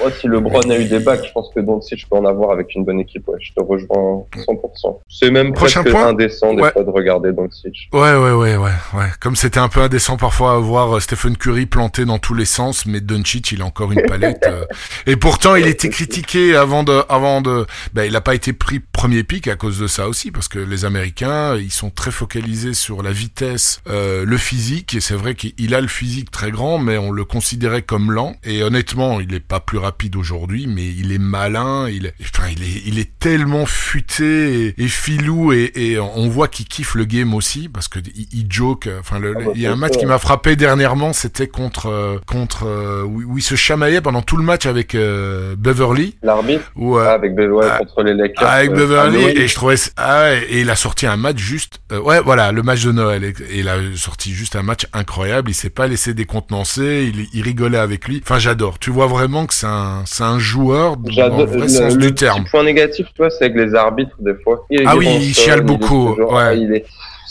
[0.00, 2.74] Moi, si LeBron a eu des bacs, je pense que Doncic peut en avoir avec
[2.74, 3.26] une bonne équipe.
[3.28, 4.98] Ouais, je te rejoins 100%.
[5.08, 6.72] C'est même Prochain presque point indécent des Ouais.
[6.72, 7.88] fois de regarder Doncic.
[7.92, 9.06] Ouais, ouais, ouais, ouais, ouais.
[9.20, 12.44] Comme c'était un peu indécent parfois à voir euh, Stephen Curry planté dans tous les
[12.44, 14.46] sens, mais Doncic, il a encore une palette.
[14.48, 14.64] euh.
[15.06, 18.80] Et pourtant, il était critiqué avant de, avant de, ben, il a pas été pris
[18.80, 22.74] premier pick à cause de ça aussi, parce que les Américains, ils sont très focalisés
[22.74, 26.78] sur la vitesse, euh, le physique, et c'est vrai qu'il a le physique très grand,
[26.78, 28.34] mais on le considérait comme lent.
[28.44, 32.48] Et honnêtement, il est pas plus rapide aujourd'hui, mais il est malin, il est, enfin,
[32.56, 36.94] il est, il est tellement futé et, et filou, et, et on voit qu'il kiffe
[36.94, 38.88] le game aussi, parce que il, il joke.
[39.00, 41.86] Enfin, le- Ah bah, il y a un match qui m'a frappé dernièrement, c'était contre,
[41.86, 46.70] euh, contre, euh, où, il se chamaillait pendant tout le match avec euh, Beverly, L'arbitre,
[46.78, 48.48] euh, ah, avec Beverly ah, contre les Lakers.
[48.48, 52.52] avec Beverly et je trouvais ah et il a sorti un match juste ouais voilà
[52.52, 55.70] le match de Noël et, et il a sorti juste un match incroyable il s'est
[55.70, 59.66] pas laissé décontenancer il, il rigolait avec lui enfin j'adore tu vois vraiment que c'est
[59.66, 63.30] un c'est un joueur le vrai le, sens le du terme point négatif, tu vois,
[63.30, 64.64] c'est avec les arbitres des fois.
[64.70, 66.58] Il, Ah oui, ronchonne, il chiale est beaucoup, toujours- ouais.
[66.58, 66.84] il est,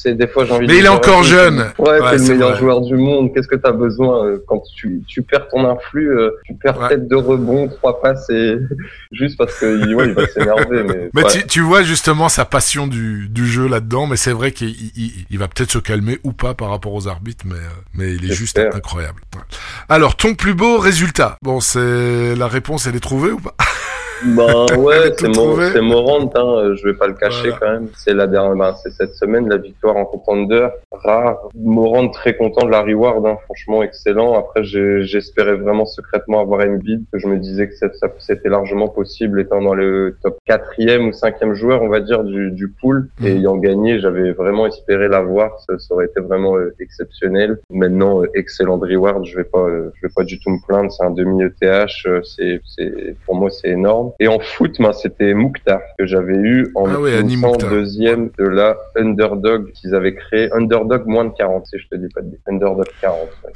[0.05, 0.67] des fois j'ai envie.
[0.67, 1.71] Mais de il est encore jeune.
[1.77, 2.59] Ouais, Ouais, c'est le meilleur vrai.
[2.59, 3.31] joueur du monde.
[3.33, 6.87] Qu'est-ce que t'as besoin euh, quand tu tu perds ton influx, euh, tu perds Ouais.
[6.89, 8.55] peut-être deux rebonds, trois passes et
[9.11, 10.83] juste parce que il- ouais, il va s'énerver.
[10.83, 11.31] Mais, mais ouais.
[11.31, 14.91] tu, tu vois justement sa passion du, du jeu là-dedans mais c'est vrai qu'il il,
[14.95, 18.13] il- il va peut-être se calmer ou pas par rapport aux arbitres mais euh, mais
[18.13, 19.21] il est juste incroyable
[19.89, 21.37] alors ton plus beau résultat?
[21.41, 23.55] Bon c'est la réponse elle est trouvée ou pas?
[24.23, 25.27] Ben ouais, c'est.
[25.27, 27.57] Mo- c'est Morant, hein, je vais pas le cacher Voilà.
[27.59, 27.89] quand même.
[27.95, 31.39] C'est la dernière, ben, c'est cette semaine la victoire en contender, rare.
[31.55, 34.33] Morant très content de la reward, hein, franchement excellent.
[34.37, 37.73] Après j'ai- j'espérais vraiment secrètement avoir Embiid, que je me disais que
[38.19, 42.51] c'était largement possible étant dans le top quatrième ou cinquième joueur, on va dire, du,
[42.51, 43.09] du pool.
[43.23, 43.37] Et Mhm.
[43.37, 47.59] ayant gagné, j'avais vraiment espéré l'avoir, ça, ça aurait été vraiment euh, exceptionnel.
[47.71, 50.57] Maintenant, euh, excellent de reward, je vais pas, euh, je vais pas du tout me
[50.67, 50.91] plaindre.
[50.91, 51.85] C'est un demi ETH,
[52.23, 54.08] c'est, c'est, pour moi c'est énorme.
[54.19, 57.69] Et en foot, ben, c'était Mouktar que j'avais eu en Ah Mouktar.
[57.69, 60.51] deuxième de la Underdog qu'ils avaient créé.
[60.53, 62.37] Underdog moins de 40, si je te dis pas de.
[62.47, 63.19] Underdog 40.
[63.45, 63.51] ouais.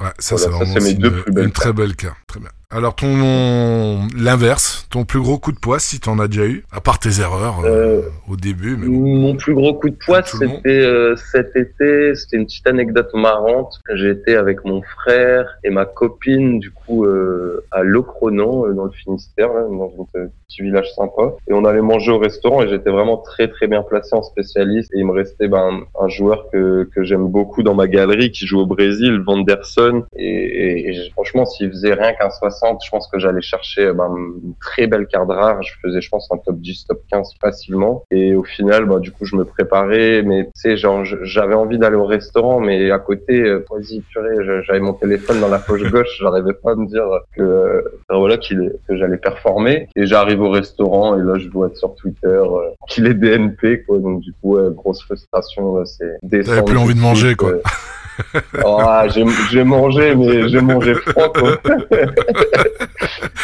[0.00, 2.16] Ouais, ça Voilà, c'est mes deux plus belles une très belle carte.
[2.26, 2.48] Très bien.
[2.74, 6.80] Alors ton l'inverse, ton plus gros coup de poids si t'en as déjà eu, à
[6.80, 9.14] part tes erreurs euh, Euh, au début, mais bon.
[9.14, 12.14] Mon plus gros coup de poids, c'était euh, cet été.
[12.14, 13.78] C'était une petite anecdote marrante.
[13.94, 19.52] J'étais avec mon frère et ma copine, du coup, euh, à Locronan, dans le Finistère,
[19.52, 21.34] là, dans un petit village sympa.
[21.48, 24.90] Et on allait manger au restaurant et j'étais vraiment très très bien placé en spécialiste.
[24.94, 28.46] Et il me restait ben, un joueur que, que j'aime beaucoup dans ma galerie qui
[28.46, 30.04] joue au Brésil, Vanderson.
[30.16, 34.08] Et, et, et franchement, s'il faisait rien qu'un 60, je pense que j'allais chercher ben,
[34.42, 35.62] une très belle carte rare.
[35.62, 38.04] Je faisais, je pense, un top 10, top 15 facilement.
[38.10, 41.78] Et au final, bah, du coup, je me préparais, mais tu sais, genre, j'avais envie
[41.78, 45.82] d'aller au restaurant, mais à côté, euh, vas-y, purée, j'avais mon téléphone dans la poche
[45.90, 47.04] gauche, j'arrivais pas à me dire
[47.36, 49.88] que, euh, voilà, qu'il est- que j'allais performer.
[49.96, 53.84] Et j'arrive au restaurant, et là, je dois être sur Twitter, euh, qu'il est DNP,
[53.84, 53.98] quoi.
[53.98, 57.52] Donc, du coup, grosse frustration, c'est descendre plus envie de manger, quoi.
[58.34, 58.40] euh.
[58.64, 61.58] Ah, j'ai mangé, mais j'ai mangé froid, quoi.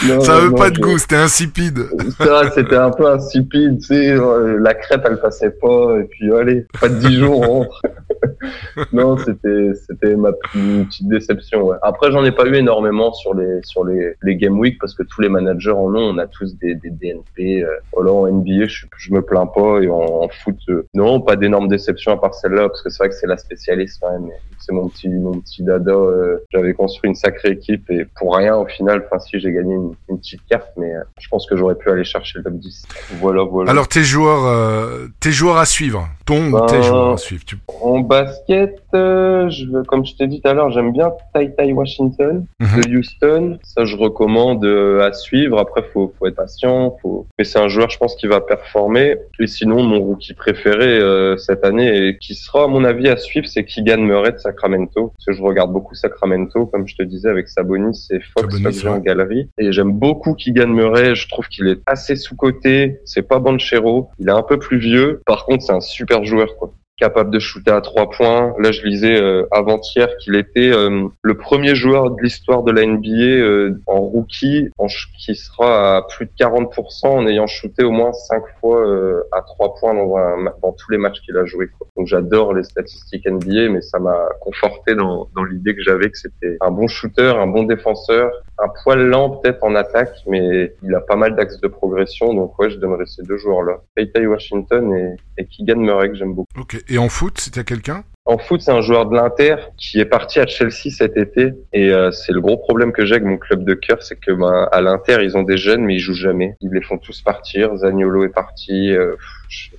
[0.07, 1.81] Non, ça non, pas de goût, c'était insipide.
[2.19, 6.33] ça, c'était un peu insipide, tu sais, euh, la crêpe, elle passait pas, et puis
[6.33, 7.83] allez, pas de Dijon, on rentre.
[8.93, 11.67] non, c'était c'était ma petite déception.
[11.67, 11.77] Ouais.
[11.83, 15.03] Après, j'en ai pas eu énormément sur les sur les, les game week parce que
[15.03, 16.09] tous les managers en ont.
[16.09, 17.63] On a tous des, des DNP.
[17.63, 21.37] Euh, voilà, en NBA, je, je me plains pas et en, foot, euh, non, pas
[21.37, 24.31] d'énormes déceptions à part celle-là parce que c'est vrai que c'est la spécialiste quand même.
[24.59, 25.93] C'est mon petit mon petit dada.
[25.93, 29.05] Euh, j'avais construit une sacrée équipe et pour rien au final.
[29.07, 31.91] Enfin, si j'ai gagné une, une, petite carte, mais euh, je pense que j'aurais pu
[31.91, 32.87] aller chercher le top 10.
[33.21, 33.71] Voilà, voilà.
[33.71, 37.45] Alors tes joueurs, tes joueurs à suivre, ton ou tes ben, joueurs à suivre.
[37.45, 37.57] Tu...
[37.81, 42.47] En basket, je, comme je t'ai dit tout à l'heure, j'aime bien Tai Tai Washington
[42.61, 42.81] mhm.
[42.81, 43.59] de Houston.
[43.63, 45.59] Ça, je recommande euh, à suivre.
[45.59, 46.97] Après, faut, faut être patient.
[47.03, 47.27] Faut...
[47.39, 49.17] Mais c'est un joueur, je pense, qui va performer.
[49.39, 53.17] Et sinon, mon rookie préféré euh, cette année, et qui sera, à mon avis, à
[53.17, 55.13] suivre, c'est Keegan Murray de Sacramento.
[55.17, 58.87] Parce que je regarde beaucoup Sacramento, comme je te disais, avec Sabonis et Fox Sabonis,
[58.87, 59.49] en galerie.
[59.59, 61.15] Et j'aime beaucoup Keegan Murray.
[61.15, 63.01] Je trouve qu'il est assez sous-coté.
[63.05, 64.11] C'est pas Banchero.
[64.19, 65.23] Il est un peu plus vieux.
[65.27, 68.55] Par contre, c'est un super joueur, quoi capable de shooter à trois points.
[68.59, 72.85] Là, je lisais euh, avant-hier qu'il était euh, le premier joueur de l'histoire de la
[72.85, 74.87] NBA euh, en rookie en
[75.19, 78.85] qui sera à plus de 40% en ayant shooté au moins cinq fois
[79.33, 80.15] à trois points dans,
[80.63, 81.69] dans tous les matchs qu'il a joué.
[81.69, 81.87] Quoi.
[81.97, 86.19] Donc j'adore les statistiques NBA, mais ça m'a conforté dans, dans l'idée que j'avais que
[86.19, 90.95] c'était un bon shooter, un bon défenseur, un poil lent peut-être en attaque, mais il
[90.95, 92.35] a pas mal d'axes de progression.
[92.35, 93.79] Donc ouais, je donnerais ces deux joueurs-là.
[93.95, 96.49] Paytay Washington et, et Keegan Murray que j'aime beaucoup.
[96.59, 96.83] Ok.
[96.89, 98.05] Et en foot, c'était quelqu'un?
[98.25, 101.55] En foot, c'est un joueur de l'Inter qui est parti à Chelsea cet été.
[101.73, 104.33] Et euh, c'est le gros problème que j'ai avec mon club de cœur, c'est que
[104.33, 106.55] ben, à l'Inter, ils ont des jeunes, mais ils jouent jamais.
[106.61, 107.75] Ils les font tous partir.
[107.79, 108.93] Zaniolo est parti.
[108.93, 109.15] Euh,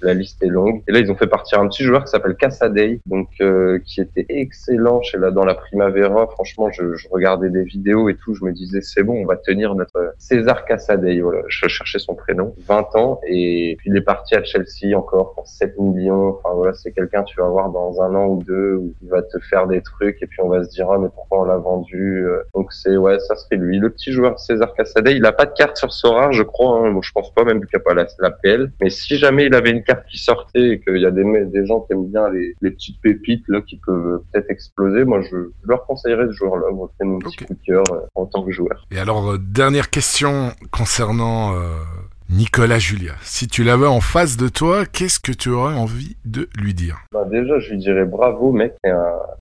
[0.02, 0.82] la liste est longue.
[0.88, 4.02] Et là, ils ont fait partir un petit joueur qui s'appelle Cassadei, donc euh, qui
[4.02, 6.28] était excellent chez la dans la Primavera.
[6.28, 9.76] Franchement, je, regardais des vidéos et tout, je me disais c'est bon, on va tenir
[9.76, 11.22] notre César Cassadei.
[11.22, 12.54] Voilà, je cherchais son prénom.
[12.68, 16.38] 20 ans et puis il est parti à Chelsea encore pour 7 millions.
[16.38, 19.22] Enfin voilà, c'est quelqu'un tu vas voir dans un an ou deux où il va
[19.22, 21.58] te faire des trucs et puis on va se dire ah mais pourquoi on l'a
[21.58, 22.26] vendu.
[22.26, 22.44] Euh.
[22.54, 25.16] Donc c'est ouais, ça serait lui, le petit joueur César Cassadei.
[25.16, 26.80] Il a pas de carte sur Sora, je crois.
[26.80, 26.92] Hein.
[26.92, 28.72] Bon, je pense pas même qu'il a pas la, la PL.
[28.82, 31.24] Mais si jamais il a avait une carte qui sortait et qu'il y a des,
[31.46, 35.22] des gens qui aiment bien les, les petites pépites là qui peuvent peut-être exploser, moi
[35.22, 36.68] je, leur conseillerais ce joueur-là.
[36.98, 38.86] C'est mon petit coup de cœur euh, en tant que joueur.
[38.92, 41.76] Et alors, euh, dernière question concernant euh,
[42.32, 46.48] Nicolas Julia, si tu l'avais en face de toi, qu'est-ce que tu aurais envie de
[46.62, 47.00] lui dire?
[47.12, 48.76] Bah Déjà, je lui dirais bravo, mec.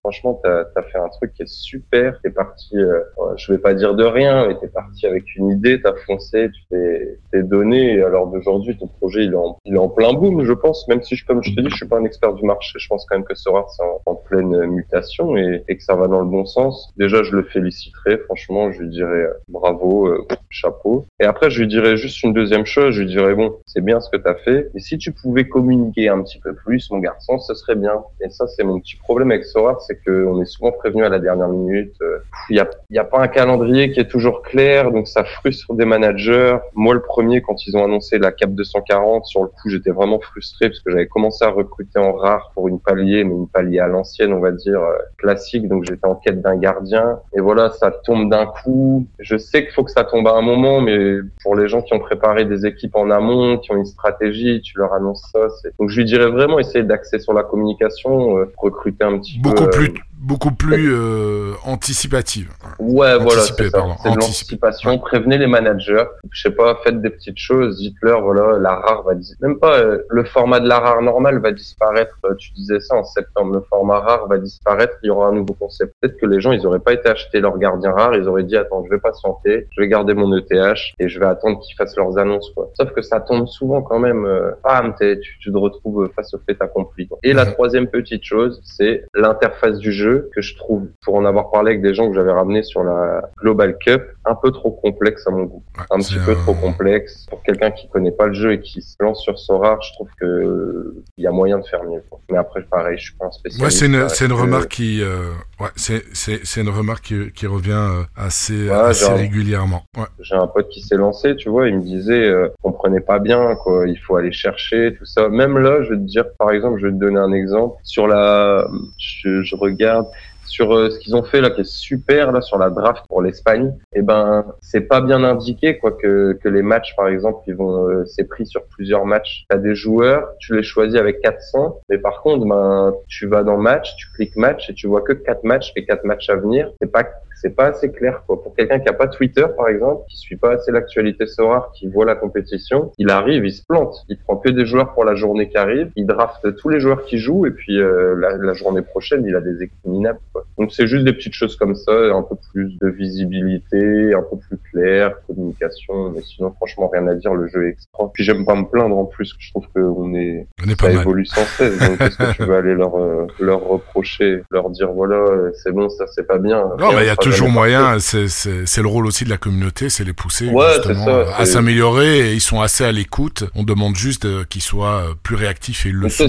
[0.00, 2.18] Franchement, t'as as fait un truc qui est super.
[2.22, 3.00] T'es parti, euh...
[3.36, 7.18] je vais pas dire de rien, mais t'es parti avec une idée, t'as foncé, tu
[7.30, 8.00] t'es donné.
[8.00, 10.88] Alors d'aujourd'hui, ton projet, il est, en, plein boom, je pense.
[10.88, 12.88] Même si, je, comme je te dis, je suis pas un expert du marché, je
[12.88, 16.20] pense quand même que Sora, c'est en, pleine mutation et, et, que ça va dans
[16.20, 16.90] le bon sens.
[16.96, 18.16] Déjà, je le féliciterai.
[18.24, 21.04] Franchement, je lui dirais euh, bravo, euh, chapeau.
[21.20, 24.00] Et après, je lui dirais juste une deuxième chose je lui dirais bon, c'est bien
[24.00, 26.98] ce que tu as fait, et si tu pouvais communiquer un petit peu plus, mon
[26.98, 28.02] garçon, ce serait bien.
[28.20, 31.08] Et ça, c'est mon petit problème avec Sora, c'est que on est souvent prévenu à
[31.08, 31.94] la dernière minute.
[32.02, 32.18] Euh,
[32.50, 35.74] il n'y a, y a pas un calendrier qui est toujours clair, donc ça frustre
[35.74, 36.58] des managers.
[36.74, 40.20] Moi, le premier, quand ils ont annoncé la Cap 240, sur le coup, j'étais vraiment
[40.20, 43.80] frustré parce que j'avais commencé à recruter en rare pour une palier, mais une palier
[43.80, 45.68] à l'ancienne, on va dire euh, classique.
[45.68, 47.20] Donc j'étais en quête d'un gardien.
[47.36, 49.06] Et voilà, ça tombe d'un coup.
[49.18, 51.94] Je sais qu'il faut que ça tombe à un moment, mais pour les gens qui
[51.94, 55.48] ont préparé des équipes en amont, qui ont une stratégie, tu leur annonces ça.
[55.78, 59.64] Donc je lui dirais vraiment essayer d'axer sur la communication, euh, recruter un petit Beaucoup
[59.64, 59.64] peu.
[59.64, 62.50] Beaucoup plus beaucoup plus euh, anticipative.
[62.78, 63.70] Ouais, voilà, c'est de
[64.04, 64.98] l'anticipation.
[64.98, 66.04] Prévenez les managers.
[66.30, 67.78] Je sais pas, faites des petites choses.
[67.78, 69.48] Dites-leur, voilà, la rare va disparaître.
[69.48, 72.18] Même pas euh, le format de la rare normal va disparaître.
[72.24, 73.54] Euh, tu disais ça en septembre.
[73.54, 74.94] Le format rare va disparaître.
[75.02, 75.94] Il y aura un nouveau concept.
[76.00, 78.14] Peut-être que les gens, ils auraient pas été acheter leur gardien rare.
[78.16, 79.68] Ils auraient dit, attends, je vais patienter.
[79.70, 80.50] Je vais garder mon ETH
[80.98, 82.50] et je vais attendre qu'ils fassent leurs annonces.
[82.54, 82.70] Quoi.
[82.74, 84.26] Sauf que ça tombe souvent quand même.
[84.26, 87.08] Euh, bam, tu, tu te retrouves face au fait accompli.
[87.22, 91.50] Et la troisième petite chose, c'est l'interface du jeu que je trouve, pour en avoir
[91.50, 95.26] parlé avec des gens que j'avais ramenés sur la Global Cup, un peu trop complexe
[95.26, 95.62] à mon goût.
[95.90, 97.26] un petit peu trop complexe.
[97.30, 100.08] Pour quelqu'un qui connaît pas le jeu et qui se lance sur Sora, je trouve
[100.20, 102.02] que il y a moyen de faire mieux.
[102.30, 103.64] Mais après, pareil, je suis pas un spécialiste.
[103.64, 105.30] Ouais, c'est une, c'est une remarque qui, euh,
[105.60, 108.68] ouais, c'est, c'est, c'est une remarque qui, qui revient euh, assez,
[109.14, 109.82] régulièrement.
[109.96, 110.04] Ouais.
[110.20, 113.54] J'ai un pote qui s'est lancé, tu vois, il me disait, euh, comprenait pas bien,
[113.56, 115.28] quoi, il faut aller chercher, tout ça.
[115.28, 117.76] Même là, je vais te dire, par exemple, je vais te donner un exemple.
[117.82, 118.68] Sur la,
[118.98, 119.97] je, je regarde,
[120.44, 123.22] sur euh, ce qu'ils ont fait là qui est super là sur la draft pour
[123.22, 127.54] l'Espagne et eh ben c'est pas bien indiqué quoi que, les matchs par exemple ils
[127.54, 129.44] vont euh, c'est pris sur plusieurs matchs.
[129.48, 133.58] T'as des joueurs tu les choisis avec 400 mais par contre ben tu vas dans
[133.58, 136.70] match tu cliques match et tu vois que quatre matchs et quatre matchs à venir.
[136.80, 137.04] C'est pas
[137.40, 138.42] c'est pas assez clair quoi.
[138.42, 141.86] Pour quelqu'un qui a pas Twitter par exemple, qui suit pas assez l'actualité Sorare, qui
[141.88, 145.14] voit la compétition, il arrive, il se plante, il prend que des joueurs pour la
[145.14, 148.52] journée qui arrive, il draft tous les joueurs qui jouent et puis euh, la, la,
[148.54, 150.18] journée prochaine, il a des équipes minables.
[150.32, 150.44] Quoi.
[150.58, 154.36] Donc c'est juste des petites choses comme ça, un peu plus de visibilité, un peu
[154.36, 158.10] plus clair, communication, mais sinon franchement rien à dire, le jeu est extra.
[158.12, 161.00] Puis j'aime pas me plaindre en plus, je trouve qu'on est, On est ça mal.
[161.00, 161.78] évolue sans cesse.
[161.78, 165.72] Donc qu'est-ce que tu veux aller leur euh, leur reprocher, leur dire voilà euh, c'est
[165.72, 166.62] bon ça c'est pas bien.
[166.78, 167.98] Non, Rien mais il y a sera toujours moyen.
[167.98, 172.34] C'est le rôle aussi de la communauté, c'est les pousser Ouais, justement ça, à s'améliorer.
[172.34, 173.44] Ils sont assez à l'écoute.
[173.54, 176.26] On demande juste euh, qu'ils soient euh, plus réactifs et ils le sont.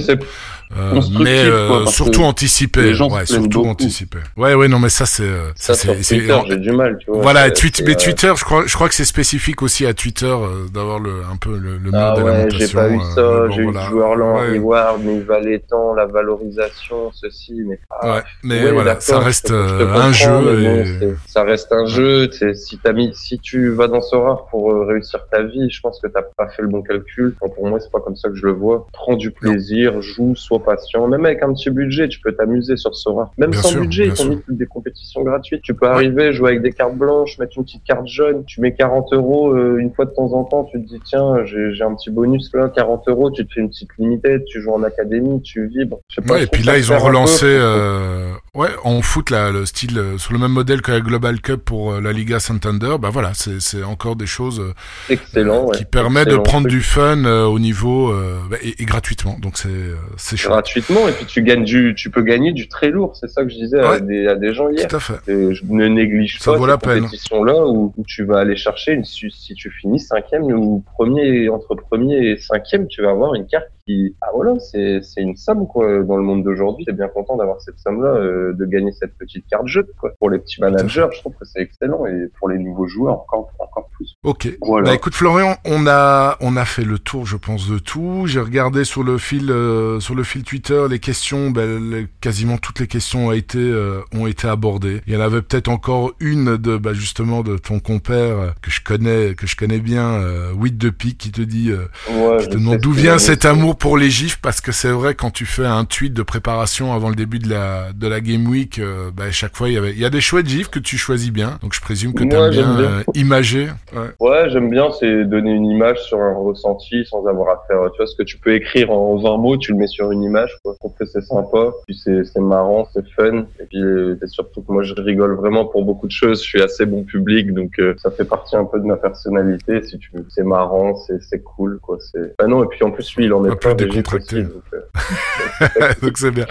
[0.77, 2.93] Euh, mais euh, quoi, parce surtout anticiper.
[2.93, 4.19] ouais, surtout anticiper.
[4.37, 7.09] Ouais, ouais, non, mais ça c'est euh, ça, sur c'est- Twitter, j'ai du mal, tu
[7.09, 7.21] vois.
[7.23, 10.27] Voilà, c'est, mais euh, Twitter, je crois, je crois que c'est spécifique aussi à Twitter
[10.27, 13.63] euh, d'avoir le un peu le, le Ah ouais, j'ai pas eu euh, ça, j'ai
[13.63, 14.57] eu Ouais.
[14.59, 19.93] reward, mais il valait tant, la valorisation, ceci, mais Ouais, mais voilà, ça reste euh,
[19.95, 21.17] un jeu.
[21.27, 22.29] ça reste un jeu.
[22.53, 25.79] Si t'as mis, si tu vas dans ce rare pour euh, réussir ta vie, je
[25.81, 27.35] pense que t'as pas fait le bon calcul.
[27.39, 28.87] Pour moi, c'est pas comme ça que je le vois.
[28.93, 30.58] Prends du plaisir, joue, sois
[31.07, 33.31] Même avec un petit budget, tu peux t'amuser sur ce rare.
[33.37, 34.41] Même Bien sans sûr, budget, ils ont sûr.
[34.47, 35.61] mis des compétitions gratuites.
[35.61, 38.43] Tu peux arriver, jouer avec des cartes blanches, mettre une petite carte jaune.
[38.45, 40.65] Tu mets 40 euros euh, une fois de temps en temps.
[40.71, 43.31] Tu te dis tiens, j'ai un petit bonus là, 40 euros.
[43.31, 44.43] Tu te fais une petite limited.
[44.45, 45.99] Tu joues en académie, tu vibres.
[46.09, 49.29] Je sais pas, Ouais, je et puis là, ils ont relancé, euh, ouais, en foot,
[49.29, 52.39] là, le style, euh, sur le même modèle que la Global Cup pour la Liga
[52.39, 52.95] Santander.
[52.99, 54.61] Bah voilà, c'est encore des choses
[55.09, 55.77] excellent, ouais.
[55.77, 56.79] qui permettent de prendre truc.
[56.79, 58.13] du fun au niveau
[58.49, 59.37] bah, et, et gratuitement.
[59.41, 59.69] Donc c'est
[60.17, 60.48] c'est chouette.
[60.49, 63.49] Gratuitement et puis tu gagnes du tu peux gagner du très lourd c'est ça que
[63.49, 65.31] je disais à, des, à des gens hier Tout à fait.
[65.31, 67.03] Et je ne néglige Ça pas vaut cette la peine.
[67.03, 70.83] compétition là où, où tu vas aller chercher une si si tu finis cinquième ou
[70.95, 75.35] premier entre premier et cinquième tu vas avoir une carte qui ah voilà c'est une
[75.35, 78.91] somme quoi dans le monde d'aujourd'hui t'es bien content d'avoir cette somme là de gagner
[78.91, 82.27] cette petite carte jeu quoi pour les petits managers je trouve que c'est excellent et
[82.37, 84.49] pour les nouveaux joueurs encore encore plus Ok.
[84.61, 84.89] Voilà.
[84.89, 88.23] Bah écoute Florian, on a on a fait le tour, je pense, de tout.
[88.25, 91.51] J'ai regardé sur le fil euh, sur le fil Twitter les questions.
[91.51, 95.01] bah, les- quasiment toutes les questions ont été euh, ont été abordées.
[95.07, 98.71] Il y en avait peut-être encore une de bah, justement de ton compère euh, que
[98.71, 102.39] je connais que je connais bien, euh, Witt de Pique, qui te dit euh, ouais,
[102.39, 105.15] je je te demande d'où vient cet amour pour les gifs parce que c'est vrai
[105.15, 108.45] quand tu fais un tweet de préparation avant le début de la de la game
[108.47, 110.69] week, euh, bah, à chaque fois il y avait il y a des chouettes gifs
[110.69, 111.57] que tu choisis bien.
[111.61, 112.89] Donc je présume que Ouais, tu aimes j'aime bien, bien.
[112.99, 113.67] euh, imager.
[113.95, 114.09] Ouais.
[114.19, 117.97] Ouais, j'aime bien, c'est donner une image sur un ressenti sans avoir à faire, tu
[117.97, 120.57] vois, ce que tu peux écrire en 20 mots, tu le mets sur une image,
[120.63, 120.73] quoi.
[120.73, 124.29] Je trouve que c'est sympa, puis c'est, c'est marrant, c'est fun, et puis euh, c'est
[124.29, 127.53] surtout que moi je rigole vraiment pour beaucoup de choses, je suis assez bon public,
[127.53, 130.25] donc euh, ça fait partie un peu de ma personnalité, si tu veux.
[130.29, 132.35] C'est marrant, c'est, c'est cool, quoi, c'est...
[132.39, 134.43] Ah non, et puis en plus, lui, il en est peu décontracté.
[134.43, 136.45] donc, euh, Donc c'est bien.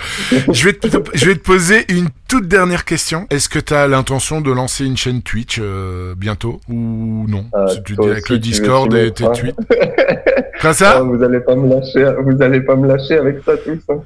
[0.53, 3.27] je vais te, je vais te poser une toute dernière question.
[3.31, 7.69] Est-ce que tu as l'intention de lancer une chaîne Twitch euh, bientôt ou non Ah,
[7.69, 9.57] Si tu dis avec le Discord et tes tweets.
[10.61, 13.79] Ah, ça vous allez pas me lâcher, vous allez pas me lâcher avec ça tous.
[13.91, 14.03] hein.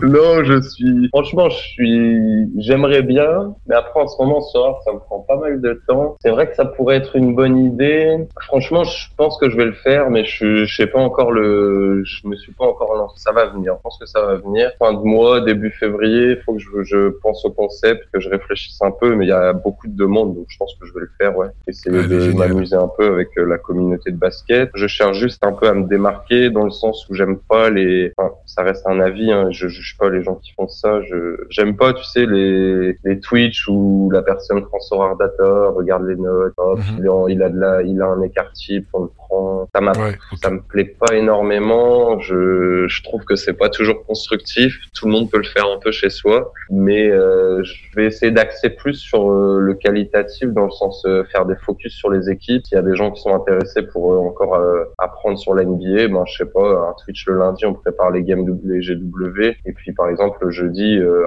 [0.00, 2.20] non, je suis, franchement, je suis,
[2.58, 6.16] j'aimerais bien, mais après en ce moment, soir, ça me prend pas mal de temps.
[6.20, 8.16] C'est vrai que ça pourrait être une bonne idée.
[8.42, 12.04] Franchement, je pense que je vais le faire, mais je, je sais pas encore le,
[12.04, 13.16] je me suis pas encore lancé.
[13.18, 13.74] Ça va venir.
[13.76, 14.70] Je pense que ça va venir.
[14.78, 18.80] Fin de mois, début février, faut que je, je pense au concept, que je réfléchisse
[18.80, 21.00] un peu, mais il y a beaucoup de demandes, donc je pense que je vais
[21.00, 21.48] le faire, ouais.
[21.66, 24.70] Essayer de m'amuser un peu avec euh, la communauté de basket.
[24.74, 28.12] Je cherche juste un peu à me démarquer dans le sens où j'aime pas les,
[28.16, 31.02] enfin, ça reste un avis, hein, je juge pas les gens qui font ça.
[31.02, 36.06] Je, j'aime pas, tu sais, les, les Twitch où la personne prend son data, regarde
[36.06, 37.26] les notes, hop, Mhm.
[37.30, 39.68] il, a de la, il a un écart type, on le prend.
[39.74, 42.18] Ça m'a Ouais, ça me plaît pas énormément.
[42.20, 44.76] Je, je trouve que c'est pas toujours constructif.
[44.94, 46.35] Tout le monde peut le faire un peu chez soi,
[46.70, 51.24] mais euh, je vais essayer d'axer plus sur euh, le qualitatif dans le sens euh,
[51.32, 52.66] faire des focus sur les équipes.
[52.66, 55.64] S'il y a des gens qui sont intéressés pour euh, encore euh, apprendre sur la
[55.64, 59.54] NBA, ben je sais pas, un Twitch le lundi on prépare les games les GW
[59.64, 61.24] et puis par exemple le jeudi euh,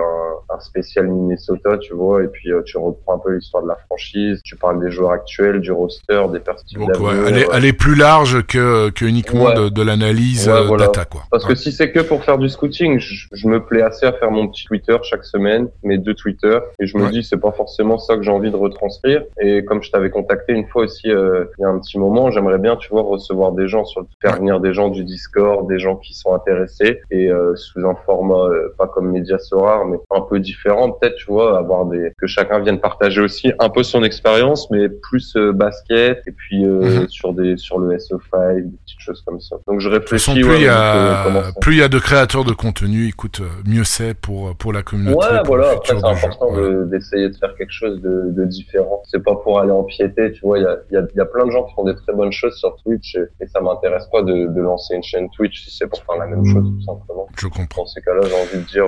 [0.49, 3.67] un, un spécial Minnesota, tu vois, et puis euh, tu reprends un peu l'histoire de
[3.67, 4.41] la franchise.
[4.43, 7.73] Tu parles des joueurs actuels, du roster, des perspectives Donc ouais, elle est, elle est
[7.73, 9.53] plus large que, que uniquement Ouais.
[9.55, 10.87] de, de l'analyse Ouais, voilà.
[10.87, 11.21] data quoi.
[11.31, 14.11] Parce que si c'est que pour faire du scouting, je, je me plais assez à
[14.11, 17.11] faire mon petit Twitter chaque semaine, mes deux Twitter, et je me Ouais.
[17.11, 19.23] dis c'est pas forcément ça que j'ai envie de retranscrire.
[19.41, 22.31] Et comme je t'avais contacté une fois aussi, euh, il y a un petit moment,
[22.31, 25.67] j'aimerais bien, tu vois, recevoir des gens sur le faire venir des gens du Discord,
[25.67, 29.97] des gens qui sont intéressés, et euh, sous un format euh, pas comme Mediasorar, mais
[30.11, 33.83] un peu différent peut-être, tu vois, avoir des que chacun vienne partager aussi un peu
[33.83, 37.07] son expérience, mais plus euh, basket et puis Mhm.
[37.09, 39.55] sur des sur le SO5, des petites choses comme ça.
[39.67, 40.47] Donc je De toute façon, réfléchis.
[40.47, 43.41] plus ouais, il y a, euh, plus il y a de créateurs de contenu, écoute,
[43.65, 45.17] mieux c'est pour, pour la communauté.
[45.17, 45.71] Ouais, voilà.
[45.71, 46.05] Après, c'est jeu.
[46.05, 49.01] important de- d'essayer de faire quelque chose de, de différent.
[49.09, 50.59] C'est pas pour aller empiéter, tu vois.
[50.59, 52.31] Il y a, y, a, y a plein de gens qui font des très bonnes
[52.31, 55.75] choses sur Twitch et, et ça m'intéresse pas de, de lancer une chaîne Twitch si
[55.77, 57.27] c'est pour faire la même chose, tout simplement.
[57.37, 57.83] Je comprends.
[57.83, 58.85] Dans ces cas-là, j'ai envie de dire,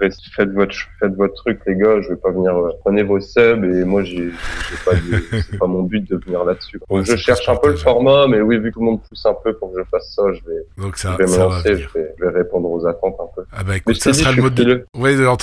[0.00, 2.00] reste- faites votre, faites votre truc, les gars.
[2.02, 4.92] Je vais pas venir, euh, prenez vos subs et moi, j'ai, j'ai pas
[5.50, 6.80] c'est pas mon but de venir là-dessus.
[6.90, 9.24] Ouais, je cherche un peu le format, mais oui, vu que tout le monde pousse
[9.26, 11.44] un peu pour que je fasse ça, je vais, Donc ça, je vais me va
[11.44, 13.44] lancer, je vais, je vais répondre aux attentes un peu.
[13.52, 14.84] Ah bah écoute, ça dit, sera le mode de...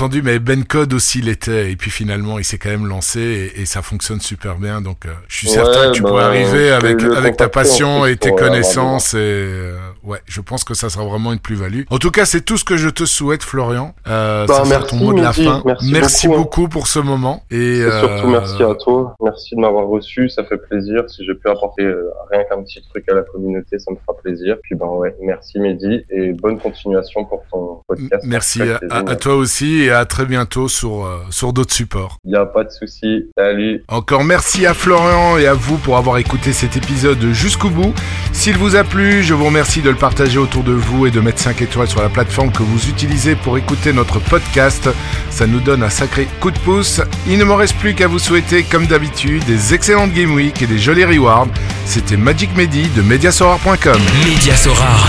[0.01, 3.19] entendu, mais Ben Code aussi l'était, et puis finalement, il s'est quand même lancé,
[3.55, 6.09] et, et ça fonctionne super bien, donc euh, je suis Ouais, certain que tu bah,
[6.09, 10.73] pourrais arriver avec, ta passion et tes avoir connaissances, et euh, ouais, je pense que
[10.73, 11.83] ça sera vraiment une plus-value.
[11.91, 13.93] En tout cas, c'est tout ce que je te souhaite, Florian.
[14.07, 15.63] Euh, Bah, ça sera merci, ton mot de la fin.
[15.91, 16.69] Merci beaucoup, beaucoup, hein.
[16.69, 17.43] pour ce moment.
[17.51, 19.15] Et Et euh, surtout, merci à toi.
[19.21, 20.29] Merci de m'avoir reçu.
[20.29, 21.03] Ça fait plaisir.
[21.09, 21.83] Si j'ai pu apporter
[22.31, 24.57] rien qu'un petit truc à la communauté, ça me fera plaisir.
[24.63, 28.23] Puis ben ouais, merci Mehdi et bonne continuation pour ton podcast.
[28.27, 28.95] Merci à, plaisir.
[28.95, 32.18] à- à toi aussi, et à très bientôt sur, euh, sur d'autres supports.
[32.26, 33.26] Il y a pas de souci.
[33.38, 33.84] Salut.
[33.88, 37.93] Encore merci à Florian et à vous pour avoir écouté cet épisode jusqu'au bout.
[38.31, 41.19] S'il vous a plu, je vous remercie de le partager autour de vous et de
[41.19, 44.89] mettre 5 étoiles sur la plateforme que vous utilisez pour écouter notre podcast.
[45.30, 47.01] Ça nous donne un sacré coup de pouce.
[47.27, 50.68] Il ne me reste plus qu'à vous souhaiter, comme d'habitude, des excellentes Game Week et
[50.68, 51.47] des jolis rewards.
[51.85, 53.99] C'était Magic Mehdi de Mediasorar.com.
[54.26, 55.07] Média Sorare.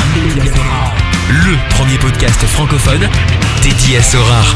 [1.28, 3.08] Le premier podcast francophone
[3.62, 4.54] dédié à Sorare.